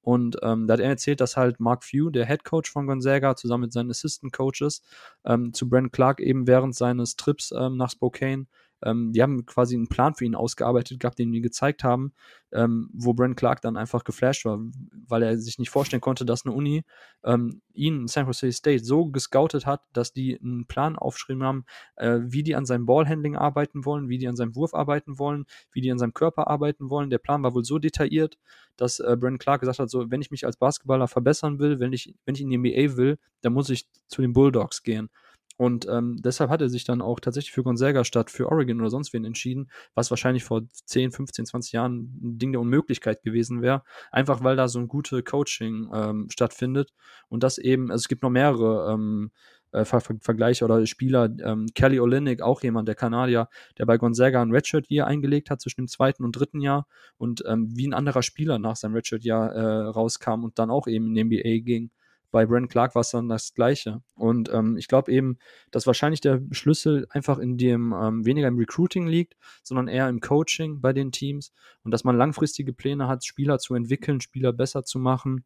[0.00, 3.36] Und ähm, da hat er erzählt, dass halt Mark Few, der Head Coach von Gonzaga,
[3.36, 4.82] zusammen mit seinen Assistant Coaches,
[5.24, 8.46] ähm, zu Brent Clark eben während seines Trips ähm, nach Spokane
[8.82, 12.12] ähm, die haben quasi einen Plan für ihn ausgearbeitet gehabt, den die gezeigt haben,
[12.52, 14.60] ähm, wo Brent Clark dann einfach geflasht war,
[15.06, 16.84] weil er sich nicht vorstellen konnte, dass eine Uni
[17.24, 21.64] ähm, ihn, San Jose State, so gescoutet hat, dass die einen Plan aufgeschrieben haben,
[21.96, 25.44] äh, wie die an seinem Ballhandling arbeiten wollen, wie die an seinem Wurf arbeiten wollen,
[25.72, 27.10] wie die an seinem Körper arbeiten wollen.
[27.10, 28.38] Der Plan war wohl so detailliert,
[28.76, 31.92] dass äh, Brent Clark gesagt hat, so, wenn ich mich als Basketballer verbessern will, wenn
[31.92, 35.10] ich, wenn ich in die NBA will, dann muss ich zu den Bulldogs gehen.
[35.58, 38.90] Und ähm, deshalb hat er sich dann auch tatsächlich für Gonzaga statt für Oregon oder
[38.90, 43.60] sonst wen entschieden, was wahrscheinlich vor 10, 15, 20 Jahren ein Ding der Unmöglichkeit gewesen
[43.60, 43.82] wäre.
[44.12, 46.92] Einfach weil da so ein gute Coaching ähm, stattfindet.
[47.28, 49.32] Und das eben, also es gibt noch mehrere ähm,
[49.72, 51.28] äh, Ver Vergleiche oder Spieler.
[51.42, 53.48] Ähm, Kelly Olynyk, auch jemand, der Kanadier,
[53.78, 56.86] der bei Gonzaga ein Redshirt-Jahr eingelegt hat zwischen dem zweiten und dritten Jahr
[57.16, 61.08] und ähm, wie ein anderer Spieler nach seinem Redshirt-Jahr äh, rauskam und dann auch eben
[61.08, 61.90] in die NBA ging.
[62.30, 64.02] Bei Brent Clark war es dann das Gleiche.
[64.14, 65.38] Und ähm, ich glaube eben,
[65.70, 70.20] dass wahrscheinlich der Schlüssel einfach in dem ähm, weniger im Recruiting liegt, sondern eher im
[70.20, 71.52] Coaching bei den Teams
[71.84, 75.44] und dass man langfristige Pläne hat, Spieler zu entwickeln, Spieler besser zu machen.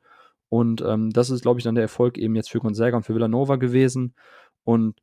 [0.49, 3.15] Und ähm, das ist, glaube ich, dann der Erfolg eben jetzt für Gonzaga und für
[3.15, 4.15] Villanova gewesen.
[4.65, 5.01] Und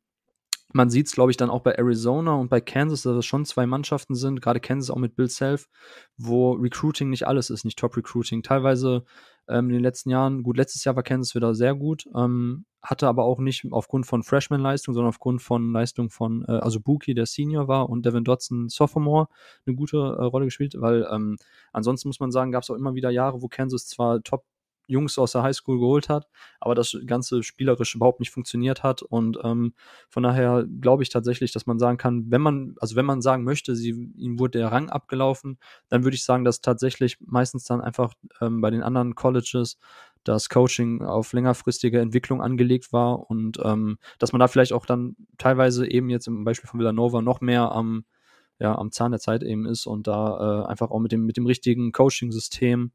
[0.72, 3.44] man sieht es, glaube ich, dann auch bei Arizona und bei Kansas, dass es schon
[3.44, 5.68] zwei Mannschaften sind, gerade Kansas auch mit Bill Self,
[6.16, 8.42] wo Recruiting nicht alles ist, nicht Top-Recruiting.
[8.42, 9.04] Teilweise
[9.50, 13.08] ähm, in den letzten Jahren, gut, letztes Jahr war Kansas wieder sehr gut, ähm, hatte
[13.08, 17.26] aber auch nicht aufgrund von Freshman-Leistung, sondern aufgrund von Leistung von, äh, also Buki, der
[17.26, 19.28] Senior war, und Devin Dodson, Sophomore,
[19.66, 21.36] eine gute äh, Rolle gespielt, weil ähm,
[21.72, 24.44] ansonsten muss man sagen, gab es auch immer wieder Jahre, wo Kansas zwar Top
[24.90, 26.28] Jungs aus der Highschool geholt hat,
[26.60, 29.02] aber das ganze spielerisch überhaupt nicht funktioniert hat.
[29.02, 29.74] Und ähm,
[30.08, 33.44] von daher glaube ich tatsächlich, dass man sagen kann, wenn man, also wenn man sagen
[33.44, 35.58] möchte, sie, ihm wurde der Rang abgelaufen,
[35.88, 39.78] dann würde ich sagen, dass tatsächlich meistens dann einfach ähm, bei den anderen Colleges
[40.24, 45.16] das Coaching auf längerfristige Entwicklung angelegt war und ähm, dass man da vielleicht auch dann
[45.38, 48.04] teilweise eben jetzt im Beispiel von Villanova noch mehr am,
[48.58, 51.36] ja, am Zahn der Zeit eben ist und da äh, einfach auch mit dem, mit
[51.36, 52.92] dem richtigen Coaching-System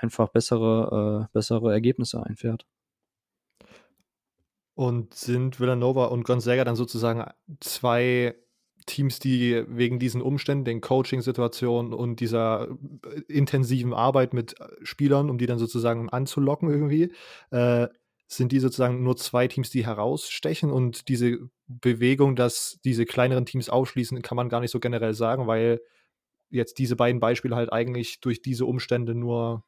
[0.00, 2.66] einfach bessere, äh, bessere Ergebnisse einfährt.
[4.74, 7.24] Und sind Villanova und Gonzaga dann sozusagen
[7.60, 8.34] zwei
[8.86, 12.68] Teams, die wegen diesen Umständen, den Coaching-Situationen und dieser
[13.04, 17.12] äh, intensiven Arbeit mit äh, Spielern, um die dann sozusagen anzulocken irgendwie,
[17.50, 17.88] äh,
[18.28, 23.68] sind die sozusagen nur zwei Teams, die herausstechen und diese Bewegung, dass diese kleineren Teams
[23.68, 25.80] ausschließen, kann man gar nicht so generell sagen, weil
[26.50, 29.64] jetzt diese beiden Beispiele halt eigentlich durch diese Umstände nur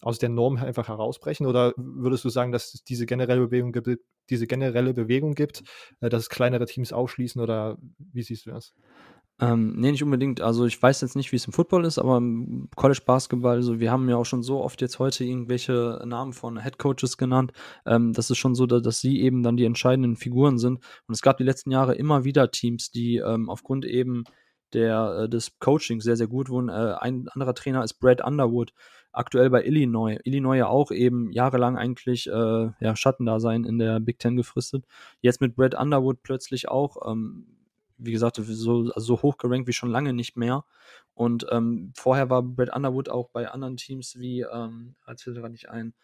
[0.00, 1.46] aus der Norm einfach herausbrechen?
[1.46, 4.00] Oder würdest du sagen, dass es diese generelle Bewegung gibt,
[4.30, 5.62] diese generelle Bewegung gibt,
[6.00, 8.74] äh, dass kleinere Teams ausschließen oder wie siehst du das?
[9.40, 10.40] Ähm, nee, nicht unbedingt.
[10.40, 13.80] Also ich weiß jetzt nicht, wie es im Football ist, aber im College Basketball, also
[13.80, 17.52] wir haben ja auch schon so oft jetzt heute irgendwelche Namen von Head Coaches genannt.
[17.84, 20.78] Ähm, das ist schon so, dass, dass, sie eben dann die entscheidenden Figuren sind.
[21.08, 24.22] Und es gab die letzten Jahre immer wieder Teams, die ähm, aufgrund eben
[24.74, 26.68] der, äh, des Coachings sehr, sehr gut wurden.
[26.68, 28.72] Äh, ein anderer Trainer ist Brad Underwood,
[29.12, 30.18] aktuell bei Illinois.
[30.24, 34.84] Illinois ja auch eben jahrelang eigentlich äh, ja, Schattendasein in der Big Ten gefristet.
[35.20, 37.46] Jetzt mit Brad Underwood plötzlich auch, ähm,
[37.96, 40.64] wie gesagt, so, so hoch gerankt wie schon lange nicht mehr.
[41.14, 45.52] Und ähm, vorher war Brad Underwood auch bei anderen Teams wie, ähm, als fällt gerade
[45.52, 45.94] nicht ein,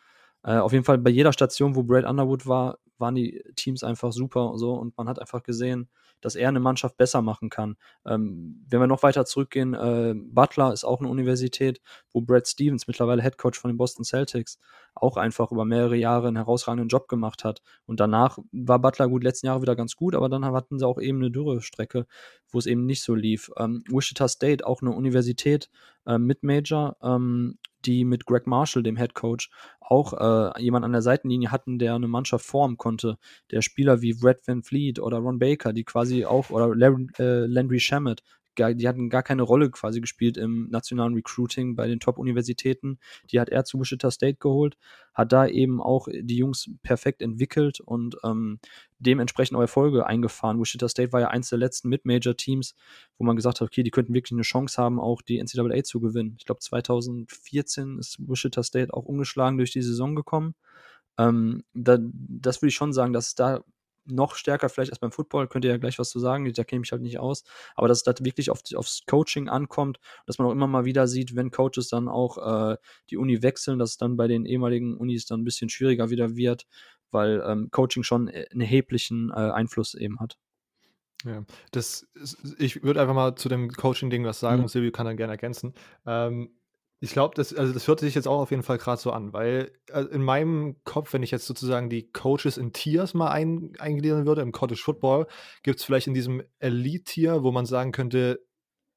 [0.44, 4.12] äh, auf jeden Fall bei jeder Station, wo Brad Underwood war, waren die Teams einfach
[4.12, 5.88] super und so und man hat einfach gesehen,
[6.20, 7.76] dass er eine Mannschaft besser machen kann.
[8.06, 11.80] Ähm, wenn wir noch weiter zurückgehen, äh, Butler ist auch eine Universität,
[12.12, 14.58] wo Brad Stevens, mittlerweile Head Coach von den Boston Celtics,
[14.94, 17.62] auch einfach über mehrere Jahre einen herausragenden Job gemacht hat.
[17.86, 21.00] Und danach war Butler gut, letzten Jahre wieder ganz gut, aber dann hatten sie auch
[21.00, 22.06] eben eine Dürrestrecke,
[22.48, 23.50] wo es eben nicht so lief.
[23.56, 25.70] Ähm, Wichita State, auch eine Universität
[26.06, 29.50] äh, mit Major, ähm, die mit Greg Marshall, dem Head Coach,
[29.80, 33.16] auch äh, jemand an der Seitenlinie hatten, der eine Mannschaft formen konnte.
[33.50, 37.46] Der Spieler wie Brad Van Fleet oder Ron Baker, die quasi auch, oder Larry, äh,
[37.46, 38.22] Landry Shamet,
[38.68, 42.98] die hatten gar keine Rolle quasi gespielt im nationalen Recruiting bei den Top-Universitäten.
[43.30, 44.76] Die hat er zu Wichita State geholt,
[45.14, 48.58] hat da eben auch die Jungs perfekt entwickelt und ähm,
[48.98, 50.60] dementsprechend auch Erfolge eingefahren.
[50.60, 52.74] Wichita State war ja eins der letzten Mid-Major-Teams,
[53.18, 56.00] wo man gesagt hat, okay, die könnten wirklich eine Chance haben, auch die NCAA zu
[56.00, 56.36] gewinnen.
[56.38, 60.54] Ich glaube, 2014 ist Wichita State auch ungeschlagen durch die Saison gekommen.
[61.18, 63.62] Ähm, da, das würde ich schon sagen, dass es da
[64.10, 66.78] noch stärker vielleicht als beim Football, könnt ihr ja gleich was zu sagen, da kenne
[66.78, 70.38] ich mich halt nicht aus, aber dass es das wirklich auf, aufs Coaching ankommt, dass
[70.38, 72.76] man auch immer mal wieder sieht, wenn Coaches dann auch äh,
[73.10, 76.36] die Uni wechseln, dass es dann bei den ehemaligen Unis dann ein bisschen schwieriger wieder
[76.36, 76.66] wird,
[77.10, 80.36] weil ähm, Coaching schon äh, einen erheblichen äh, Einfluss eben hat.
[81.24, 82.08] Ja, das,
[82.58, 84.62] ich würde einfach mal zu dem Coaching-Ding was sagen mhm.
[84.64, 85.74] und Silvio kann dann gerne ergänzen.
[86.06, 86.50] Ähm,
[87.02, 89.32] ich glaube, das, also das hört sich jetzt auch auf jeden Fall gerade so an,
[89.32, 93.72] weil äh, in meinem Kopf, wenn ich jetzt sozusagen die Coaches in Tiers mal ein,
[93.78, 95.26] eingliedern würde, im Cottage Football,
[95.62, 98.44] gibt es vielleicht in diesem Elite-Tier, wo man sagen könnte,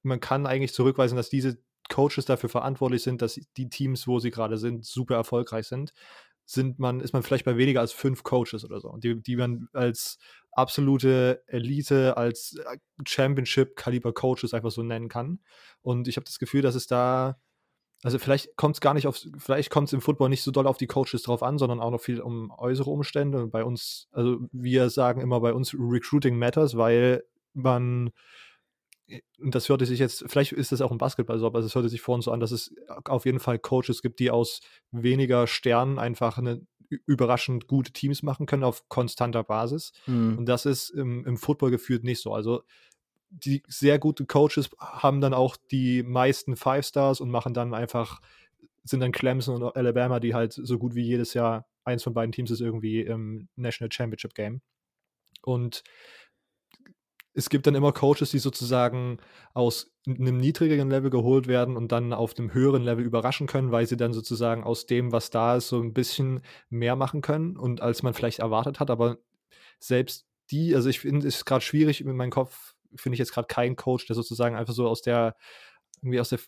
[0.02, 1.58] man kann eigentlich zurückweisen, dass diese
[1.90, 5.94] Coaches dafür verantwortlich sind, dass die Teams, wo sie gerade sind, super erfolgreich sind.
[6.46, 9.70] Sind man, ist man vielleicht bei weniger als fünf Coaches oder so, die, die man
[9.72, 10.18] als
[10.52, 12.78] absolute Elite, als äh,
[13.08, 15.40] Championship-Kaliber-Coaches einfach so nennen kann.
[15.82, 17.38] Und ich habe das Gefühl, dass es da
[18.04, 20.68] also vielleicht kommt es gar nicht auf, vielleicht kommt es im Football nicht so doll
[20.68, 23.42] auf die Coaches drauf an, sondern auch noch viel um äußere Umstände.
[23.44, 27.24] Und bei uns, also wir sagen immer bei uns Recruiting matters, weil
[27.54, 28.12] man,
[29.40, 31.90] und das hörte sich jetzt, vielleicht ist das auch im Basketball so, aber es hörte
[31.90, 32.76] sich vorhin so an, dass es
[33.06, 34.60] auf jeden Fall Coaches gibt, die aus
[34.92, 36.66] weniger Sternen einfach eine
[37.06, 39.94] überraschend gute Teams machen können auf konstanter Basis.
[40.06, 40.40] Mhm.
[40.40, 42.34] Und das ist im, im Football gefühlt nicht so.
[42.34, 42.64] Also
[43.34, 48.22] die sehr gute Coaches haben dann auch die meisten Five Stars und machen dann einfach,
[48.84, 52.32] sind dann Clemson und Alabama, die halt so gut wie jedes Jahr eins von beiden
[52.32, 54.62] Teams ist irgendwie im National Championship Game.
[55.42, 55.84] Und
[57.34, 59.18] es gibt dann immer Coaches, die sozusagen
[59.54, 63.88] aus einem niedrigeren Level geholt werden und dann auf einem höheren Level überraschen können, weil
[63.88, 67.82] sie dann sozusagen aus dem, was da ist, so ein bisschen mehr machen können und
[67.82, 68.92] als man vielleicht erwartet hat.
[68.92, 69.18] Aber
[69.80, 73.48] selbst die, also ich finde es gerade schwierig, in meinem Kopf finde ich jetzt gerade
[73.48, 75.36] keinen Coach, der sozusagen einfach so aus der,
[76.02, 76.40] irgendwie aus der,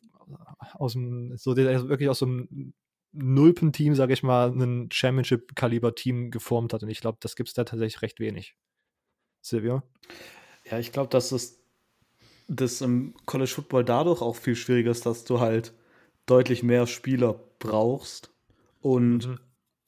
[0.74, 2.74] aus dem, so der wirklich aus so einem
[3.14, 6.84] Nulpen-Team, sage ich mal, ein Championship-Kaliber-Team geformt hat.
[6.84, 8.56] Und ich glaube, das gibt es da tatsächlich recht wenig.
[9.42, 9.84] Silvio?
[10.70, 11.60] Ja, ich glaube, dass das,
[12.48, 15.74] das im College Football dadurch auch viel schwieriger ist, dass du halt
[16.26, 18.32] deutlich mehr Spieler brauchst
[18.82, 19.40] und mhm.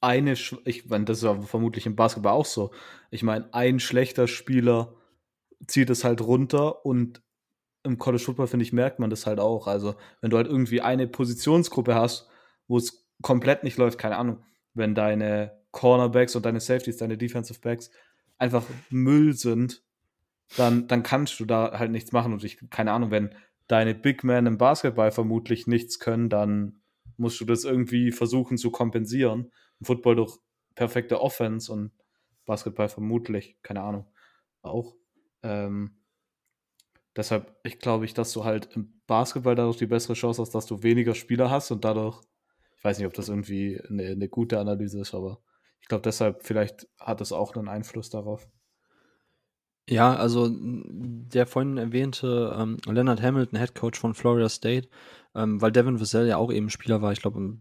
[0.02, 0.34] eine,
[0.66, 2.72] ich meine, das ist ja vermutlich im Basketball auch so.
[3.10, 4.94] Ich meine, ein schlechter Spieler
[5.66, 7.22] zieht es halt runter und
[7.84, 9.68] im College Football, finde ich, merkt man das halt auch.
[9.68, 12.28] Also, wenn du halt irgendwie eine Positionsgruppe hast,
[12.68, 14.44] wo es komplett nicht läuft, keine Ahnung,
[14.74, 17.92] wenn deine Cornerbacks und deine Safeties, deine Defensive Backs
[18.38, 19.84] einfach Müll sind,
[20.56, 22.34] dann, dann kannst du da halt nichts machen.
[22.34, 23.34] Und ich, keine Ahnung, wenn
[23.68, 26.82] deine Big Men im Basketball vermutlich nichts können, dann
[27.18, 29.52] musst du das irgendwie versuchen zu kompensieren.
[29.80, 30.38] Im Football durch
[30.76, 31.92] perfekte Offense und
[32.46, 34.08] Basketball vermutlich, keine Ahnung,
[34.62, 34.96] auch.
[35.44, 35.92] Ähm,
[37.16, 40.66] deshalb, ich glaube ich, dass du halt im Basketball dadurch die bessere Chance hast, dass
[40.66, 42.22] du weniger Spieler hast und dadurch,
[42.78, 45.42] ich weiß nicht, ob das irgendwie eine, eine gute Analyse ist, aber
[45.82, 48.48] ich glaube deshalb, vielleicht hat es auch einen Einfluss darauf.
[49.90, 54.90] Ja, also der vorhin erwähnte ähm, Leonard Hamilton, Head Coach von Florida State,
[55.38, 57.60] ähm, weil Devin Vassell ja auch eben Spieler war, ich glaube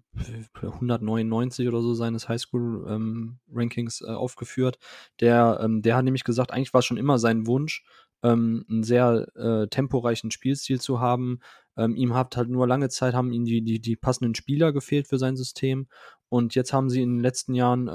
[0.63, 4.79] 199 oder so seines Highschool-Rankings ähm, äh, aufgeführt.
[5.21, 7.85] Der, ähm, der hat nämlich gesagt, eigentlich war es schon immer sein Wunsch,
[8.23, 11.41] ähm, einen sehr äh, temporeichen Spielstil zu haben.
[11.77, 15.07] Ähm, ihm hat halt nur lange Zeit haben ihm die, die, die passenden Spieler gefehlt
[15.07, 15.87] für sein System.
[16.31, 17.91] Und jetzt haben sie in den letzten Jahren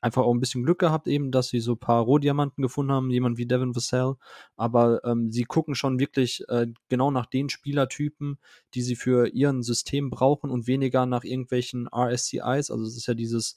[0.00, 3.10] einfach auch ein bisschen Glück gehabt, eben, dass sie so ein paar Rohdiamanten gefunden haben,
[3.10, 4.14] jemand wie Devin Vassell.
[4.56, 8.38] Aber ähm, sie gucken schon wirklich äh, genau nach den Spielertypen,
[8.74, 12.70] die sie für ihren System brauchen und weniger nach irgendwelchen RSCIs.
[12.70, 13.56] Also es ist ja dieses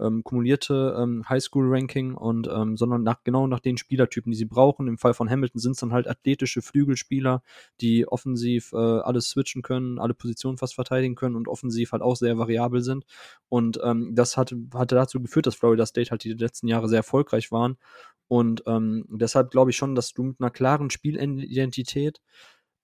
[0.00, 4.88] ähm, kumulierte ähm, Highschool-Ranking und ähm, sondern nach, genau nach den Spielertypen, die sie brauchen.
[4.88, 7.42] Im Fall von Hamilton sind es dann halt athletische Flügelspieler,
[7.80, 12.16] die offensiv äh, alles switchen können, alle Positionen fast verteidigen können und offensiv halt auch
[12.16, 13.04] sehr variabel sind.
[13.48, 16.98] Und ähm, das hat, hatte dazu geführt, dass Florida State halt die letzten Jahre sehr
[16.98, 17.76] erfolgreich waren.
[18.28, 22.20] Und ähm, deshalb glaube ich schon, dass du mit einer klaren Spielidentität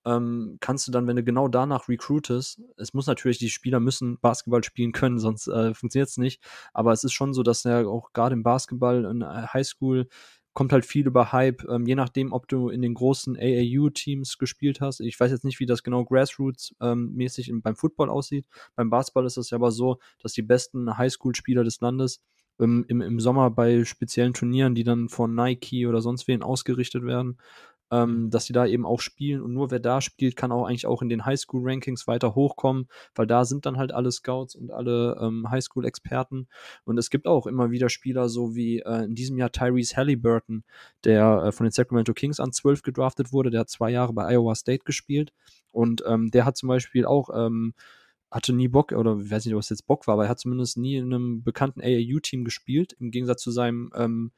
[0.07, 4.19] ähm, kannst du dann, wenn du genau danach recruitest, es muss natürlich, die Spieler müssen
[4.19, 6.41] Basketball spielen können, sonst äh, funktioniert es nicht.
[6.73, 10.07] Aber es ist schon so, dass ja auch gerade im Basketball in Highschool
[10.53, 14.81] kommt halt viel über Hype, ähm, je nachdem, ob du in den großen AAU-Teams gespielt
[14.81, 15.01] hast.
[15.01, 18.47] Ich weiß jetzt nicht, wie das genau Grassroots-mäßig ähm, beim Football aussieht.
[18.75, 22.23] Beim Basketball ist es ja aber so, dass die besten Highschool-Spieler des Landes
[22.57, 27.03] im, im, im Sommer bei speziellen Turnieren, die dann von Nike oder sonst wen ausgerichtet
[27.03, 27.37] werden,
[27.91, 28.29] ähm, mhm.
[28.29, 31.01] dass sie da eben auch spielen und nur wer da spielt, kann auch eigentlich auch
[31.01, 35.49] in den Highschool-Rankings weiter hochkommen, weil da sind dann halt alle Scouts und alle ähm,
[35.49, 36.47] Highschool-Experten.
[36.83, 40.63] Und es gibt auch immer wieder Spieler, so wie äh, in diesem Jahr Tyrese Halliburton,
[41.03, 44.33] der äh, von den Sacramento Kings an 12 gedraftet wurde, der hat zwei Jahre bei
[44.33, 45.31] Iowa State gespielt.
[45.71, 47.73] Und ähm, der hat zum Beispiel auch ähm,
[48.29, 50.39] hatte nie Bock, oder ich weiß nicht, ob es jetzt Bock war, aber er hat
[50.39, 54.31] zumindest nie in einem bekannten AAU-Team gespielt, im Gegensatz zu seinem ähm,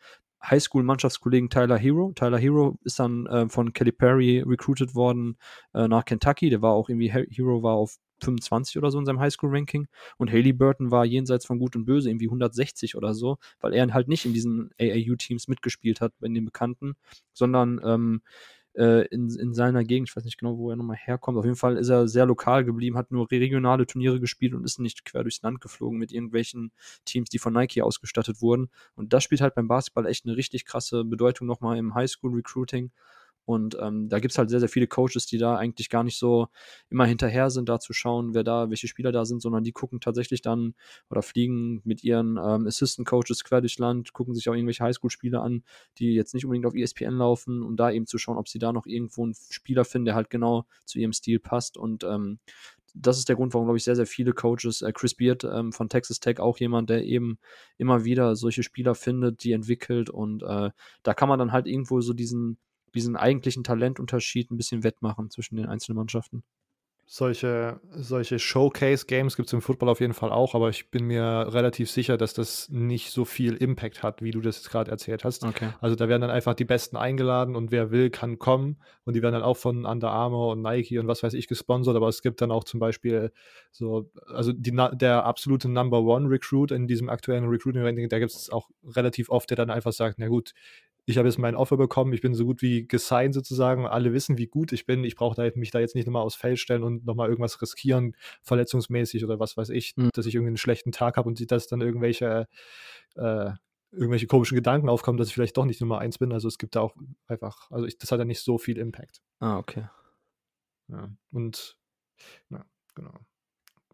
[0.43, 2.11] Highschool-Mannschaftskollegen Tyler Hero.
[2.15, 5.37] Tyler Hero ist dann äh, von Kelly Perry recruited worden
[5.73, 6.49] äh, nach Kentucky.
[6.49, 9.87] Der war auch irgendwie, Hero war auf 25 oder so in seinem Highschool-Ranking.
[10.17, 13.93] Und Haley Burton war jenseits von Gut und Böse, irgendwie 160 oder so, weil er
[13.93, 16.95] halt nicht in diesen AAU-Teams mitgespielt hat, in den Bekannten,
[17.33, 18.21] sondern ähm,
[18.79, 20.09] äh, in, in seiner Gegend.
[20.09, 21.37] Ich weiß nicht genau, wo er nochmal herkommt.
[21.37, 24.79] Auf jeden Fall ist er sehr lokal geblieben, hat nur regionale Turniere gespielt und ist
[24.79, 26.71] nicht quer durchs Land geflogen mit irgendwelchen
[27.05, 28.69] Teams, die von Nike ausgestattet wurden.
[28.95, 32.91] Und das spielt halt beim Basketball echt eine richtig krasse Bedeutung nochmal im Highschool-Recruiting.
[33.45, 36.19] Und ähm, da gibt es halt sehr, sehr viele Coaches, die da eigentlich gar nicht
[36.19, 36.47] so
[36.89, 39.99] immer hinterher sind, da zu schauen, wer da, welche Spieler da sind, sondern die gucken
[39.99, 40.75] tatsächlich dann
[41.09, 45.41] oder fliegen mit ihren ähm, Assistant Coaches quer durchs Land, gucken sich auch irgendwelche Highschool-Spiele
[45.41, 45.63] an,
[45.97, 48.71] die jetzt nicht unbedingt auf ESPN laufen, um da eben zu schauen, ob sie da
[48.71, 51.77] noch irgendwo einen Spieler finden, der halt genau zu ihrem Stil passt.
[51.77, 52.39] Und ähm,
[52.93, 55.71] das ist der Grund, warum, glaube ich, sehr, sehr viele Coaches, äh, Chris Beard ähm,
[55.71, 57.39] von Texas Tech, auch jemand, der eben
[57.77, 60.71] immer wieder solche Spieler findet, die entwickelt und äh,
[61.03, 62.57] da kann man dann halt irgendwo so diesen,
[62.93, 66.43] diesen eigentlichen Talentunterschied ein bisschen wettmachen zwischen den einzelnen Mannschaften.
[67.11, 71.23] Solche, solche Showcase-Games gibt es im Football auf jeden Fall auch, aber ich bin mir
[71.23, 75.23] relativ sicher, dass das nicht so viel Impact hat, wie du das jetzt gerade erzählt
[75.23, 75.43] hast.
[75.43, 75.69] Okay.
[75.81, 79.23] Also da werden dann einfach die Besten eingeladen und wer will, kann kommen und die
[79.23, 82.21] werden dann auch von Under Armour und Nike und was weiß ich gesponsert, aber es
[82.21, 83.31] gibt dann auch zum Beispiel
[83.71, 88.51] so, also die, der absolute Number One Recruit in diesem aktuellen Recruiting-Ranking, da gibt es
[88.51, 90.53] auch relativ oft, der dann einfach sagt, na gut,
[91.05, 94.37] ich habe jetzt mein Offer bekommen, ich bin so gut wie gesigned sozusagen, alle wissen,
[94.37, 97.05] wie gut ich bin, ich brauche mich da jetzt nicht nochmal aufs Feld stellen und
[97.05, 100.09] nochmal irgendwas riskieren, verletzungsmäßig oder was weiß ich, mhm.
[100.13, 102.47] dass ich irgendwie einen schlechten Tag habe und sieht, dass dann irgendwelche,
[103.15, 103.51] äh,
[103.91, 106.31] irgendwelche komischen Gedanken aufkommen, dass ich vielleicht doch nicht Nummer eins bin.
[106.31, 106.95] Also es gibt da auch
[107.27, 109.21] einfach, also ich, das hat ja nicht so viel Impact.
[109.39, 109.87] Ah, okay.
[110.89, 111.77] Ja, und,
[112.49, 113.13] ja, genau.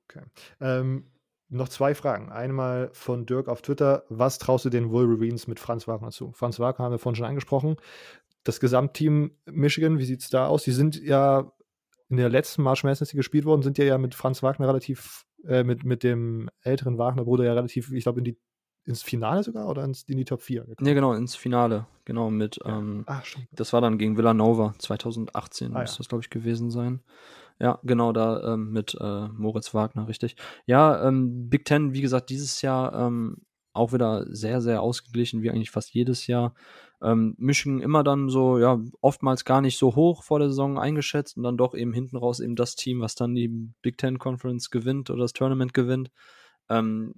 [0.04, 0.24] Okay.
[0.60, 1.12] Ähm,
[1.50, 2.32] noch zwei Fragen.
[2.32, 4.04] Einmal von Dirk auf Twitter.
[4.10, 6.32] Was traust du den Wolverines mit Franz Wagner zu?
[6.34, 7.76] Franz Wagner haben wir vorhin schon angesprochen.
[8.44, 10.64] Das Gesamtteam Michigan, wie sieht es da aus?
[10.64, 11.52] Die sind ja
[12.10, 15.26] in der letzten March Madness, die gespielt worden, sind ja, ja mit Franz Wagner relativ,
[15.48, 18.38] äh, mit, mit dem älteren Wagner-Bruder ja relativ, ich glaube, in die
[18.86, 20.62] ins Finale sogar oder ins, in die Top 4?
[20.62, 20.76] Gekommen?
[20.82, 21.88] Nee, genau, ins Finale.
[22.06, 22.78] Genau, mit, ja.
[22.78, 25.98] ähm, Ach, das war dann gegen Villanova 2018, ah, muss ja.
[25.98, 27.02] das, glaube ich, gewesen sein.
[27.60, 30.36] Ja, genau, da ähm, mit äh, Moritz Wagner, richtig.
[30.66, 33.38] Ja, ähm, Big Ten, wie gesagt, dieses Jahr ähm,
[33.74, 36.54] auch wieder sehr, sehr ausgeglichen, wie eigentlich fast jedes Jahr.
[37.02, 41.38] Ähm, Michigan immer dann so, ja, oftmals gar nicht so hoch vor der Saison eingeschätzt
[41.38, 43.50] und dann doch eben hinten raus eben das Team, was dann die
[43.82, 46.10] Big Ten Conference gewinnt oder das Tournament gewinnt.
[46.70, 47.16] Ähm,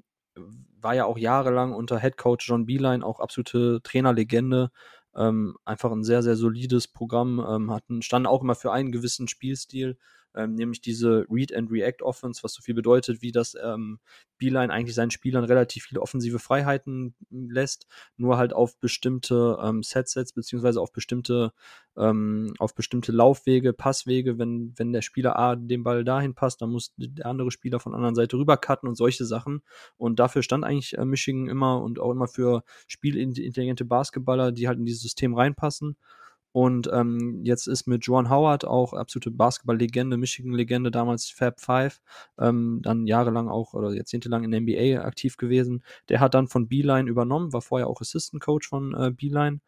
[0.79, 4.71] war ja auch jahrelang unter Head Coach John Beeline auch absolute Trainerlegende.
[5.15, 9.27] Ähm, einfach ein sehr, sehr solides Programm, ähm, hatten, standen auch immer für einen gewissen
[9.27, 9.97] Spielstil
[10.37, 13.99] ähm, nämlich diese Read and React Offense, was so viel bedeutet, wie das ähm,
[14.37, 17.87] Beeline eigentlich seinen Spielern relativ viele offensive Freiheiten lässt,
[18.17, 21.51] nur halt auf bestimmte ähm, Setsets beziehungsweise auf bestimmte
[21.97, 26.69] ähm, auf bestimmte Laufwege, Passwege, wenn wenn der Spieler A den Ball dahin passt, dann
[26.69, 29.63] muss der andere Spieler von der anderen Seite rüber cutten und solche Sachen.
[29.97, 34.77] Und dafür stand eigentlich äh, Michigan immer und auch immer für spielintelligente Basketballer, die halt
[34.77, 35.97] in dieses System reinpassen
[36.57, 42.01] Und ähm, jetzt ist mit Joan Howard auch absolute Basketball-Legende, Michigan-Legende, damals Fab Five,
[42.39, 45.83] ähm, dann jahrelang auch oder jahrzehntelang in der NBA aktiv gewesen.
[46.09, 49.59] Der hat dann von Beeline übernommen, war vorher auch Assistant Coach von äh, Beeline.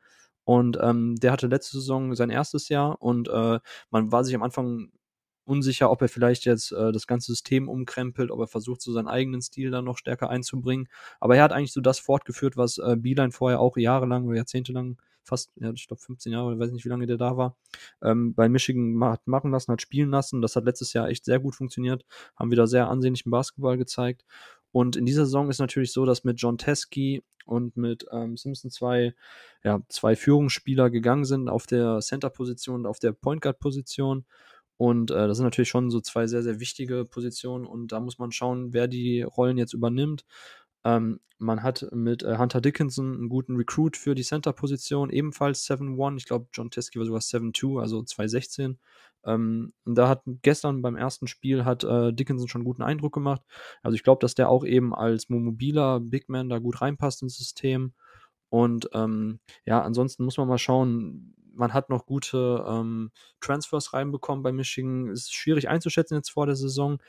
[0.46, 3.60] Und ähm, der hatte letzte Saison sein erstes Jahr und äh,
[3.92, 4.92] man war sich am Anfang
[5.46, 9.08] unsicher, ob er vielleicht jetzt äh, das ganze System umkrempelt, ob er versucht, so seinen
[9.08, 10.88] eigenen Stil dann noch stärker einzubringen.
[11.20, 14.98] Aber er hat eigentlich so das fortgeführt, was äh, Beeline vorher auch jahrelang oder jahrzehntelang
[15.30, 17.56] fast, ja, ich glaube 15 Jahre, ich weiß nicht, wie lange der da war,
[18.02, 20.42] ähm, bei Michigan hat machen lassen, hat spielen lassen.
[20.42, 24.26] Das hat letztes Jahr echt sehr gut funktioniert, haben wieder sehr ansehnlichen Basketball gezeigt.
[24.72, 28.70] Und in dieser Saison ist natürlich so, dass mit John Teskey und mit ähm, Simpson
[28.70, 29.16] zwei,
[29.64, 34.26] ja, zwei Führungsspieler gegangen sind auf der Center-Position und auf der Point Guard-Position.
[34.78, 37.66] Und äh, das sind natürlich schon so zwei sehr, sehr wichtige Positionen.
[37.66, 40.26] Und da muss man schauen, wer die Rollen jetzt übernimmt.
[40.84, 46.18] Ähm, man hat mit äh, Hunter Dickinson einen guten Recruit für die Center-Position, ebenfalls 7-1.
[46.18, 48.76] Ich glaube, John Teskey war sogar 7-2, also 2-16.
[49.26, 53.14] Ähm, und da hat gestern beim ersten Spiel hat äh, Dickinson schon einen guten Eindruck
[53.14, 53.42] gemacht.
[53.84, 57.38] Also ich glaube, dass der auch eben als mobiler Big Man da gut reinpasst ins
[57.38, 57.94] System.
[58.50, 63.12] Und ähm, ja, ansonsten muss man mal schauen, man hat noch gute ähm,
[63.42, 65.10] Transfers reinbekommen bei Michigan.
[65.10, 67.00] Ist schwierig einzuschätzen jetzt vor der Saison.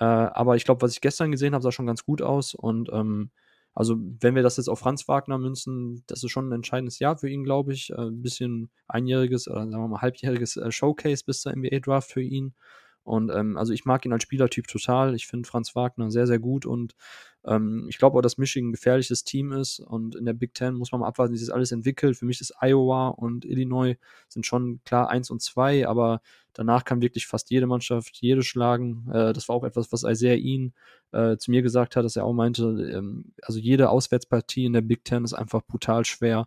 [0.00, 2.54] Äh, aber ich glaube, was ich gestern gesehen habe, sah schon ganz gut aus.
[2.54, 3.30] Und ähm,
[3.74, 7.16] also, wenn wir das jetzt auf Franz Wagner münzen, das ist schon ein entscheidendes Jahr
[7.16, 7.90] für ihn, glaube ich.
[7.90, 12.22] Äh, ein bisschen einjähriges oder sagen wir mal halbjähriges äh, Showcase bis zur NBA-Draft für
[12.22, 12.54] ihn.
[13.02, 15.14] Und ähm, also ich mag ihn als Spielertyp total.
[15.14, 16.94] Ich finde Franz Wagner sehr, sehr gut und
[17.44, 20.74] ähm, ich glaube auch, dass Michigan ein gefährliches Team ist und in der Big Ten
[20.74, 22.16] muss man mal abwarten, wie sich das alles entwickelt.
[22.16, 23.96] Für mich ist Iowa und Illinois
[24.28, 26.20] sind schon klar eins und zwei, aber
[26.52, 29.08] danach kann wirklich fast jede Mannschaft jede schlagen.
[29.10, 30.74] Äh, das war auch etwas, was Isaiah ihn
[31.12, 34.82] äh, zu mir gesagt hat, dass er auch meinte, ähm, also jede Auswärtspartie in der
[34.82, 36.46] Big Ten ist einfach brutal schwer.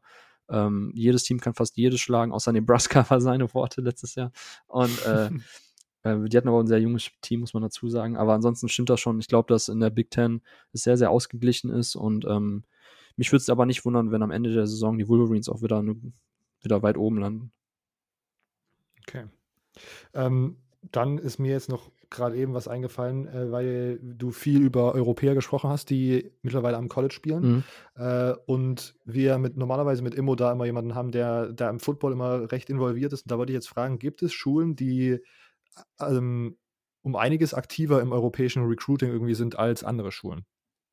[0.49, 4.31] Ähm, jedes Team kann fast jedes schlagen, außer Nebraska war seine Worte letztes Jahr.
[4.67, 5.29] Und äh,
[6.03, 8.17] die hatten aber ein sehr junges Team, muss man dazu sagen.
[8.17, 9.19] Aber ansonsten stimmt das schon.
[9.19, 10.41] Ich glaube, dass in der Big Ten
[10.73, 11.95] es sehr, sehr ausgeglichen ist.
[11.95, 12.63] Und ähm,
[13.15, 15.81] mich würde es aber nicht wundern, wenn am Ende der Saison die Wolverines auch wieder,
[15.81, 15.95] ne,
[16.61, 17.51] wieder weit oben landen.
[19.07, 19.25] Okay.
[20.13, 20.57] Ähm,
[20.91, 25.35] dann ist mir jetzt noch gerade eben was eingefallen, äh, weil du viel über Europäer
[25.35, 27.41] gesprochen hast, die mittlerweile am College spielen.
[27.41, 27.63] Mhm.
[27.95, 32.11] Äh, und wir mit normalerweise mit Immo da immer jemanden haben, der da im Football
[32.11, 33.23] immer recht involviert ist.
[33.23, 35.19] Und da wollte ich jetzt fragen, gibt es Schulen, die
[35.99, 36.57] ähm,
[37.03, 40.45] um einiges aktiver im europäischen Recruiting irgendwie sind als andere Schulen.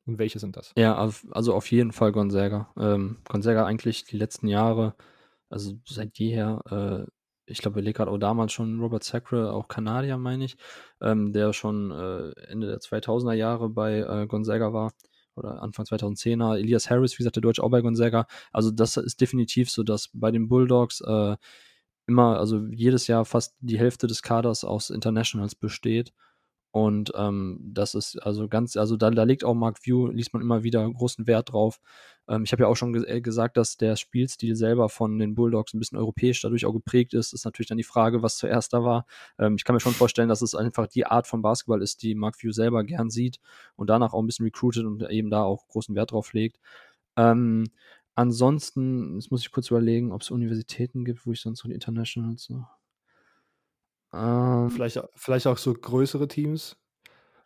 [0.05, 0.73] Und welche sind das?
[0.77, 0.95] Ja,
[1.31, 2.71] also auf jeden Fall Gonzaga.
[2.77, 4.95] Ähm, Gonzaga eigentlich die letzten Jahre,
[5.49, 7.11] also seit jeher, äh,
[7.45, 10.57] ich glaube, er gerade auch damals schon Robert Sacre, auch Kanadier, meine ich,
[11.01, 14.91] ähm, der schon äh, Ende der 2000er Jahre bei äh, Gonzaga war
[15.35, 16.57] oder Anfang 2010er.
[16.57, 18.25] Elias Harris, wie gesagt, der Deutsch auch bei Gonzaga.
[18.51, 21.35] Also das ist definitiv so, dass bei den Bulldogs äh,
[22.11, 26.13] immer, also jedes Jahr fast die Hälfte des Kaders aus Internationals besteht.
[26.73, 30.41] Und ähm, das ist also ganz, also da, da legt auch Mark View, liest man
[30.41, 31.81] immer wieder großen Wert drauf.
[32.29, 35.35] Ähm, ich habe ja auch schon ge äh, gesagt, dass der Spielstil selber von den
[35.35, 37.33] Bulldogs ein bisschen europäisch dadurch auch geprägt ist.
[37.33, 39.05] Ist natürlich dann die Frage, was zuerst da war.
[39.37, 42.15] Ähm, ich kann mir schon vorstellen, dass es einfach die Art von Basketball ist, die
[42.15, 43.39] Mark View selber gern sieht
[43.75, 46.57] und danach auch ein bisschen recruited und eben da auch großen Wert drauf legt.
[47.17, 47.65] Ähm,
[48.15, 51.75] Ansonsten, jetzt muss ich kurz überlegen, ob es Universitäten gibt, wo ich sonst noch die
[51.75, 52.65] Internationals so.
[54.13, 56.77] Ähm, vielleicht, vielleicht auch so größere Teams.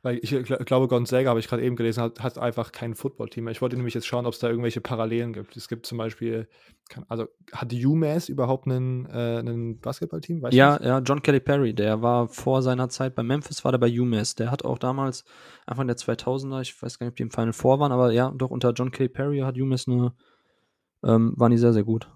[0.05, 3.47] Weil ich glaube, Gonzaga, habe ich gerade eben gelesen, hat, hat einfach kein Footballteam.
[3.47, 5.57] Ich wollte nämlich jetzt schauen, ob es da irgendwelche Parallelen gibt.
[5.57, 6.47] Es gibt zum Beispiel,
[7.07, 10.45] also hat UMass überhaupt einen, äh, einen Basketballteam?
[10.51, 13.99] ja, ja, John Kelly Perry, der war vor seiner Zeit bei Memphis, war der bei
[13.99, 14.35] UMass.
[14.35, 15.25] Der hat auch damals,
[15.65, 18.29] Anfang der 2000er, ich weiß gar nicht, ob die im Final Four waren, aber ja,
[18.29, 20.13] doch unter John Kelly Perry hat UMass eine
[21.03, 22.09] ähm, waren die sehr, sehr gut.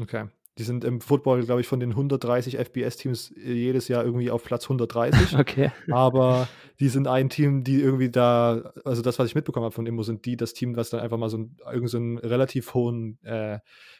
[0.00, 0.26] Okay.
[0.58, 4.44] Die sind im Football, glaube ich, von den 130 FBS-Teams äh, jedes Jahr irgendwie auf
[4.44, 5.36] Platz 130.
[5.38, 5.72] okay.
[5.90, 6.48] Aber
[6.80, 10.02] die sind ein Team, die irgendwie da, also das, was ich mitbekommen habe von Immo,
[10.02, 13.18] sind die das Team, was dann einfach mal so, ein, irgend so einen relativ hohen
[13.22, 13.58] äh,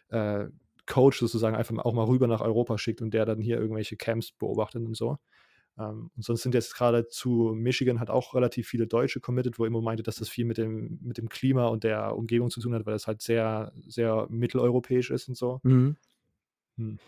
[0.09, 0.49] äh,
[0.87, 4.33] Coach sozusagen einfach auch mal rüber nach Europa schickt und der dann hier irgendwelche Camps
[4.33, 5.19] beobachtet und so.
[5.81, 9.65] Ähm, und sonst sind jetzt gerade zu Michigan hat auch relativ viele Deutsche committed, wo
[9.65, 12.75] immer meinte, dass das viel mit dem, mit dem Klima und der Umgebung zu tun
[12.75, 15.61] hat, weil es halt sehr, sehr mitteleuropäisch ist und so.
[15.63, 15.97] Mhm.
[16.77, 16.99] Hm.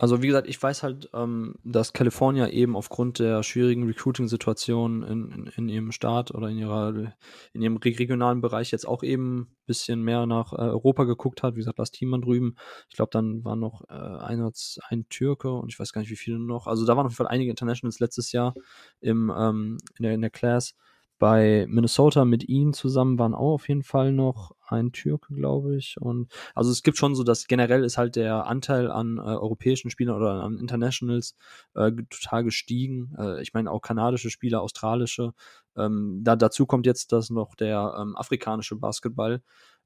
[0.00, 5.30] Also wie gesagt, ich weiß halt, ähm, dass California eben aufgrund der schwierigen Recruiting-Situation in,
[5.30, 7.12] in, in, ihrem Staat oder in ihrer
[7.52, 11.54] in ihrem regionalen Bereich jetzt auch eben ein bisschen mehr nach äh, Europa geguckt hat.
[11.54, 12.56] Wie gesagt, das Team drüben.
[12.88, 14.50] Ich glaube, dann war noch äh, ein,
[14.88, 16.66] ein Türke und ich weiß gar nicht, wie viele noch.
[16.66, 18.54] Also da waren auf jeden Fall einige Internationals letztes Jahr
[19.00, 20.74] im, ähm, in, der, in der Class.
[21.20, 25.96] Bei Minnesota mit ihnen zusammen waren auch auf jeden Fall noch ein Türke, glaube ich.
[26.00, 29.90] Und also es gibt schon so, dass generell ist halt der Anteil an äh, europäischen
[29.90, 31.36] Spielern oder an Internationals
[31.74, 33.14] äh, total gestiegen.
[33.18, 35.34] Äh, ich meine auch kanadische Spieler, australische.
[35.76, 39.42] Ähm, da, dazu kommt jetzt, dass noch der ähm, afrikanische Basketball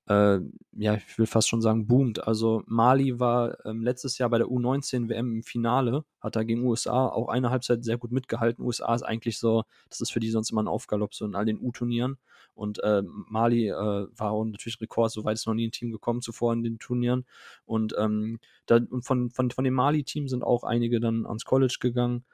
[0.07, 0.39] äh,
[0.73, 2.27] ja, ich will fast schon sagen, boomt.
[2.27, 6.65] Also Mali war ähm, letztes Jahr bei der U19 WM im Finale, hat da gegen
[6.65, 8.65] USA auch eine Halbzeit sehr gut mitgehalten.
[8.65, 11.47] USA ist eigentlich so, das ist für die sonst immer ein Aufgalopp, so in all
[11.47, 12.19] den U-Turnieren.
[12.55, 16.53] Und äh, Mali äh, war natürlich Rekord, soweit ist noch nie ein Team gekommen zuvor
[16.53, 17.25] in den Turnieren.
[17.65, 22.25] Und, ähm, da, von, von, von dem Mali-Team sind auch einige dann ans College gegangen.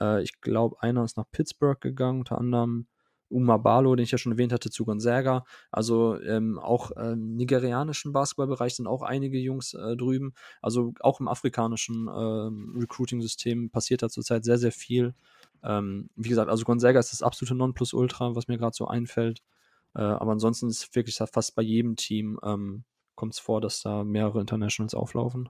[0.00, 2.86] Äh, ich glaube, einer ist nach Pittsburgh gegangen, unter anderem
[3.32, 5.44] Umabalo, den ich ja schon erwähnt hatte, zu Gonzaga.
[5.70, 10.34] Also ähm, auch ähm, nigerianischen Basketballbereich sind auch einige Jungs äh, drüben.
[10.60, 15.14] Also auch im afrikanischen ähm, Recruiting-System passiert da zurzeit sehr, sehr viel.
[15.64, 19.42] Ähm, wie gesagt, also Gonzaga ist das absolute Nonplusultra, was mir gerade so einfällt.
[19.94, 22.84] Äh, aber ansonsten ist wirklich fast bei jedem Team ähm,
[23.14, 25.48] kommt es vor, dass da mehrere Internationals auflaufen.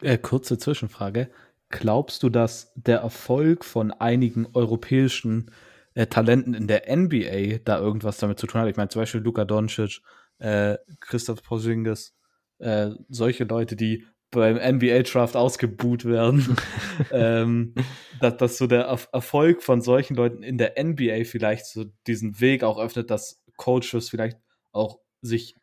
[0.00, 1.30] Äh, kurze Zwischenfrage.
[1.70, 5.67] Glaubst du, dass der Erfolg von einigen europäischen äh,
[6.06, 8.68] Talenten in der NBA da irgendwas damit zu tun hat.
[8.68, 10.00] Ich meine, zum Beispiel Luka Doncic,
[10.38, 12.14] äh, Christoph Porzingis,
[12.58, 16.56] äh, solche Leute, die beim NBA-Draft ausgebuht werden,
[17.12, 17.74] ähm,
[18.20, 18.82] dass, dass so der
[19.12, 24.10] Erfolg von solchen Leuten in der NBA vielleicht so diesen Weg auch öffnet, dass Coaches
[24.10, 24.38] vielleicht
[24.72, 25.56] auch sich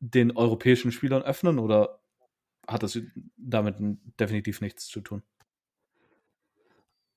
[0.00, 2.00] den europäischen Spielern öffnen oder
[2.66, 2.98] hat das
[3.36, 3.76] damit
[4.20, 5.22] definitiv nichts zu tun?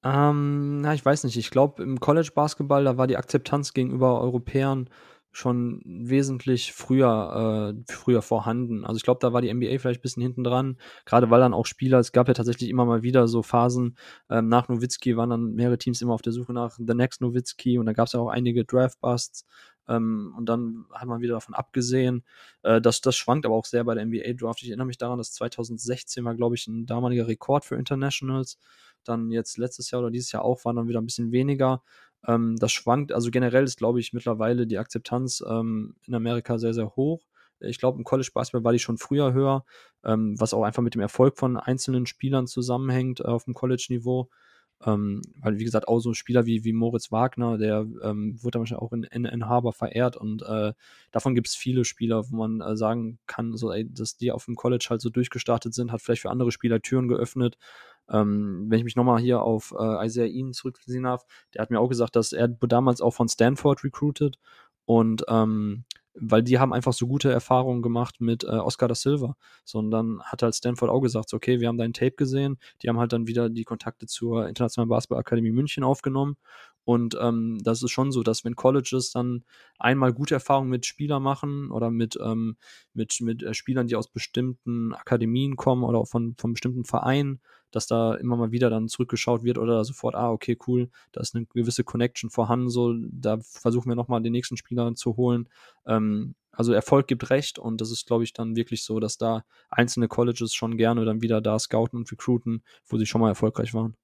[0.03, 1.38] Ähm, na, ich weiß nicht.
[1.38, 4.90] Ich glaube, im College-Basketball, da war die Akzeptanz gegenüber Europäern
[5.32, 8.86] schon wesentlich früher, äh, früher vorhanden.
[8.86, 11.53] Also ich glaube, da war die NBA vielleicht ein bisschen hinten dran, gerade weil dann
[11.53, 13.98] auch Spieler, es gab ja tatsächlich immer mal wieder so Phasen,
[14.30, 17.78] ähm, nach Nowitzki waren dann mehrere Teams immer auf der Suche nach The Next Nowitzki
[17.78, 19.45] und da gab es ja auch einige Draft-Busts
[19.88, 22.24] ähm, und dann hat man wieder davon abgesehen.
[22.64, 24.64] Äh, das, das schwankt aber auch sehr bei der NBA-Draft.
[24.64, 28.57] Ich erinnere mich daran, dass 2016 war, glaube ich, ein damaliger Rekord für Internationals
[29.07, 31.81] dann jetzt letztes Jahr oder dieses Jahr auch, waren dann wieder ein bisschen weniger.
[32.25, 36.73] Ähm, das schwankt, also generell ist, glaube ich, mittlerweile die Akzeptanz ähm, in Amerika sehr,
[36.73, 37.21] sehr hoch.
[37.59, 39.65] Ich glaube, im College Basketball war die schon früher höher,
[40.03, 44.29] ähm, was auch einfach mit dem Erfolg von einzelnen Spielern zusammenhängt äh, auf dem College-Niveau.
[44.85, 48.61] Ähm, weil, wie gesagt, auch so Spieler wie, wie Moritz Wagner, der ähm, wird dann
[48.61, 50.73] wahrscheinlich auch in, in, in Haber verehrt und äh,
[51.11, 54.45] davon gibt es viele Spieler, wo man äh, sagen kann, so, ey, dass die auf
[54.45, 57.57] dem College halt so durchgestartet sind, hat vielleicht für andere Spieler Türen geöffnet.
[58.09, 61.79] Ähm, wenn ich mich nochmal hier auf äh, Isaiah Ian zurückziehen darf, der hat mir
[61.79, 64.38] auch gesagt, dass er damals auch von Stanford recruited
[64.85, 65.84] und ähm,
[66.19, 69.35] weil die haben einfach so gute Erfahrungen gemacht mit äh, Oscar da Silva.
[69.63, 72.57] So, und dann hat halt Stanford auch gesagt, so, okay, wir haben dein Tape gesehen.
[72.81, 76.38] Die haben halt dann wieder die Kontakte zur Internationalen Basketballakademie München aufgenommen.
[76.85, 79.43] Und ähm, das ist schon so, dass wenn Colleges dann
[79.77, 82.55] einmal gute Erfahrungen mit Spielern machen oder mit, ähm,
[82.93, 87.41] mit, mit äh, Spielern, die aus bestimmten Akademien kommen oder von, von bestimmten Vereinen,
[87.77, 91.35] dass da immer mal wieder dann zurückgeschaut wird oder sofort, ah, okay, cool, da ist
[91.35, 95.47] eine gewisse Connection vorhanden, so, da versuchen wir nochmal den nächsten Spieler zu holen.
[95.85, 99.45] Ähm, also Erfolg gibt recht und das ist, glaube ich, dann wirklich so, dass da
[99.69, 103.75] einzelne Colleges schon gerne dann wieder da scouten und recruiten, wo sie schon mal erfolgreich
[103.75, 103.95] waren.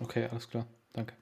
[0.00, 0.66] Okay, alles klar.
[0.94, 1.14] Danke.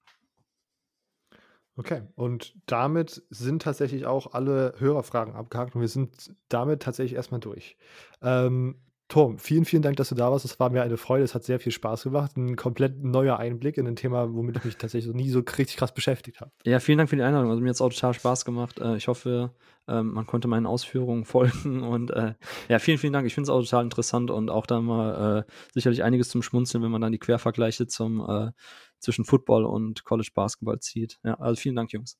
[1.74, 7.40] Okay, und damit sind tatsächlich auch alle Hörerfragen abgehakt und wir sind damit tatsächlich erstmal
[7.40, 7.76] durch.
[8.20, 8.76] Ähm,
[9.12, 10.46] Tom, vielen, vielen Dank, dass du da warst.
[10.46, 11.22] Es war mir eine Freude.
[11.22, 12.34] Es hat sehr viel Spaß gemacht.
[12.38, 15.92] Ein komplett neuer Einblick in ein Thema, womit ich mich tatsächlich nie so richtig krass
[15.92, 16.50] beschäftigt habe.
[16.64, 17.50] Ja, vielen Dank für die Einladung.
[17.50, 18.80] Also mir hat es auch total Spaß gemacht.
[18.80, 19.50] Äh, ich hoffe,
[19.86, 21.82] ähm, man konnte meinen Ausführungen folgen.
[21.82, 22.32] Und äh,
[22.70, 23.26] ja, vielen, vielen Dank.
[23.26, 26.82] Ich finde es auch total interessant und auch da mal äh, sicherlich einiges zum Schmunzeln,
[26.82, 28.50] wenn man dann die Quervergleiche zum,
[28.98, 31.18] zwischen Football und College Basketball zieht.
[31.22, 32.16] Ja, also vielen Dank, Jungs.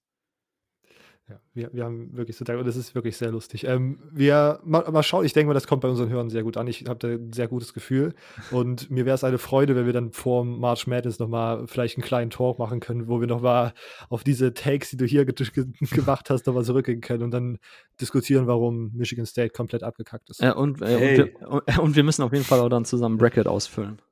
[1.29, 3.65] Ja, wir, wir haben wirklich so, und das ist wirklich sehr lustig.
[3.65, 6.57] Ähm, wir mal, mal schauen, ich denke mal, das kommt bei unseren Hörern sehr gut
[6.57, 6.67] an.
[6.67, 8.15] Ich habe da ein sehr gutes Gefühl.
[8.51, 12.05] Und mir wäre es eine Freude, wenn wir dann vor March Madness nochmal vielleicht einen
[12.05, 13.73] kleinen Talk machen können, wo wir nochmal
[14.09, 17.59] auf diese Takes, die du hier ge ge gemacht hast, nochmal zurückgehen können und dann
[18.01, 20.41] diskutieren, warum Michigan State komplett abgekackt ist.
[20.41, 21.21] Ja, und, äh, hey.
[21.47, 24.03] und, wir, und wir müssen auf jeden Fall auch dann zusammen Bracket ausfüllen.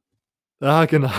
[0.63, 1.11] Ah, genau.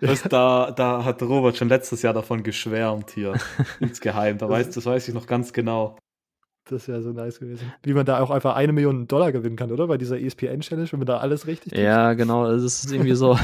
[0.00, 3.34] Das, da, da hat Robert schon letztes Jahr davon geschwärmt hier.
[3.80, 4.38] Insgeheim.
[4.38, 5.96] Da weiß, das weiß ich noch ganz genau.
[6.68, 7.72] Das wäre so nice gewesen.
[7.84, 9.86] Wie man da auch einfach eine Million Dollar gewinnen kann, oder?
[9.86, 11.84] Bei dieser ESPN-Challenge, wenn man da alles richtig tippt.
[11.84, 12.42] Ja, genau.
[12.42, 13.38] Also das ist irgendwie so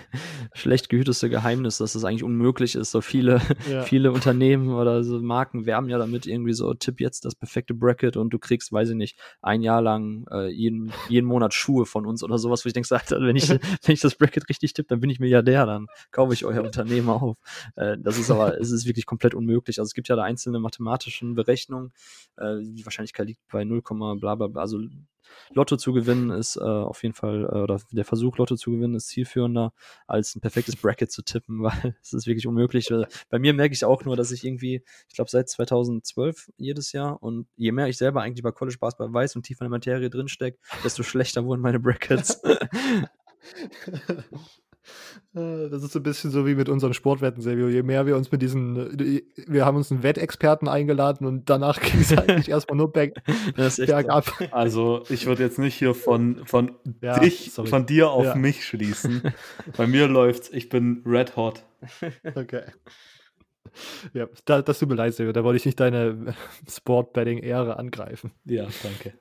[0.54, 2.90] schlecht gehüteste Geheimnis, dass es eigentlich unmöglich ist.
[2.90, 3.40] So viele,
[3.70, 3.82] ja.
[3.82, 8.16] viele Unternehmen oder so Marken werben ja damit irgendwie so, tipp jetzt das perfekte Bracket
[8.16, 12.06] und du kriegst, weiß ich nicht, ein Jahr lang äh, jeden, jeden Monat Schuhe von
[12.06, 13.48] uns oder sowas, wo ich denke, wenn ich,
[13.84, 17.08] wenn ich das Bracket richtig tippe, dann bin ich Milliardär, dann kaufe ich euer Unternehmen
[17.08, 17.36] auf.
[17.76, 19.78] Äh, das ist aber, es ist wirklich komplett unmöglich.
[19.78, 21.92] Also es gibt ja da einzelne mathematischen Berechnungen,
[22.36, 24.60] äh, die Wahrscheinlichkeit liegt bei 0, bla bla bla.
[24.60, 24.78] Also
[25.50, 28.94] Lotto zu gewinnen ist äh, auf jeden Fall, äh, oder der Versuch, Lotto zu gewinnen,
[28.94, 29.72] ist zielführender,
[30.06, 32.90] als ein perfektes Bracket zu tippen, weil es ist wirklich unmöglich.
[32.90, 36.92] Äh, bei mir merke ich auch nur, dass ich irgendwie, ich glaube, seit 2012 jedes
[36.92, 39.78] Jahr und je mehr ich selber eigentlich bei College Basketball weiß und tiefer in der
[39.78, 42.40] Materie drinstecke, desto schlechter wurden meine Brackets.
[45.34, 47.68] Äh, das ist so ein bisschen so wie mit unseren Sportwetten, Silvio.
[47.68, 51.80] Je mehr wir uns mit diesen, äh, wir haben uns einen Wettexperten eingeladen und danach
[51.80, 53.14] ging es eigentlich erstmal nur berg,
[53.56, 54.26] bergab.
[54.26, 54.44] So.
[54.50, 57.68] Also ich würde jetzt nicht hier von, von ja, dich, sorry.
[57.68, 58.34] von dir auf ja.
[58.34, 59.22] mich schließen.
[59.76, 61.64] Bei mir läuft's, ich bin red hot.
[62.34, 62.62] Okay.
[64.12, 65.32] Ja, da, das tut mir leid, Silvio.
[65.32, 66.34] Da wollte ich nicht deine
[66.68, 68.32] Sportbetting-Ehre angreifen.
[68.44, 69.14] Ja, danke.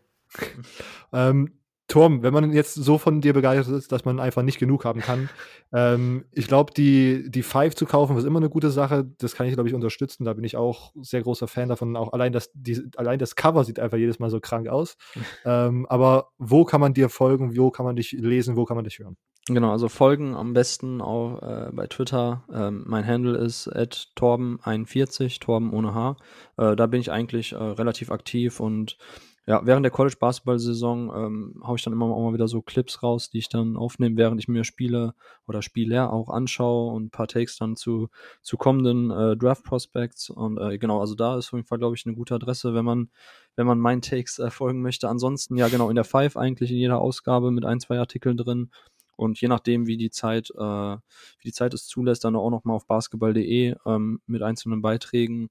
[1.11, 1.51] ähm,
[1.93, 5.01] Tom, wenn man jetzt so von dir begeistert ist, dass man einfach nicht genug haben
[5.01, 5.29] kann,
[5.73, 9.05] ähm, ich glaube, die, die Five zu kaufen ist immer eine gute Sache.
[9.19, 10.25] Das kann ich, glaube ich, unterstützen.
[10.25, 11.95] Da bin ich auch sehr großer Fan davon.
[11.95, 14.97] Auch allein das, die, allein das Cover sieht einfach jedes Mal so krank aus.
[15.45, 17.55] ähm, aber wo kann man dir folgen?
[17.55, 18.55] Wo kann man dich lesen?
[18.55, 19.15] Wo kann man dich hören?
[19.45, 22.43] Genau, also folgen am besten auch äh, bei Twitter.
[22.51, 26.15] Ähm, mein Handle ist torben41, Torben ohne H.
[26.57, 28.97] Äh, da bin ich eigentlich äh, relativ aktiv und
[29.45, 33.29] ja, während der College-Basketball-Saison ähm, haue ich dann immer auch mal wieder so Clips raus,
[33.29, 35.15] die ich dann aufnehme, während ich mir Spiele
[35.47, 38.07] oder Spieler auch anschaue und ein paar Takes dann zu,
[38.41, 40.29] zu kommenden äh, Draft-Prospects.
[40.29, 42.85] Und äh, genau, also da ist auf jeden Fall, glaube ich, eine gute Adresse, wenn
[42.85, 43.09] man,
[43.57, 45.09] wenn man meinen Takes äh, folgen möchte.
[45.09, 48.71] Ansonsten, ja, genau, in der Five eigentlich in jeder Ausgabe mit ein, zwei Artikeln drin.
[49.17, 50.61] Und je nachdem, wie die Zeit, äh,
[50.97, 55.49] wie die Zeit es zulässt, dann auch noch mal auf basketball.de ähm, mit einzelnen Beiträgen.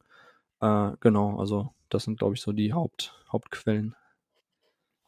[0.61, 3.95] Äh, genau, also das sind, glaube ich, so die Haupt, Hauptquellen.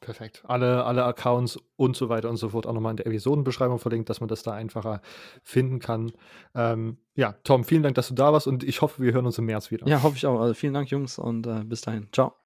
[0.05, 0.43] Perfekt.
[0.47, 4.11] Alle, alle Accounts und so weiter und so fort auch nochmal in der Episodenbeschreibung verlinkt,
[4.11, 5.01] dass man das da einfacher
[5.43, 6.13] finden kann.
[6.55, 9.39] Ähm, ja, Tom, vielen Dank, dass du da warst und ich hoffe, wir hören uns
[9.39, 9.87] im März wieder.
[9.89, 10.41] Ja, hoffe ich auch.
[10.41, 12.09] Also vielen Dank, Jungs, und äh, bis dahin.
[12.13, 12.35] Ciao.